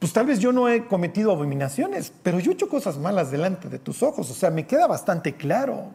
pues 0.00 0.14
tal 0.14 0.24
vez 0.24 0.40
yo 0.40 0.50
no 0.50 0.66
he 0.66 0.86
cometido 0.86 1.30
abominaciones, 1.30 2.10
pero 2.22 2.40
yo 2.40 2.50
he 2.50 2.54
hecho 2.54 2.70
cosas 2.70 2.96
malas 2.96 3.30
delante 3.30 3.68
de 3.68 3.78
tus 3.78 4.02
ojos, 4.02 4.30
o 4.30 4.34
sea, 4.34 4.50
me 4.50 4.66
queda 4.66 4.86
bastante 4.86 5.34
claro. 5.34 5.88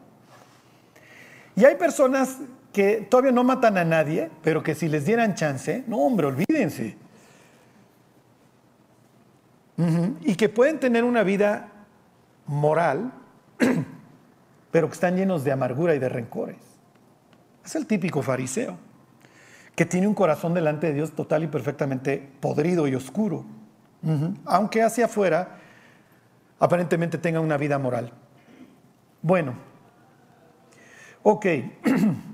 Y 1.56 1.64
hay 1.64 1.74
personas 1.74 2.38
que 2.72 2.98
todavía 3.10 3.32
no 3.32 3.42
matan 3.42 3.76
a 3.78 3.84
nadie, 3.84 4.30
pero 4.44 4.62
que 4.62 4.76
si 4.76 4.86
les 4.88 5.06
dieran 5.06 5.34
chance, 5.34 5.82
no 5.88 5.98
hombre, 5.98 6.28
olvídense. 6.28 6.96
Y 10.20 10.36
que 10.36 10.48
pueden 10.48 10.78
tener 10.78 11.02
una 11.02 11.24
vida 11.24 11.72
moral, 12.46 13.12
pero 14.70 14.86
que 14.86 14.94
están 14.94 15.16
llenos 15.16 15.42
de 15.42 15.50
amargura 15.50 15.96
y 15.96 15.98
de 15.98 16.08
rencores. 16.08 16.58
Es 17.64 17.74
el 17.74 17.86
típico 17.86 18.22
fariseo, 18.22 18.76
que 19.74 19.84
tiene 19.84 20.06
un 20.06 20.14
corazón 20.14 20.54
delante 20.54 20.86
de 20.86 20.94
Dios 20.94 21.10
total 21.10 21.42
y 21.42 21.48
perfectamente 21.48 22.24
podrido 22.40 22.86
y 22.86 22.94
oscuro 22.94 23.55
aunque 24.44 24.82
hacia 24.82 25.06
afuera 25.06 25.56
aparentemente 26.58 27.18
tenga 27.18 27.40
una 27.40 27.56
vida 27.56 27.78
moral. 27.78 28.12
Bueno, 29.22 29.54
ok. 31.22 31.46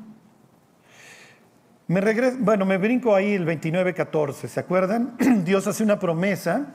Me 1.88 2.00
regreso, 2.00 2.38
bueno, 2.40 2.64
me 2.64 2.78
brinco 2.78 3.14
ahí 3.14 3.34
el 3.34 3.46
29-14, 3.46 4.48
¿se 4.48 4.60
acuerdan? 4.60 5.14
Dios 5.44 5.66
hace 5.66 5.82
una 5.82 5.98
promesa 5.98 6.68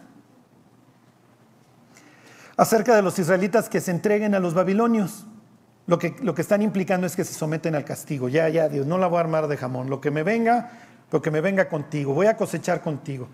acerca 2.56 2.96
de 2.96 3.02
los 3.02 3.18
israelitas 3.18 3.68
que 3.70 3.82
se 3.82 3.90
entreguen 3.90 4.36
a 4.36 4.40
los 4.40 4.54
babilonios. 4.54 5.26
Lo 5.88 5.98
que, 5.98 6.16
lo 6.22 6.36
que 6.36 6.42
están 6.42 6.62
implicando 6.62 7.08
es 7.08 7.16
que 7.16 7.24
se 7.24 7.34
someten 7.34 7.74
al 7.74 7.86
castigo. 7.86 8.30
Ya, 8.30 8.50
ya, 8.50 8.68
Dios, 8.68 8.86
no 8.86 8.98
la 8.98 9.08
voy 9.08 9.18
a 9.18 9.22
armar 9.22 9.48
de 9.48 9.58
jamón. 9.58 9.90
Lo 9.90 10.02
que 10.02 10.12
me 10.12 10.22
venga, 10.22 10.72
lo 11.12 11.22
que 11.22 11.32
me 11.32 11.40
venga 11.42 11.70
contigo. 11.70 12.14
Voy 12.14 12.28
a 12.28 12.36
cosechar 12.36 12.82
contigo. 12.82 13.30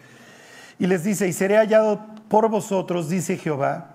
Y 0.84 0.88
les 0.88 1.06
dice, 1.06 1.30
y 1.30 1.32
seré 1.32 1.56
hallado 1.56 2.02
por 2.28 2.50
vosotros, 2.50 3.08
dice 3.08 3.38
Jehová, 3.38 3.91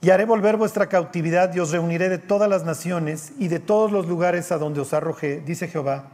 y 0.00 0.10
haré 0.10 0.24
volver 0.24 0.56
vuestra 0.56 0.88
cautividad 0.88 1.52
y 1.52 1.58
os 1.58 1.72
reuniré 1.72 2.08
de 2.08 2.18
todas 2.18 2.48
las 2.48 2.62
naciones 2.62 3.32
y 3.40 3.48
de 3.48 3.58
todos 3.58 3.90
los 3.90 4.06
lugares 4.06 4.52
a 4.52 4.58
donde 4.58 4.78
os 4.80 4.94
arrojé, 4.94 5.40
dice 5.40 5.66
Jehová, 5.66 6.04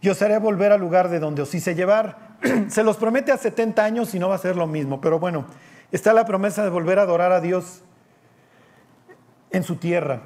y 0.00 0.08
os 0.08 0.20
haré 0.22 0.36
volver 0.38 0.72
al 0.72 0.80
lugar 0.80 1.08
de 1.08 1.20
donde 1.20 1.42
os 1.42 1.54
hice 1.54 1.76
llevar. 1.76 2.36
Se 2.66 2.82
los 2.82 2.96
promete 2.96 3.30
a 3.30 3.36
70 3.36 3.84
años 3.84 4.12
y 4.12 4.18
no 4.18 4.28
va 4.28 4.34
a 4.34 4.38
ser 4.38 4.56
lo 4.56 4.66
mismo, 4.66 5.00
pero 5.00 5.20
bueno, 5.20 5.44
está 5.92 6.12
la 6.12 6.24
promesa 6.24 6.64
de 6.64 6.70
volver 6.70 6.98
a 6.98 7.02
adorar 7.02 7.30
a 7.30 7.40
Dios 7.40 7.82
en 9.52 9.62
su 9.62 9.76
tierra. 9.76 10.22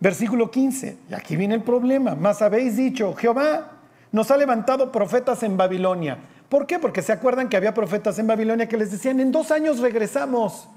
Versículo 0.00 0.50
15, 0.50 0.98
y 1.08 1.14
aquí 1.14 1.36
viene 1.36 1.54
el 1.54 1.62
problema, 1.62 2.16
más 2.16 2.42
habéis 2.42 2.76
dicho, 2.76 3.14
Jehová 3.14 3.74
nos 4.10 4.28
ha 4.32 4.36
levantado 4.36 4.90
profetas 4.90 5.44
en 5.44 5.56
Babilonia. 5.56 6.18
¿Por 6.50 6.66
qué? 6.66 6.80
Porque 6.80 7.00
se 7.00 7.12
acuerdan 7.12 7.48
que 7.48 7.56
había 7.56 7.72
profetas 7.72 8.18
en 8.18 8.26
Babilonia 8.26 8.68
que 8.68 8.76
les 8.76 8.90
decían, 8.90 9.20
en 9.20 9.30
dos 9.30 9.52
años 9.52 9.78
regresamos. 9.78 10.68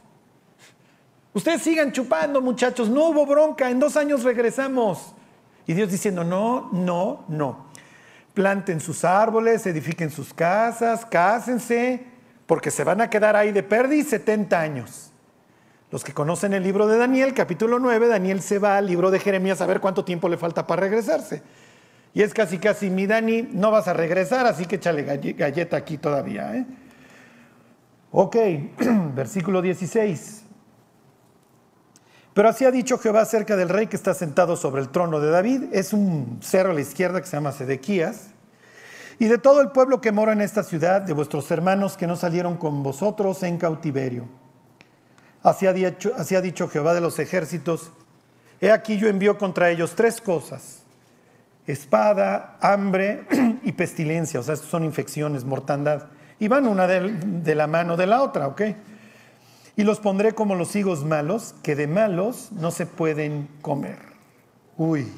Ustedes 1.34 1.64
sigan 1.64 1.92
chupando, 1.92 2.42
muchachos, 2.42 2.90
no 2.90 3.08
hubo 3.08 3.26
bronca, 3.26 3.72
en 3.72 3.80
dos 3.80 3.98
años 3.98 4.24
regresamos. 4.24 5.16
Y 5.66 5.74
Dios 5.74 5.90
diciendo, 5.90 6.24
no, 6.24 6.70
no, 6.72 7.26
no. 7.28 7.66
Planten 8.36 8.80
sus 8.80 9.04
árboles, 9.04 9.66
edifiquen 9.66 10.12
sus 10.12 10.32
casas, 10.32 11.08
cásense, 11.08 12.06
porque 12.46 12.70
se 12.70 12.84
van 12.84 13.02
a 13.02 13.10
quedar 13.10 13.36
ahí 13.36 13.52
de 13.52 13.64
perdiz 13.64 14.10
70 14.10 14.60
años. 14.60 15.12
Los 15.90 16.04
que 16.04 16.14
conocen 16.14 16.54
el 16.54 16.62
libro 16.62 16.86
de 16.86 17.00
Daniel, 17.00 17.34
capítulo 17.34 17.80
9, 17.80 18.10
Daniel 18.10 18.44
se 18.44 18.60
va 18.60 18.78
al 18.78 18.86
libro 18.86 19.10
de 19.10 19.18
Jeremías 19.18 19.60
a 19.60 19.66
ver 19.66 19.80
cuánto 19.80 20.06
tiempo 20.06 20.30
le 20.30 20.38
falta 20.38 20.68
para 20.68 20.82
regresarse. 20.82 21.42
Y 22.14 22.22
es 22.22 22.34
casi, 22.34 22.60
casi, 22.60 22.90
mi 22.90 23.08
Dani, 23.08 23.42
no 23.42 23.72
vas 23.72 23.88
a 23.88 23.94
regresar, 23.94 24.46
así 24.46 24.66
que 24.66 24.76
échale 24.76 25.04
galleta 25.04 25.78
aquí 25.78 25.98
todavía. 25.98 26.56
¿eh? 26.56 26.66
Ok, 28.12 28.36
versículo 29.16 29.62
16. 29.62 30.44
Pero 32.34 32.50
así 32.50 32.66
ha 32.66 32.72
dicho 32.72 33.00
Jehová 33.00 33.22
acerca 33.22 33.56
del 33.56 33.70
rey 33.70 33.88
que 33.88 33.96
está 33.96 34.14
sentado 34.14 34.56
sobre 34.56 34.82
el 34.82 34.90
trono 34.90 35.20
de 35.20 35.32
David. 35.32 35.64
Es 35.72 35.94
un 35.94 36.40
cerro 36.42 36.72
a 36.72 36.74
la 36.74 36.82
izquierda 36.82 37.20
que 37.20 37.28
se 37.28 37.36
llama 37.36 37.52
Sedequías. 37.52 38.28
Y 39.18 39.26
de 39.26 39.38
todo 39.38 39.62
el 39.62 39.70
pueblo 39.70 40.02
que 40.02 40.12
mora 40.12 40.34
en 40.34 40.42
esta 40.42 40.64
ciudad, 40.64 41.02
de 41.02 41.14
vuestros 41.14 41.50
hermanos 41.50 41.98
que 41.98 42.08
no 42.08 42.16
salieron 42.16 42.58
con 42.58 42.84
vosotros 42.84 43.42
en 43.44 43.58
cautiverio. 43.58 44.28
Así 45.42 45.68
ha 45.68 45.74
dicho, 45.74 46.14
así 46.18 46.36
ha 46.36 46.42
dicho 46.42 46.68
Jehová 46.68 46.94
de 46.94 47.02
los 47.02 47.20
ejércitos. 47.20 47.92
He 48.62 48.72
aquí 48.72 48.98
yo 48.98 49.08
envío 49.08 49.38
contra 49.38 49.70
ellos 49.70 49.94
tres 49.96 50.22
cosas. 50.22 50.83
Espada, 51.68 52.58
hambre 52.62 53.26
y 53.64 53.72
pestilencia. 53.72 54.40
O 54.40 54.44
sea, 54.44 54.54
estos 54.54 54.70
son 54.70 54.84
infecciones, 54.84 55.46
mortandad. 55.46 56.08
Y 56.40 56.48
van 56.48 56.68
una 56.68 56.88
de, 56.88 57.12
de 57.12 57.56
la 57.56 57.68
mano 57.68 57.96
de 57.96 58.08
la 58.08 58.22
otra, 58.22 58.48
¿ok? 58.48 58.62
y 59.76 59.84
los 59.84 60.00
pondré 60.00 60.34
como 60.34 60.56
los 60.56 60.76
higos 60.76 61.04
malos, 61.04 61.56
que 61.64 61.76
de 61.76 61.88
malos 61.88 62.52
no 62.52 62.72
se 62.72 62.86
pueden 62.86 63.50
comer. 63.62 63.98
Uy. 64.78 65.12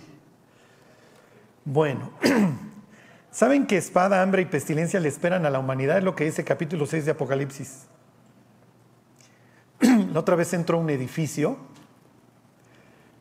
Bueno, 1.66 2.12
¿saben 3.32 3.68
que 3.68 3.78
espada, 3.78 4.22
hambre 4.22 4.44
y 4.44 4.46
pestilencia 4.46 5.00
le 5.00 5.10
esperan 5.10 5.46
a 5.46 5.50
la 5.50 5.60
humanidad? 5.60 5.98
Es 5.98 6.04
lo 6.04 6.16
que 6.16 6.26
dice 6.26 6.44
capítulo 6.44 6.86
6 6.86 7.06
de 7.06 7.12
Apocalipsis. 7.12 7.88
La 10.14 10.20
otra 10.20 10.36
vez 10.36 10.54
entró 10.54 10.78
un 10.78 10.90
edificio 10.90 11.58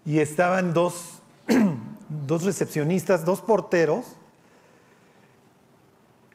y 0.07 0.21
estaban 0.21 0.73
dos, 0.73 1.21
dos 2.09 2.45
recepcionistas, 2.45 3.25
dos 3.25 3.41
porteros, 3.41 4.05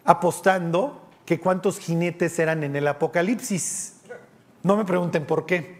apostando 0.05 1.01
que 1.25 1.39
cuántos 1.39 1.79
jinetes 1.79 2.39
eran 2.39 2.63
en 2.63 2.75
el 2.75 2.87
Apocalipsis. 2.87 3.97
No 4.63 4.75
me 4.75 4.85
pregunten 4.85 5.25
por 5.25 5.45
qué. 5.45 5.79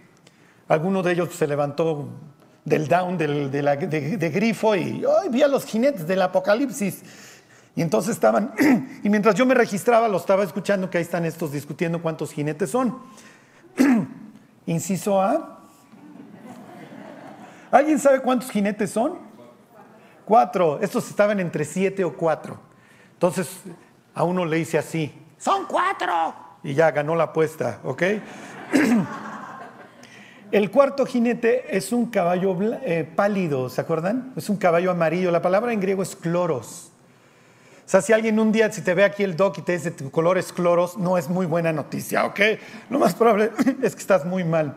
Alguno 0.67 1.01
de 1.01 1.13
ellos 1.13 1.33
se 1.33 1.47
levantó 1.47 2.07
del 2.63 2.87
down 2.87 3.17
de, 3.17 4.31
grifo 4.33 4.75
y 4.75 5.03
¡ay, 5.03 5.29
vi 5.29 5.41
a 5.41 5.47
los 5.47 5.65
jinetes 5.65 6.07
del 6.07 6.21
apocalipsis. 6.21 7.01
Y 7.75 7.81
entonces 7.81 8.11
estaban, 8.11 8.53
y 9.03 9.09
mientras 9.09 9.35
yo 9.35 9.45
me 9.45 9.55
registraba, 9.55 10.07
lo 10.07 10.17
estaba 10.17 10.43
escuchando 10.43 10.89
que 10.89 10.99
ahí 10.99 11.03
están 11.03 11.25
estos 11.25 11.51
discutiendo 11.51 12.01
cuántos 12.01 12.31
jinetes 12.31 12.69
son. 12.69 12.99
Inciso 14.65 15.21
A. 15.21 15.61
¿Alguien 17.71 17.99
sabe 17.99 18.19
cuántos 18.21 18.51
jinetes 18.51 18.91
son? 18.91 19.28
Cuatro. 20.29 20.77
Estos 20.79 21.09
estaban 21.09 21.39
entre 21.39 21.65
siete 21.65 22.03
o 22.03 22.15
cuatro. 22.15 22.59
Entonces 23.13 23.49
a 24.13 24.23
uno 24.23 24.45
le 24.45 24.59
hice 24.59 24.77
así, 24.77 25.11
son 25.39 25.65
cuatro. 25.65 26.35
Y 26.61 26.75
ya 26.75 26.91
ganó 26.91 27.15
la 27.15 27.23
apuesta, 27.23 27.79
¿ok? 27.83 28.03
El 30.51 30.69
cuarto 30.69 31.07
jinete 31.07 31.75
es 31.75 31.91
un 31.91 32.11
caballo 32.11 32.55
eh, 32.61 33.11
pálido, 33.15 33.69
¿se 33.69 33.81
acuerdan? 33.81 34.31
Es 34.35 34.49
un 34.49 34.57
caballo 34.57 34.91
amarillo. 34.91 35.31
La 35.31 35.41
palabra 35.41 35.73
en 35.73 35.79
griego 35.79 36.03
es 36.03 36.15
cloros. 36.15 36.91
O 37.87 37.89
sea, 37.89 38.03
si 38.03 38.13
alguien 38.13 38.39
un 38.39 38.51
día, 38.51 38.71
si 38.71 38.83
te 38.83 38.93
ve 38.93 39.03
aquí 39.03 39.23
el 39.23 39.35
doc 39.35 39.57
y 39.57 39.63
te 39.63 39.71
dice 39.71 39.89
tu 39.89 40.11
color 40.11 40.37
es 40.37 40.53
cloros, 40.53 40.95
no 40.95 41.17
es 41.17 41.27
muy 41.27 41.47
buena 41.47 41.73
noticia, 41.73 42.25
¿ok? 42.25 42.39
Lo 42.91 42.99
más 42.99 43.15
probable 43.15 43.49
es 43.81 43.95
que 43.95 44.01
estás 44.01 44.25
muy 44.25 44.43
mal. 44.43 44.75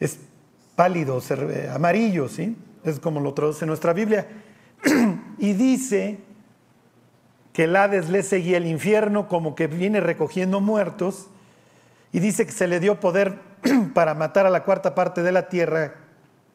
Es 0.00 0.18
pálido, 0.74 1.22
amarillo, 1.72 2.28
¿sí? 2.28 2.56
Es 2.84 3.00
como 3.00 3.20
lo 3.20 3.34
traduce 3.34 3.66
nuestra 3.66 3.92
Biblia. 3.92 4.26
y 5.38 5.52
dice 5.52 6.18
que 7.52 7.64
el 7.64 7.76
Hades 7.76 8.08
le 8.08 8.22
seguía 8.22 8.56
el 8.56 8.66
infierno 8.66 9.28
como 9.28 9.54
que 9.54 9.66
viene 9.66 10.00
recogiendo 10.00 10.60
muertos 10.60 11.28
y 12.12 12.20
dice 12.20 12.46
que 12.46 12.52
se 12.52 12.66
le 12.66 12.80
dio 12.80 13.00
poder 13.00 13.38
para 13.94 14.14
matar 14.14 14.46
a 14.46 14.50
la 14.50 14.64
cuarta 14.64 14.94
parte 14.94 15.22
de 15.22 15.32
la 15.32 15.48
tierra 15.48 15.94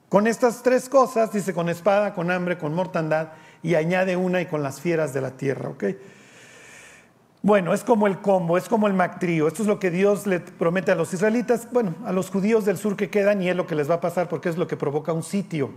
con 0.09 0.25
estas 0.25 0.63
tres 0.63 0.87
cosas, 0.87 1.33
dice 1.33 1.53
con 1.53 1.67
espada, 1.67 2.13
con 2.13 2.31
hambre, 2.31 2.57
con 2.57 2.73
mortandad, 2.73 3.29
y 3.61 3.75
añade 3.75 4.15
una 4.15 4.39
y 4.39 4.45
con 4.45 4.63
las 4.63 4.79
fieras 4.79 5.13
de 5.13 5.19
la 5.19 5.31
tierra, 5.31 5.69
¿ok? 5.69 5.83
Bueno, 7.41 7.73
es 7.73 7.83
como 7.83 8.07
el 8.07 8.19
combo, 8.19 8.57
es 8.57 8.69
como 8.69 8.87
el 8.87 8.93
mactrío. 8.93 9.47
Esto 9.47 9.63
es 9.63 9.67
lo 9.67 9.79
que 9.79 9.91
Dios 9.91 10.25
le 10.25 10.39
promete 10.39 10.91
a 10.91 10.95
los 10.95 11.13
israelitas, 11.13 11.67
bueno, 11.71 11.95
a 12.05 12.11
los 12.11 12.29
judíos 12.29 12.65
del 12.65 12.77
sur 12.77 12.95
que 12.95 13.09
quedan, 13.09 13.41
y 13.41 13.49
es 13.49 13.55
lo 13.55 13.67
que 13.67 13.75
les 13.75 13.89
va 13.89 13.95
a 13.95 14.01
pasar 14.01 14.29
porque 14.29 14.49
es 14.49 14.57
lo 14.57 14.67
que 14.67 14.77
provoca 14.77 15.11
un 15.11 15.23
sitio. 15.23 15.71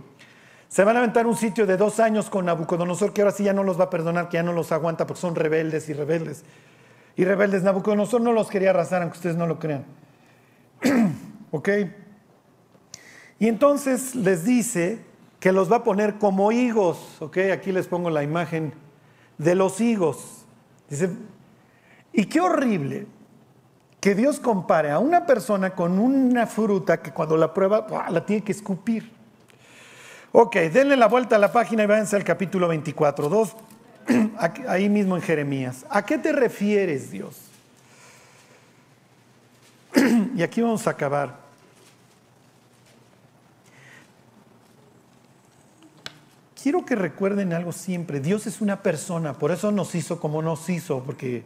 Se 0.71 0.85
van 0.85 0.95
a 0.95 0.99
aventar 0.99 1.27
un 1.27 1.35
sitio 1.35 1.67
de 1.67 1.75
dos 1.75 1.99
años 1.99 2.29
con 2.29 2.45
Nabucodonosor, 2.45 3.11
que 3.11 3.21
ahora 3.21 3.33
sí 3.33 3.43
ya 3.43 3.51
no 3.51 3.61
los 3.61 3.77
va 3.77 3.83
a 3.83 3.89
perdonar, 3.89 4.29
que 4.29 4.37
ya 4.37 4.43
no 4.43 4.53
los 4.53 4.71
aguanta 4.71 5.05
porque 5.05 5.19
son 5.19 5.35
rebeldes 5.35 5.89
y 5.89 5.93
rebeldes 5.93 6.45
y 7.17 7.25
rebeldes. 7.25 7.61
Nabucodonosor 7.63 8.21
no 8.21 8.31
los 8.31 8.47
quería 8.47 8.69
arrasar, 8.69 9.01
aunque 9.01 9.17
ustedes 9.17 9.35
no 9.35 9.47
lo 9.47 9.59
crean. 9.59 9.83
¿Ok? 11.51 11.69
Y 13.37 13.49
entonces 13.49 14.15
les 14.15 14.45
dice 14.45 15.01
que 15.41 15.51
los 15.51 15.69
va 15.69 15.77
a 15.77 15.83
poner 15.83 16.17
como 16.17 16.53
higos. 16.53 17.17
¿Ok? 17.19 17.39
Aquí 17.51 17.73
les 17.73 17.89
pongo 17.89 18.09
la 18.09 18.23
imagen 18.23 18.73
de 19.37 19.55
los 19.55 19.81
higos. 19.81 20.45
Dice, 20.89 21.09
y 22.13 22.27
qué 22.27 22.39
horrible 22.39 23.07
que 23.99 24.15
Dios 24.15 24.39
compare 24.39 24.91
a 24.91 24.99
una 24.99 25.25
persona 25.25 25.71
con 25.71 25.99
una 25.99 26.47
fruta 26.47 27.01
que 27.01 27.11
cuando 27.11 27.35
la 27.35 27.53
prueba 27.53 28.07
la 28.09 28.25
tiene 28.25 28.41
que 28.41 28.53
escupir. 28.53 29.19
Ok, 30.33 30.55
denle 30.55 30.95
la 30.95 31.07
vuelta 31.07 31.35
a 31.35 31.39
la 31.39 31.51
página 31.51 31.83
y 31.83 31.87
váyanse 31.87 32.15
al 32.15 32.23
capítulo 32.23 32.69
24. 32.69 33.27
Dos 33.27 33.53
ahí 34.67 34.87
mismo 34.87 35.17
en 35.17 35.21
Jeremías. 35.21 35.85
¿A 35.89 36.05
qué 36.05 36.17
te 36.17 36.31
refieres, 36.31 37.11
Dios? 37.11 37.35
y 40.35 40.41
aquí 40.41 40.61
vamos 40.61 40.87
a 40.87 40.91
acabar. 40.91 41.35
Quiero 46.63 46.85
que 46.85 46.95
recuerden 46.95 47.51
algo 47.51 47.73
siempre. 47.73 48.21
Dios 48.21 48.47
es 48.47 48.61
una 48.61 48.81
persona, 48.81 49.33
por 49.33 49.51
eso 49.51 49.69
nos 49.71 49.95
hizo 49.95 50.21
como 50.21 50.41
nos 50.41 50.69
hizo, 50.69 51.03
porque 51.03 51.43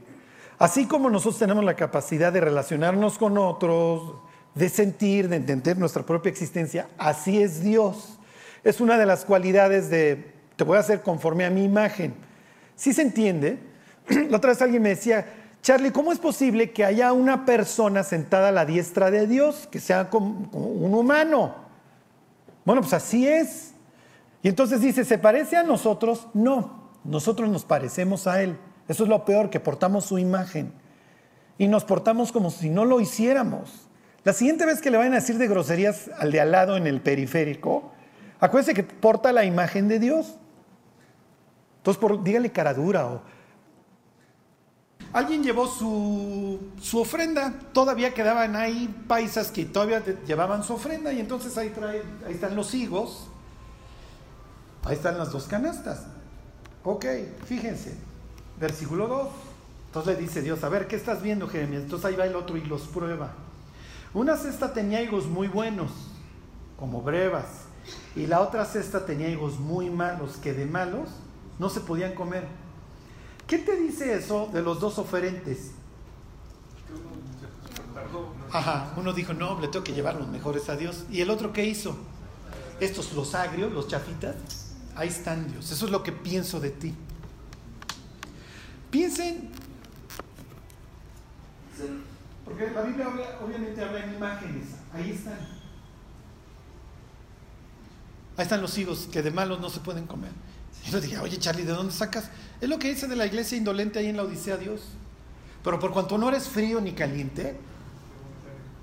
así 0.59 0.85
como 0.85 1.09
nosotros 1.09 1.39
tenemos 1.39 1.63
la 1.63 1.75
capacidad 1.75 2.31
de 2.31 2.41
relacionarnos 2.41 3.17
con 3.17 3.35
otros, 3.39 4.13
de 4.53 4.69
sentir, 4.69 5.27
de 5.27 5.37
entender 5.37 5.75
nuestra 5.77 6.03
propia 6.03 6.29
existencia, 6.29 6.89
así 6.99 7.41
es 7.41 7.63
Dios. 7.63 8.19
Es 8.65 8.81
una 8.81 8.97
de 8.97 9.05
las 9.05 9.25
cualidades 9.25 9.91
de, 9.91 10.33
te 10.55 10.63
voy 10.63 10.75
a 10.75 10.79
hacer 10.79 11.03
conforme 11.03 11.45
a 11.45 11.51
mi 11.51 11.63
imagen. 11.63 12.15
¿Sí 12.75 12.93
se 12.93 13.03
entiende? 13.03 13.59
La 14.29 14.37
otra 14.37 14.49
vez 14.49 14.61
alguien 14.63 14.81
me 14.81 14.89
decía, 14.89 15.23
Charlie, 15.61 15.91
¿cómo 15.91 16.11
es 16.11 16.17
posible 16.17 16.71
que 16.71 16.83
haya 16.83 17.13
una 17.13 17.45
persona 17.45 18.03
sentada 18.03 18.49
a 18.49 18.51
la 18.51 18.65
diestra 18.65 19.11
de 19.11 19.27
Dios, 19.27 19.67
que 19.71 19.79
sea 19.79 20.09
como 20.09 20.49
un 20.51 20.93
humano? 20.95 21.55
Bueno, 22.65 22.81
pues 22.81 22.93
así 22.93 23.27
es. 23.27 23.73
Y 24.41 24.49
entonces 24.49 24.81
dice, 24.81 25.05
¿se 25.05 25.19
parece 25.19 25.57
a 25.57 25.63
nosotros? 25.63 26.27
No, 26.33 26.89
nosotros 27.03 27.47
nos 27.49 27.65
parecemos 27.65 28.25
a 28.25 28.41
Él. 28.41 28.57
Eso 28.87 29.03
es 29.03 29.09
lo 29.09 29.25
peor, 29.25 29.51
que 29.51 29.59
portamos 29.59 30.05
su 30.05 30.17
imagen. 30.17 30.73
Y 31.59 31.67
nos 31.67 31.85
portamos 31.85 32.31
como 32.31 32.49
si 32.49 32.71
no 32.71 32.83
lo 32.83 32.99
hiciéramos. 32.99 33.87
La 34.23 34.33
siguiente 34.33 34.65
vez 34.65 34.81
que 34.81 34.89
le 34.89 34.97
vayan 34.97 35.13
a 35.13 35.17
decir 35.17 35.37
de 35.37 35.47
groserías 35.47 36.09
al 36.17 36.31
de 36.31 36.41
al 36.41 36.51
lado 36.51 36.77
en 36.77 36.87
el 36.87 37.01
periférico, 37.01 37.91
acuérdense 38.39 38.73
que 38.73 38.83
porta 38.83 39.31
la 39.31 39.45
imagen 39.45 39.87
de 39.87 39.99
Dios. 39.99 40.35
Entonces, 41.77 41.99
por, 41.99 42.23
dígale 42.23 42.51
cara 42.51 42.73
dura 42.73 43.07
o... 43.07 43.21
Alguien 45.13 45.43
llevó 45.43 45.67
su, 45.67 46.59
su, 46.81 46.99
ofrenda, 46.99 47.53
todavía 47.71 48.13
quedaban 48.13 48.55
ahí 48.57 48.93
paisas 49.07 49.49
que 49.49 49.63
todavía 49.63 50.03
llevaban 50.25 50.63
su 50.63 50.73
ofrenda 50.73 51.13
y 51.13 51.21
entonces 51.21 51.57
ahí, 51.57 51.71
ahí 52.27 52.33
están 52.33 52.53
los 52.53 52.73
higos, 52.73 53.29
ahí 54.83 54.95
están 54.95 55.17
las 55.17 55.31
dos 55.31 55.47
canastas. 55.47 56.05
Ok, 56.83 57.05
fíjense, 57.45 57.95
versículo 58.59 59.07
2. 59.07 59.27
Entonces 59.87 60.15
le 60.17 60.21
dice 60.21 60.41
Dios, 60.41 60.63
a 60.63 60.69
ver, 60.69 60.87
¿qué 60.87 60.97
estás 60.97 61.21
viendo, 61.21 61.47
Jeremías? 61.47 61.83
Entonces 61.83 62.05
ahí 62.05 62.15
va 62.15 62.25
el 62.25 62.35
otro 62.35 62.57
y 62.57 62.61
los 62.65 62.81
prueba. 62.81 63.31
Una 64.13 64.35
cesta 64.37 64.73
tenía 64.73 65.01
higos 65.01 65.25
muy 65.27 65.47
buenos, 65.47 65.91
como 66.77 67.01
brevas, 67.01 67.64
y 68.15 68.27
la 68.27 68.41
otra 68.41 68.65
cesta 68.65 69.05
tenía 69.05 69.29
higos 69.29 69.59
muy 69.59 69.89
malos, 69.89 70.37
que 70.37 70.53
de 70.53 70.65
malos 70.65 71.09
no 71.59 71.69
se 71.69 71.81
podían 71.81 72.13
comer. 72.13 72.47
¿Qué 73.47 73.57
te 73.57 73.75
dice 73.75 74.15
eso 74.15 74.49
de 74.53 74.61
los 74.61 74.79
dos 74.79 74.97
oferentes? 74.97 75.71
Ajá, 78.51 78.93
uno 78.97 79.13
dijo, 79.13 79.33
no, 79.33 79.59
le 79.59 79.67
tengo 79.67 79.83
que 79.83 79.93
llevar 79.93 80.15
los 80.15 80.27
mejores 80.27 80.69
a 80.69 80.75
Dios. 80.75 81.05
¿Y 81.09 81.21
el 81.21 81.29
otro 81.29 81.51
qué 81.51 81.65
hizo? 81.65 81.95
Estos, 82.79 83.13
los 83.13 83.35
agrios, 83.35 83.71
los 83.71 83.87
chafitas, 83.87 84.35
ahí 84.95 85.09
están 85.09 85.51
Dios. 85.51 85.71
Eso 85.71 85.85
es 85.85 85.91
lo 85.91 86.03
que 86.03 86.11
pienso 86.11 86.59
de 86.59 86.71
ti. 86.71 86.93
Piensen, 88.91 89.49
porque 92.45 92.71
la 92.71 92.81
Biblia 92.81 93.09
obviamente 93.43 93.83
habla 93.83 94.05
en 94.05 94.13
imágenes, 94.15 94.67
ahí 94.93 95.11
están. 95.11 95.54
Ahí 98.37 98.43
están 98.43 98.61
los 98.61 98.77
higos 98.77 99.07
que 99.11 99.21
de 99.21 99.31
malos 99.31 99.59
no 99.59 99.69
se 99.69 99.79
pueden 99.79 100.07
comer. 100.07 100.31
Y 100.85 100.91
yo 100.91 101.01
dije, 101.01 101.17
oye 101.19 101.37
Charlie, 101.37 101.63
¿de 101.63 101.73
dónde 101.73 101.93
sacas? 101.93 102.25
Es 102.61 102.69
lo 102.69 102.77
que 102.79 102.89
dice 102.89 103.07
de 103.07 103.15
la 103.15 103.25
iglesia 103.25 103.57
indolente 103.57 103.99
ahí 103.99 104.07
en 104.07 104.17
la 104.17 104.23
Odisea 104.23 104.57
Dios. 104.57 104.81
Pero 105.63 105.79
por 105.79 105.91
cuanto 105.91 106.17
no 106.17 106.29
eres 106.29 106.47
frío 106.47 106.79
ni 106.79 106.91
caliente, 106.91 107.57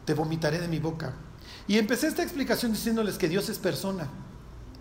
te 0.05 0.15
vomitaré 0.15 0.59
de 0.59 0.69
mi 0.69 0.79
boca. 0.79 1.15
Y 1.69 1.79
empecé 1.79 2.09
esta 2.09 2.23
explicación 2.23 2.73
diciéndoles 2.73 3.19
que 3.19 3.29
Dios 3.29 3.49
es 3.49 3.59
persona. 3.59 4.09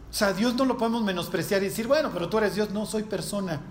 O 0.09 0.13
sea, 0.13 0.33
Dios 0.33 0.55
no 0.55 0.65
lo 0.65 0.77
podemos 0.77 1.03
menospreciar 1.03 1.61
y 1.61 1.65
decir, 1.69 1.87
bueno, 1.87 2.09
pero 2.11 2.27
tú 2.27 2.37
eres 2.37 2.55
Dios, 2.55 2.71
no, 2.71 2.85
soy 2.85 3.03
persona. 3.03 3.61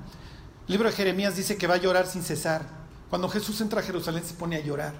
El 0.67 0.73
libro 0.73 0.89
de 0.89 0.95
Jeremías 0.95 1.37
dice 1.37 1.57
que 1.57 1.67
va 1.67 1.75
a 1.75 1.79
llorar 1.79 2.07
sin 2.07 2.23
cesar. 2.23 2.65
Cuando 3.11 3.29
Jesús 3.29 3.61
entra 3.61 3.81
a 3.81 3.83
Jerusalén 3.83 4.23
se 4.25 4.35
pone 4.35 4.57
a 4.57 4.61
llorar. 4.61 4.95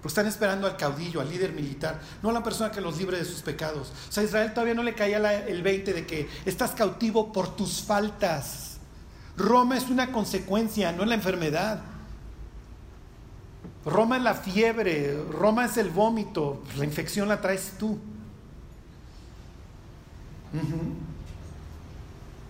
Porque 0.00 0.08
están 0.08 0.26
esperando 0.26 0.66
al 0.66 0.76
caudillo, 0.76 1.20
al 1.20 1.28
líder 1.28 1.52
militar, 1.52 2.00
no 2.22 2.30
a 2.30 2.32
la 2.32 2.42
persona 2.42 2.70
que 2.70 2.80
los 2.80 2.96
libre 2.96 3.18
de 3.18 3.24
sus 3.24 3.42
pecados. 3.42 3.92
O 4.08 4.12
sea, 4.12 4.22
a 4.22 4.26
Israel 4.26 4.54
todavía 4.54 4.74
no 4.74 4.82
le 4.82 4.94
caía 4.94 5.46
el 5.46 5.62
20 5.62 5.92
de 5.92 6.06
que 6.06 6.28
estás 6.46 6.70
cautivo 6.70 7.32
por 7.32 7.54
tus 7.54 7.82
faltas. 7.82 8.78
Roma 9.36 9.76
es 9.76 9.90
una 9.90 10.10
consecuencia, 10.10 10.92
no 10.92 11.02
es 11.02 11.08
la 11.08 11.14
enfermedad. 11.16 11.82
Roma 13.84 14.16
es 14.16 14.22
la 14.22 14.34
fiebre, 14.34 15.22
Roma 15.30 15.66
es 15.66 15.76
el 15.76 15.90
vómito, 15.90 16.62
la 16.76 16.84
infección 16.84 17.28
la 17.28 17.40
traes 17.40 17.72
tú. 17.78 17.98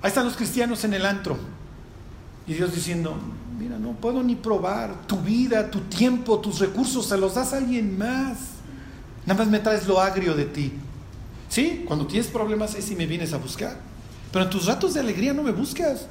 Ahí 0.02 0.08
están 0.08 0.24
los 0.24 0.36
cristianos 0.36 0.84
en 0.84 0.94
el 0.94 1.04
antro. 1.04 1.36
Y 2.46 2.54
Dios 2.54 2.74
diciendo, 2.74 3.16
mira, 3.60 3.78
no 3.78 3.92
puedo 3.92 4.22
ni 4.22 4.36
probar 4.36 5.06
tu 5.06 5.18
vida, 5.18 5.70
tu 5.70 5.80
tiempo, 5.80 6.40
tus 6.40 6.60
recursos, 6.60 7.06
se 7.06 7.18
los 7.18 7.34
das 7.34 7.52
a 7.52 7.58
alguien 7.58 7.98
más. 7.98 8.38
Nada 9.26 9.40
más 9.40 9.48
me 9.48 9.58
traes 9.58 9.86
lo 9.86 10.00
agrio 10.00 10.34
de 10.34 10.46
ti. 10.46 10.72
Sí, 11.50 11.84
cuando 11.86 12.06
tienes 12.06 12.28
problemas 12.28 12.74
es 12.74 12.86
si 12.86 12.96
me 12.96 13.04
vienes 13.06 13.34
a 13.34 13.36
buscar. 13.36 13.76
Pero 14.32 14.46
en 14.46 14.50
tus 14.50 14.64
ratos 14.64 14.94
de 14.94 15.00
alegría 15.00 15.34
no 15.34 15.42
me 15.42 15.52
buscas. 15.52 16.06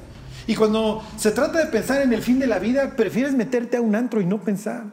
Y 0.46 0.54
cuando 0.54 1.02
se 1.16 1.32
trata 1.32 1.58
de 1.58 1.66
pensar 1.66 2.02
en 2.02 2.12
el 2.12 2.22
fin 2.22 2.38
de 2.38 2.46
la 2.46 2.60
vida, 2.60 2.94
prefieres 2.94 3.34
meterte 3.34 3.76
a 3.76 3.80
un 3.80 3.96
antro 3.96 4.20
y 4.20 4.26
no 4.26 4.40
pensar. 4.40 4.84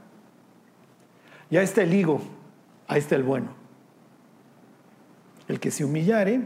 Ya 1.52 1.62
está 1.62 1.84
el 1.84 1.94
higo, 1.94 2.22
ahí 2.88 3.00
está 3.00 3.16
el 3.16 3.24
bueno. 3.24 3.50
El 5.48 5.60
que 5.60 5.70
se 5.70 5.86
humillare 5.86 6.42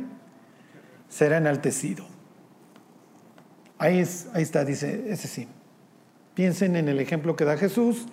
será 1.08 1.38
enaltecido. 1.38 2.06
Ahí, 3.78 4.00
es, 4.00 4.28
ahí 4.34 4.44
está, 4.44 4.66
dice, 4.66 5.06
ese 5.08 5.30
sí. 5.30 5.48
Piensen 6.34 6.76
en 6.76 6.88
el 6.88 7.00
ejemplo 7.00 7.36
que 7.36 7.46
da 7.46 7.58
Jesús 7.58 8.08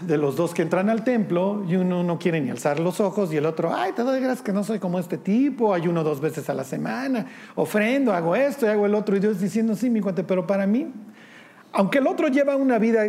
de 0.00 0.16
los 0.16 0.36
dos 0.36 0.54
que 0.54 0.62
entran 0.62 0.90
al 0.90 1.02
templo 1.02 1.64
y 1.68 1.76
uno 1.76 2.02
no 2.02 2.18
quiere 2.18 2.40
ni 2.40 2.50
alzar 2.50 2.78
los 2.80 3.00
ojos 3.00 3.32
y 3.32 3.36
el 3.36 3.46
otro, 3.46 3.74
ay, 3.74 3.92
te 3.92 4.02
doy 4.02 4.20
gracias 4.20 4.42
que 4.42 4.52
no 4.52 4.64
soy 4.64 4.78
como 4.78 4.98
este 4.98 5.18
tipo, 5.18 5.74
hay 5.74 5.88
uno 5.88 6.04
dos 6.04 6.20
veces 6.20 6.48
a 6.48 6.54
la 6.54 6.64
semana, 6.64 7.26
ofrendo, 7.56 8.12
hago 8.12 8.36
esto 8.36 8.66
y 8.66 8.68
hago 8.68 8.86
el 8.86 8.94
otro 8.94 9.16
y 9.16 9.20
Dios 9.20 9.40
diciendo, 9.40 9.74
sí, 9.74 9.90
mi 9.90 10.00
cuate, 10.00 10.24
pero 10.24 10.46
para 10.46 10.66
mí, 10.66 10.92
aunque 11.72 11.98
el 11.98 12.06
otro 12.06 12.28
lleva 12.28 12.56
una 12.56 12.78
vida 12.78 13.06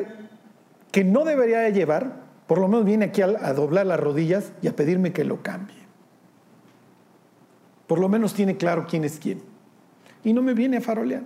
que 0.92 1.04
no 1.04 1.24
debería 1.24 1.60
de 1.60 1.74
llevar, 1.74 2.24
por 2.48 2.58
lo 2.58 2.68
menos 2.68 2.86
viene 2.86 3.06
aquí 3.06 3.22
a, 3.22 3.28
a 3.28 3.54
doblar 3.54 3.86
las 3.86 4.00
rodillas 4.00 4.52
y 4.62 4.68
a 4.68 4.76
pedirme 4.76 5.14
que 5.14 5.24
lo 5.24 5.44
cambie. 5.44 5.78
Por 7.86 8.00
lo 8.00 8.10
menos 8.10 8.34
tiene 8.34 8.58
claro 8.58 8.86
quién 8.88 9.04
es 9.04 9.20
quién. 9.20 9.42
Y 10.24 10.34
no 10.34 10.42
me 10.42 10.54
viene 10.54 10.78
a 10.78 10.82
farolear. 10.82 11.24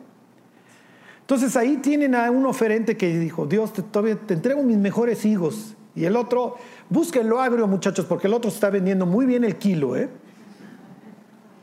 Entonces 1.23 1.55
ahí 1.55 1.77
tienen 1.77 2.15
a 2.15 2.29
un 2.29 2.45
oferente 2.45 2.97
que 2.97 3.17
dijo, 3.17 3.45
Dios, 3.45 3.71
te, 3.71 3.81
todavía 3.81 4.17
te 4.17 4.33
entrego 4.33 4.61
mis 4.61 4.77
mejores 4.77 5.23
higos. 5.23 5.73
Y 5.95 6.03
el 6.03 6.17
otro, 6.17 6.57
búsquenlo 6.89 7.39
agrio 7.39 7.65
muchachos, 7.65 8.05
porque 8.05 8.27
el 8.27 8.33
otro 8.33 8.51
está 8.51 8.69
vendiendo 8.69 9.05
muy 9.05 9.25
bien 9.25 9.45
el 9.45 9.55
kilo. 9.55 9.95
¿eh? 9.95 10.09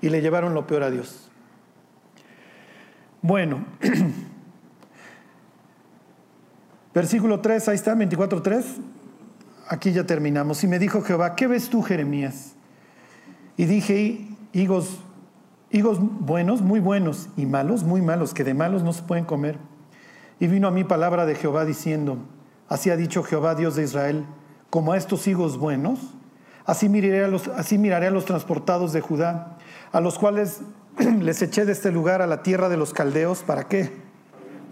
Y 0.00 0.08
le 0.08 0.22
llevaron 0.22 0.54
lo 0.54 0.66
peor 0.66 0.84
a 0.84 0.90
Dios. 0.90 1.30
Bueno, 3.20 3.66
versículo 6.94 7.40
3, 7.40 7.68
ahí 7.68 7.74
está, 7.74 7.94
24.3. 7.94 8.64
Aquí 9.68 9.92
ya 9.92 10.06
terminamos. 10.06 10.64
Y 10.64 10.68
me 10.68 10.78
dijo 10.78 11.02
Jehová, 11.02 11.36
¿qué 11.36 11.46
ves 11.46 11.68
tú, 11.68 11.82
Jeremías? 11.82 12.54
Y 13.58 13.66
dije, 13.66 14.26
higos 14.54 15.00
higos 15.70 15.98
buenos, 16.00 16.62
muy 16.62 16.80
buenos, 16.80 17.28
y 17.36 17.46
malos, 17.46 17.82
muy 17.82 18.02
malos, 18.02 18.34
que 18.34 18.44
de 18.44 18.54
malos 18.54 18.82
no 18.82 18.92
se 18.92 19.02
pueden 19.02 19.24
comer. 19.24 19.58
Y 20.38 20.46
vino 20.46 20.68
a 20.68 20.70
mí 20.70 20.84
palabra 20.84 21.26
de 21.26 21.34
Jehová 21.34 21.64
diciendo, 21.64 22.18
así 22.68 22.90
ha 22.90 22.96
dicho 22.96 23.22
Jehová 23.22 23.54
Dios 23.54 23.76
de 23.76 23.84
Israel, 23.84 24.24
como 24.70 24.92
a 24.92 24.96
estos 24.96 25.26
higos 25.26 25.58
buenos, 25.58 26.14
así 26.64 26.88
miraré 26.88 27.24
a 27.24 27.28
los, 27.28 27.48
así 27.48 27.78
miraré 27.78 28.06
a 28.06 28.10
los 28.10 28.24
transportados 28.24 28.92
de 28.92 29.00
Judá, 29.00 29.58
a 29.92 30.00
los 30.00 30.18
cuales 30.18 30.62
les 31.20 31.42
eché 31.42 31.64
de 31.64 31.72
este 31.72 31.90
lugar 31.90 32.22
a 32.22 32.26
la 32.26 32.42
tierra 32.42 32.68
de 32.68 32.76
los 32.76 32.92
caldeos, 32.92 33.42
¿para 33.42 33.64
qué? 33.64 33.90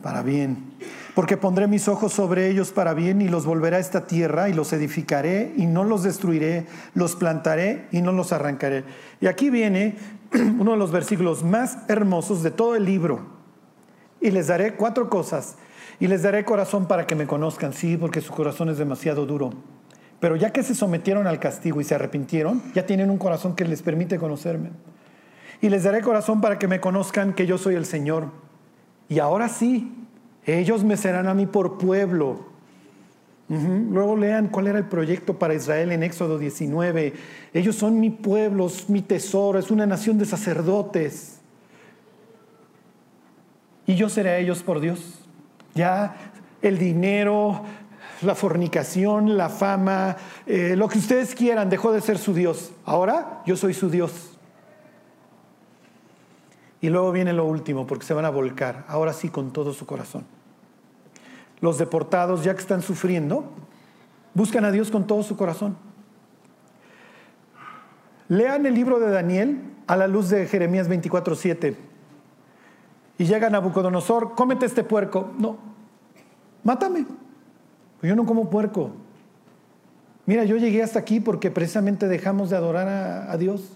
Para 0.02 0.22
bien. 0.22 0.72
Porque 1.14 1.36
pondré 1.36 1.66
mis 1.66 1.88
ojos 1.88 2.12
sobre 2.12 2.48
ellos 2.48 2.70
para 2.70 2.94
bien 2.94 3.20
y 3.20 3.28
los 3.28 3.44
volveré 3.44 3.76
a 3.76 3.80
esta 3.80 4.06
tierra 4.06 4.48
y 4.48 4.52
los 4.52 4.72
edificaré 4.72 5.52
y 5.56 5.66
no 5.66 5.82
los 5.82 6.04
destruiré, 6.04 6.66
los 6.94 7.16
plantaré 7.16 7.88
y 7.90 8.02
no 8.02 8.12
los 8.12 8.32
arrancaré. 8.32 8.84
Y 9.20 9.26
aquí 9.26 9.50
viene 9.50 9.96
uno 10.58 10.72
de 10.72 10.76
los 10.76 10.90
versículos 10.90 11.42
más 11.42 11.78
hermosos 11.88 12.42
de 12.42 12.50
todo 12.50 12.76
el 12.76 12.84
libro. 12.84 13.20
Y 14.20 14.30
les 14.30 14.48
daré 14.48 14.74
cuatro 14.74 15.08
cosas. 15.08 15.56
Y 16.00 16.06
les 16.06 16.22
daré 16.22 16.44
corazón 16.44 16.86
para 16.86 17.06
que 17.06 17.14
me 17.14 17.26
conozcan, 17.26 17.72
sí, 17.72 17.96
porque 17.96 18.20
su 18.20 18.32
corazón 18.32 18.68
es 18.68 18.78
demasiado 18.78 19.26
duro. 19.26 19.50
Pero 20.20 20.36
ya 20.36 20.52
que 20.52 20.62
se 20.62 20.74
sometieron 20.74 21.26
al 21.26 21.40
castigo 21.40 21.80
y 21.80 21.84
se 21.84 21.94
arrepintieron, 21.94 22.62
ya 22.74 22.86
tienen 22.86 23.10
un 23.10 23.18
corazón 23.18 23.54
que 23.54 23.64
les 23.64 23.82
permite 23.82 24.18
conocerme. 24.18 24.70
Y 25.60 25.70
les 25.70 25.84
daré 25.84 26.02
corazón 26.02 26.40
para 26.40 26.58
que 26.58 26.68
me 26.68 26.80
conozcan 26.80 27.32
que 27.32 27.46
yo 27.46 27.58
soy 27.58 27.74
el 27.74 27.84
Señor. 27.84 28.30
Y 29.08 29.18
ahora 29.18 29.48
sí, 29.48 29.92
ellos 30.44 30.84
me 30.84 30.96
serán 30.96 31.26
a 31.26 31.34
mí 31.34 31.46
por 31.46 31.78
pueblo 31.78 32.57
Luego 33.48 34.14
lean 34.14 34.48
cuál 34.48 34.66
era 34.66 34.78
el 34.78 34.84
proyecto 34.84 35.38
para 35.38 35.54
Israel 35.54 35.90
en 35.92 36.02
Éxodo 36.02 36.38
19. 36.38 37.14
Ellos 37.54 37.76
son 37.76 37.98
mi 37.98 38.10
pueblo, 38.10 38.70
mi 38.88 39.00
tesoro, 39.00 39.58
es 39.58 39.70
una 39.70 39.86
nación 39.86 40.18
de 40.18 40.26
sacerdotes. 40.26 41.40
Y 43.86 43.94
yo 43.94 44.10
seré 44.10 44.30
a 44.30 44.38
ellos 44.38 44.62
por 44.62 44.80
Dios. 44.80 45.20
Ya 45.74 46.14
el 46.60 46.78
dinero, 46.78 47.62
la 48.20 48.34
fornicación, 48.34 49.38
la 49.38 49.48
fama, 49.48 50.16
eh, 50.46 50.74
lo 50.76 50.86
que 50.88 50.98
ustedes 50.98 51.34
quieran, 51.34 51.70
dejó 51.70 51.90
de 51.92 52.02
ser 52.02 52.18
su 52.18 52.34
Dios. 52.34 52.72
Ahora 52.84 53.42
yo 53.46 53.56
soy 53.56 53.72
su 53.72 53.88
Dios. 53.88 54.38
Y 56.82 56.90
luego 56.90 57.12
viene 57.12 57.32
lo 57.32 57.46
último, 57.46 57.86
porque 57.86 58.04
se 58.04 58.12
van 58.12 58.26
a 58.26 58.30
volcar, 58.30 58.84
ahora 58.88 59.14
sí 59.14 59.30
con 59.30 59.54
todo 59.54 59.72
su 59.72 59.86
corazón 59.86 60.37
los 61.60 61.78
deportados, 61.78 62.44
ya 62.44 62.54
que 62.54 62.60
están 62.60 62.82
sufriendo, 62.82 63.44
buscan 64.34 64.64
a 64.64 64.70
Dios 64.70 64.90
con 64.90 65.06
todo 65.06 65.22
su 65.22 65.36
corazón. 65.36 65.76
Lean 68.28 68.66
el 68.66 68.74
libro 68.74 69.00
de 69.00 69.10
Daniel 69.10 69.62
a 69.86 69.96
la 69.96 70.06
luz 70.06 70.28
de 70.28 70.46
Jeremías 70.46 70.88
24:7. 70.88 71.76
Y 73.16 73.24
llega 73.24 73.50
Nabucodonosor, 73.50 74.34
cómete 74.34 74.66
este 74.66 74.84
puerco. 74.84 75.32
No, 75.38 75.58
mátame. 76.62 77.06
Yo 78.02 78.14
no 78.14 78.26
como 78.26 78.48
puerco. 78.48 78.92
Mira, 80.26 80.44
yo 80.44 80.56
llegué 80.56 80.82
hasta 80.82 81.00
aquí 81.00 81.18
porque 81.20 81.50
precisamente 81.50 82.06
dejamos 82.06 82.50
de 82.50 82.56
adorar 82.56 82.86
a, 82.86 83.32
a 83.32 83.36
Dios. 83.38 83.72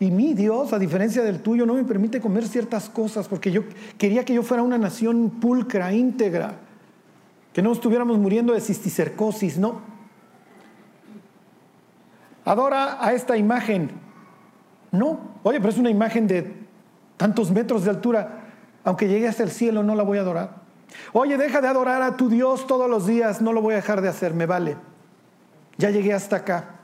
Y 0.00 0.10
mi 0.10 0.34
Dios, 0.34 0.72
a 0.72 0.80
diferencia 0.80 1.22
del 1.22 1.40
tuyo, 1.40 1.64
no 1.64 1.74
me 1.74 1.84
permite 1.84 2.20
comer 2.20 2.46
ciertas 2.46 2.90
cosas 2.90 3.28
porque 3.28 3.52
yo 3.52 3.62
quería 3.96 4.24
que 4.24 4.34
yo 4.34 4.42
fuera 4.42 4.64
una 4.64 4.76
nación 4.76 5.30
pulcra, 5.40 5.94
íntegra 5.94 6.58
que 7.52 7.62
no 7.62 7.72
estuviéramos 7.72 8.18
muriendo 8.18 8.52
de 8.52 8.60
cisticercosis, 8.60 9.58
no. 9.58 9.80
Adora 12.44 13.04
a 13.04 13.12
esta 13.12 13.36
imagen. 13.36 13.90
No, 14.90 15.20
oye, 15.42 15.58
pero 15.58 15.70
es 15.70 15.78
una 15.78 15.90
imagen 15.90 16.26
de 16.26 16.54
tantos 17.16 17.50
metros 17.50 17.84
de 17.84 17.90
altura. 17.90 18.40
Aunque 18.84 19.08
llegue 19.08 19.28
hasta 19.28 19.42
el 19.42 19.50
cielo, 19.50 19.82
no 19.82 19.94
la 19.94 20.02
voy 20.02 20.18
a 20.18 20.22
adorar. 20.22 20.62
Oye, 21.12 21.38
deja 21.38 21.60
de 21.60 21.68
adorar 21.68 22.02
a 22.02 22.16
tu 22.16 22.28
Dios 22.28 22.66
todos 22.66 22.90
los 22.90 23.06
días, 23.06 23.40
no 23.40 23.52
lo 23.52 23.62
voy 23.62 23.74
a 23.74 23.76
dejar 23.76 24.00
de 24.02 24.08
hacer, 24.08 24.34
me 24.34 24.46
vale. 24.46 24.76
Ya 25.78 25.90
llegué 25.90 26.12
hasta 26.12 26.36
acá. 26.36 26.80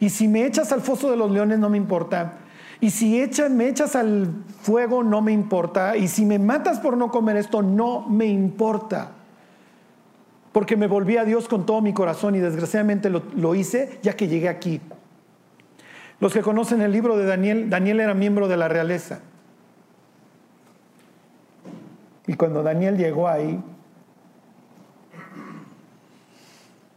Y 0.00 0.10
si 0.10 0.26
me 0.26 0.44
echas 0.44 0.72
al 0.72 0.80
foso 0.80 1.10
de 1.10 1.16
los 1.16 1.30
leones, 1.30 1.58
no 1.58 1.68
me 1.68 1.76
importa. 1.76 2.38
Y 2.80 2.90
si 2.90 3.24
me 3.50 3.68
echas 3.68 3.94
al 3.94 4.28
fuego, 4.62 5.04
no 5.04 5.22
me 5.22 5.30
importa. 5.30 5.96
Y 5.96 6.08
si 6.08 6.24
me 6.24 6.40
matas 6.40 6.80
por 6.80 6.96
no 6.96 7.10
comer 7.12 7.36
esto, 7.36 7.62
no 7.62 8.08
me 8.08 8.26
importa. 8.26 9.12
Porque 10.52 10.76
me 10.76 10.86
volví 10.86 11.16
a 11.16 11.24
Dios 11.24 11.48
con 11.48 11.64
todo 11.64 11.80
mi 11.80 11.94
corazón 11.94 12.34
y 12.34 12.38
desgraciadamente 12.38 13.10
lo, 13.10 13.54
hice 13.54 13.98
ya 14.02 14.14
que 14.14 14.28
llegué 14.28 14.48
aquí. 14.48 14.80
Los 16.20 16.32
que 16.32 16.42
conocen 16.42 16.82
el 16.82 16.92
libro 16.92 17.16
de 17.16 17.24
Daniel, 17.24 17.70
Daniel 17.70 18.00
era 18.00 18.14
miembro 18.14 18.48
de 18.48 18.56
la 18.56 18.68
realeza. 18.68 19.20
Y 22.26 22.34
cuando 22.34 22.62
Daniel 22.62 22.96
llegó 22.96 23.28
ahí, 23.28 23.60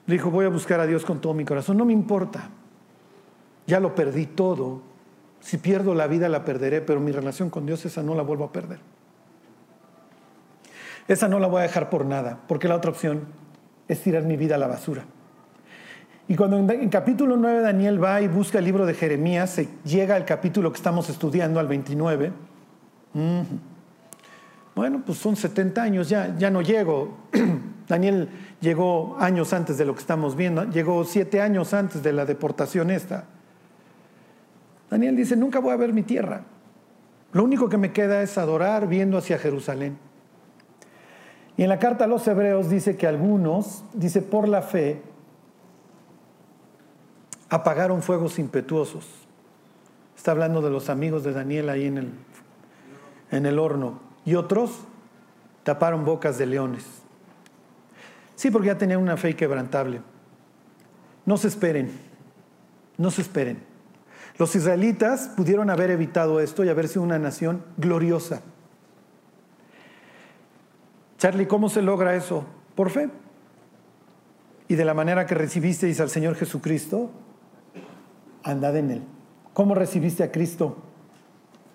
dijo, 0.05 0.29
voy 0.29 0.45
a 0.45 0.49
buscar 0.49 0.79
a 0.81 0.85
Dios 0.85 1.05
con 1.05 1.21
todo 1.21 1.33
mi 1.33 1.45
corazón. 1.45 1.77
No 1.77 1.85
me 1.85 1.93
importa. 1.93 2.49
Ya 3.65 3.79
lo 3.79 3.95
perdí 3.95 4.27
todo. 4.27 4.81
Si 5.39 5.57
pierdo 5.57 5.95
la 5.95 6.07
vida 6.07 6.29
la 6.29 6.43
perderé, 6.43 6.81
pero 6.81 6.99
mi 6.99 7.11
relación 7.11 7.49
con 7.49 7.65
Dios 7.65 7.85
esa 7.85 8.03
no 8.03 8.15
la 8.15 8.21
vuelvo 8.21 8.43
a 8.43 8.51
perder. 8.51 8.79
Esa 11.07 11.27
no 11.27 11.39
la 11.39 11.47
voy 11.47 11.59
a 11.59 11.63
dejar 11.63 11.89
por 11.89 12.05
nada, 12.05 12.39
porque 12.47 12.67
la 12.67 12.75
otra 12.75 12.91
opción 12.91 13.44
es 13.87 14.01
tirar 14.01 14.23
mi 14.23 14.37
vida 14.37 14.55
a 14.55 14.57
la 14.57 14.67
basura. 14.67 15.03
Y 16.27 16.35
cuando 16.35 16.57
en, 16.57 16.89
capítulo 16.89 17.37
9 17.37 17.61
Daniel 17.61 18.03
va 18.03 18.21
y 18.21 18.27
busca 18.27 18.57
el 18.57 18.65
libro 18.65 18.85
de 18.85 18.95
Jeremías, 18.95 19.51
se 19.51 19.69
llega 19.83 20.15
al 20.15 20.25
capítulo 20.25 20.71
que 20.71 20.77
estamos 20.77 21.09
estudiando, 21.09 21.59
al 21.59 21.67
29. 21.67 22.31
Bueno, 24.75 25.03
pues 25.05 25.19
son 25.19 25.35
70 25.35 25.81
años, 25.81 26.09
ya, 26.09 26.35
ya 26.37 26.49
no 26.49 26.61
llego. 26.61 27.17
Daniel 27.87 28.29
llegó 28.59 29.15
años 29.19 29.53
antes 29.53 29.77
de 29.77 29.85
lo 29.85 29.93
que 29.93 30.01
estamos 30.01 30.35
viendo, 30.35 30.65
llegó 30.65 31.03
siete 31.05 31.41
años 31.41 31.73
antes 31.73 32.01
de 32.01 32.11
la 32.11 32.25
deportación 32.25 32.89
esta. 32.89 33.25
Daniel 34.89 35.15
dice, 35.15 35.35
nunca 35.35 35.59
voy 35.59 35.73
a 35.73 35.77
ver 35.77 35.93
mi 35.93 36.03
tierra. 36.03 36.41
Lo 37.31 37.43
único 37.43 37.69
que 37.69 37.77
me 37.77 37.91
queda 37.91 38.21
es 38.21 38.37
adorar 38.37 38.87
viendo 38.87 39.17
hacia 39.17 39.37
Jerusalén. 39.37 39.97
Y 41.57 41.63
en 41.63 41.69
la 41.69 41.79
carta 41.79 42.03
a 42.03 42.07
los 42.07 42.27
hebreos 42.27 42.69
dice 42.69 42.97
que 42.97 43.07
algunos, 43.07 43.83
dice 43.93 44.21
por 44.21 44.47
la 44.47 44.61
fe, 44.61 45.01
apagaron 47.49 48.01
fuegos 48.01 48.39
impetuosos. 48.39 49.05
Está 50.17 50.31
hablando 50.31 50.61
de 50.61 50.69
los 50.69 50.89
amigos 50.89 51.23
de 51.23 51.33
Daniel 51.33 51.69
ahí 51.69 51.85
en 51.85 51.97
el, 51.97 52.11
en 53.31 53.45
el 53.45 53.59
horno. 53.59 53.99
Y 54.25 54.35
otros 54.35 54.81
taparon 55.63 56.03
bocas 56.03 56.37
de 56.37 56.45
leones. 56.45 56.83
Sí, 58.35 58.51
porque 58.51 58.67
ya 58.67 58.77
tenían 58.77 59.01
una 59.01 59.17
fe 59.17 59.35
quebrantable. 59.35 60.01
No 61.25 61.37
se 61.37 61.47
esperen, 61.47 61.91
no 62.97 63.11
se 63.11 63.21
esperen. 63.21 63.63
Los 64.37 64.55
israelitas 64.55 65.31
pudieron 65.35 65.69
haber 65.69 65.91
evitado 65.91 66.41
esto 66.41 66.63
y 66.65 66.69
haber 66.69 66.87
sido 66.89 67.03
una 67.03 67.17
nación 67.17 67.63
gloriosa. 67.77 68.41
Charlie, 71.17 71.47
¿cómo 71.47 71.69
se 71.69 71.81
logra 71.81 72.15
eso? 72.15 72.45
Por 72.75 72.89
fe. 72.89 73.09
Y 74.67 74.75
de 74.75 74.85
la 74.85 74.93
manera 74.93 75.25
que 75.25 75.35
recibisteis 75.35 75.99
al 75.99 76.09
Señor 76.09 76.35
Jesucristo, 76.35 77.11
andad 78.43 78.75
en 78.77 78.91
Él. 78.91 79.03
¿Cómo 79.53 79.75
recibiste 79.75 80.23
a 80.23 80.31
Cristo? 80.31 80.77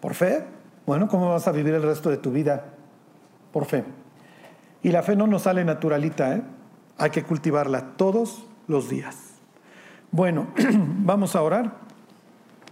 ¿Por 0.00 0.14
fe? 0.14 0.44
Bueno, 0.86 1.08
¿cómo 1.08 1.30
vas 1.30 1.46
a 1.46 1.52
vivir 1.52 1.74
el 1.74 1.82
resto 1.82 2.10
de 2.10 2.16
tu 2.16 2.32
vida? 2.32 2.64
Por 3.52 3.64
fe. 3.64 3.84
Y 4.82 4.90
la 4.90 5.02
fe 5.02 5.16
no 5.16 5.26
nos 5.26 5.42
sale 5.42 5.64
naturalita, 5.64 6.36
¿eh? 6.36 6.42
hay 6.98 7.10
que 7.10 7.22
cultivarla 7.22 7.96
todos 7.96 8.44
los 8.66 8.88
días. 8.88 9.16
Bueno, 10.10 10.48
vamos 11.04 11.36
a 11.36 11.42
orar 11.42 11.76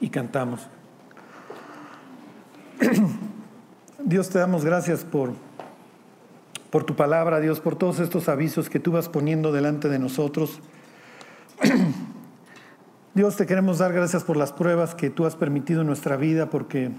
y 0.01 0.11
cantamos. 0.11 0.67
Dios 4.05 4.29
te 4.31 4.39
damos 4.39 4.65
gracias 4.65 5.05
por, 5.05 5.33
por 6.71 6.85
tu 6.85 6.97
palabra, 6.97 7.41
Dios, 7.41 7.61
por 7.61 7.77
todos 7.77 8.01
estos 8.01 8.29
avisos 8.29 8.69
que 8.69 8.81
tú 8.81 8.93
vas 8.93 9.09
poniendo 9.09 9.53
delante 9.53 9.89
de 9.89 9.99
nosotros. 9.99 10.61
Dios, 13.15 13.37
te 13.37 13.47
queremos 13.47 13.79
dar 13.79 13.93
gracias 13.93 14.23
por 14.23 14.37
las 14.37 14.53
pruebas 14.53 14.95
que 14.95 15.11
tú 15.11 15.27
has 15.27 15.35
permitido 15.35 15.81
en 15.81 15.87
nuestra 15.87 16.17
vida, 16.17 16.51
porque, 16.51 16.91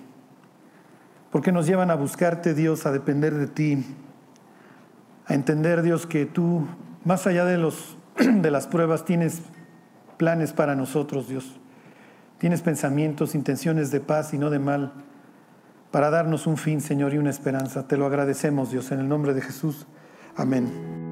porque 1.31 1.51
nos 1.51 1.65
llevan 1.67 1.91
a 1.91 1.95
buscarte, 1.95 2.53
Dios, 2.53 2.85
a 2.85 2.91
depender 2.91 3.35
de 3.35 3.47
ti, 3.47 3.85
a 5.27 5.35
entender, 5.35 5.81
Dios, 5.81 6.07
que 6.07 6.25
tú, 6.25 6.67
más 7.05 7.27
allá 7.27 7.45
de, 7.45 7.57
los, 7.57 7.97
de 8.17 8.51
las 8.51 8.67
pruebas, 8.67 9.05
tienes 9.05 9.43
planes 10.17 10.51
para 10.51 10.75
nosotros, 10.75 11.29
Dios. 11.29 11.59
Tienes 12.39 12.61
pensamientos, 12.61 13.35
intenciones 13.35 13.91
de 13.91 13.99
paz 13.99 14.33
y 14.33 14.37
no 14.37 14.49
de 14.49 14.59
mal, 14.59 14.93
para 15.91 16.09
darnos 16.09 16.47
un 16.47 16.57
fin, 16.57 16.81
Señor, 16.81 17.13
y 17.13 17.17
una 17.17 17.29
esperanza. 17.29 17.87
Te 17.87 17.97
lo 17.97 18.05
agradecemos, 18.05 18.71
Dios, 18.71 18.91
en 18.91 18.99
el 18.99 19.09
nombre 19.09 19.33
de 19.33 19.41
Jesús. 19.41 19.87
Amén. 20.35 21.08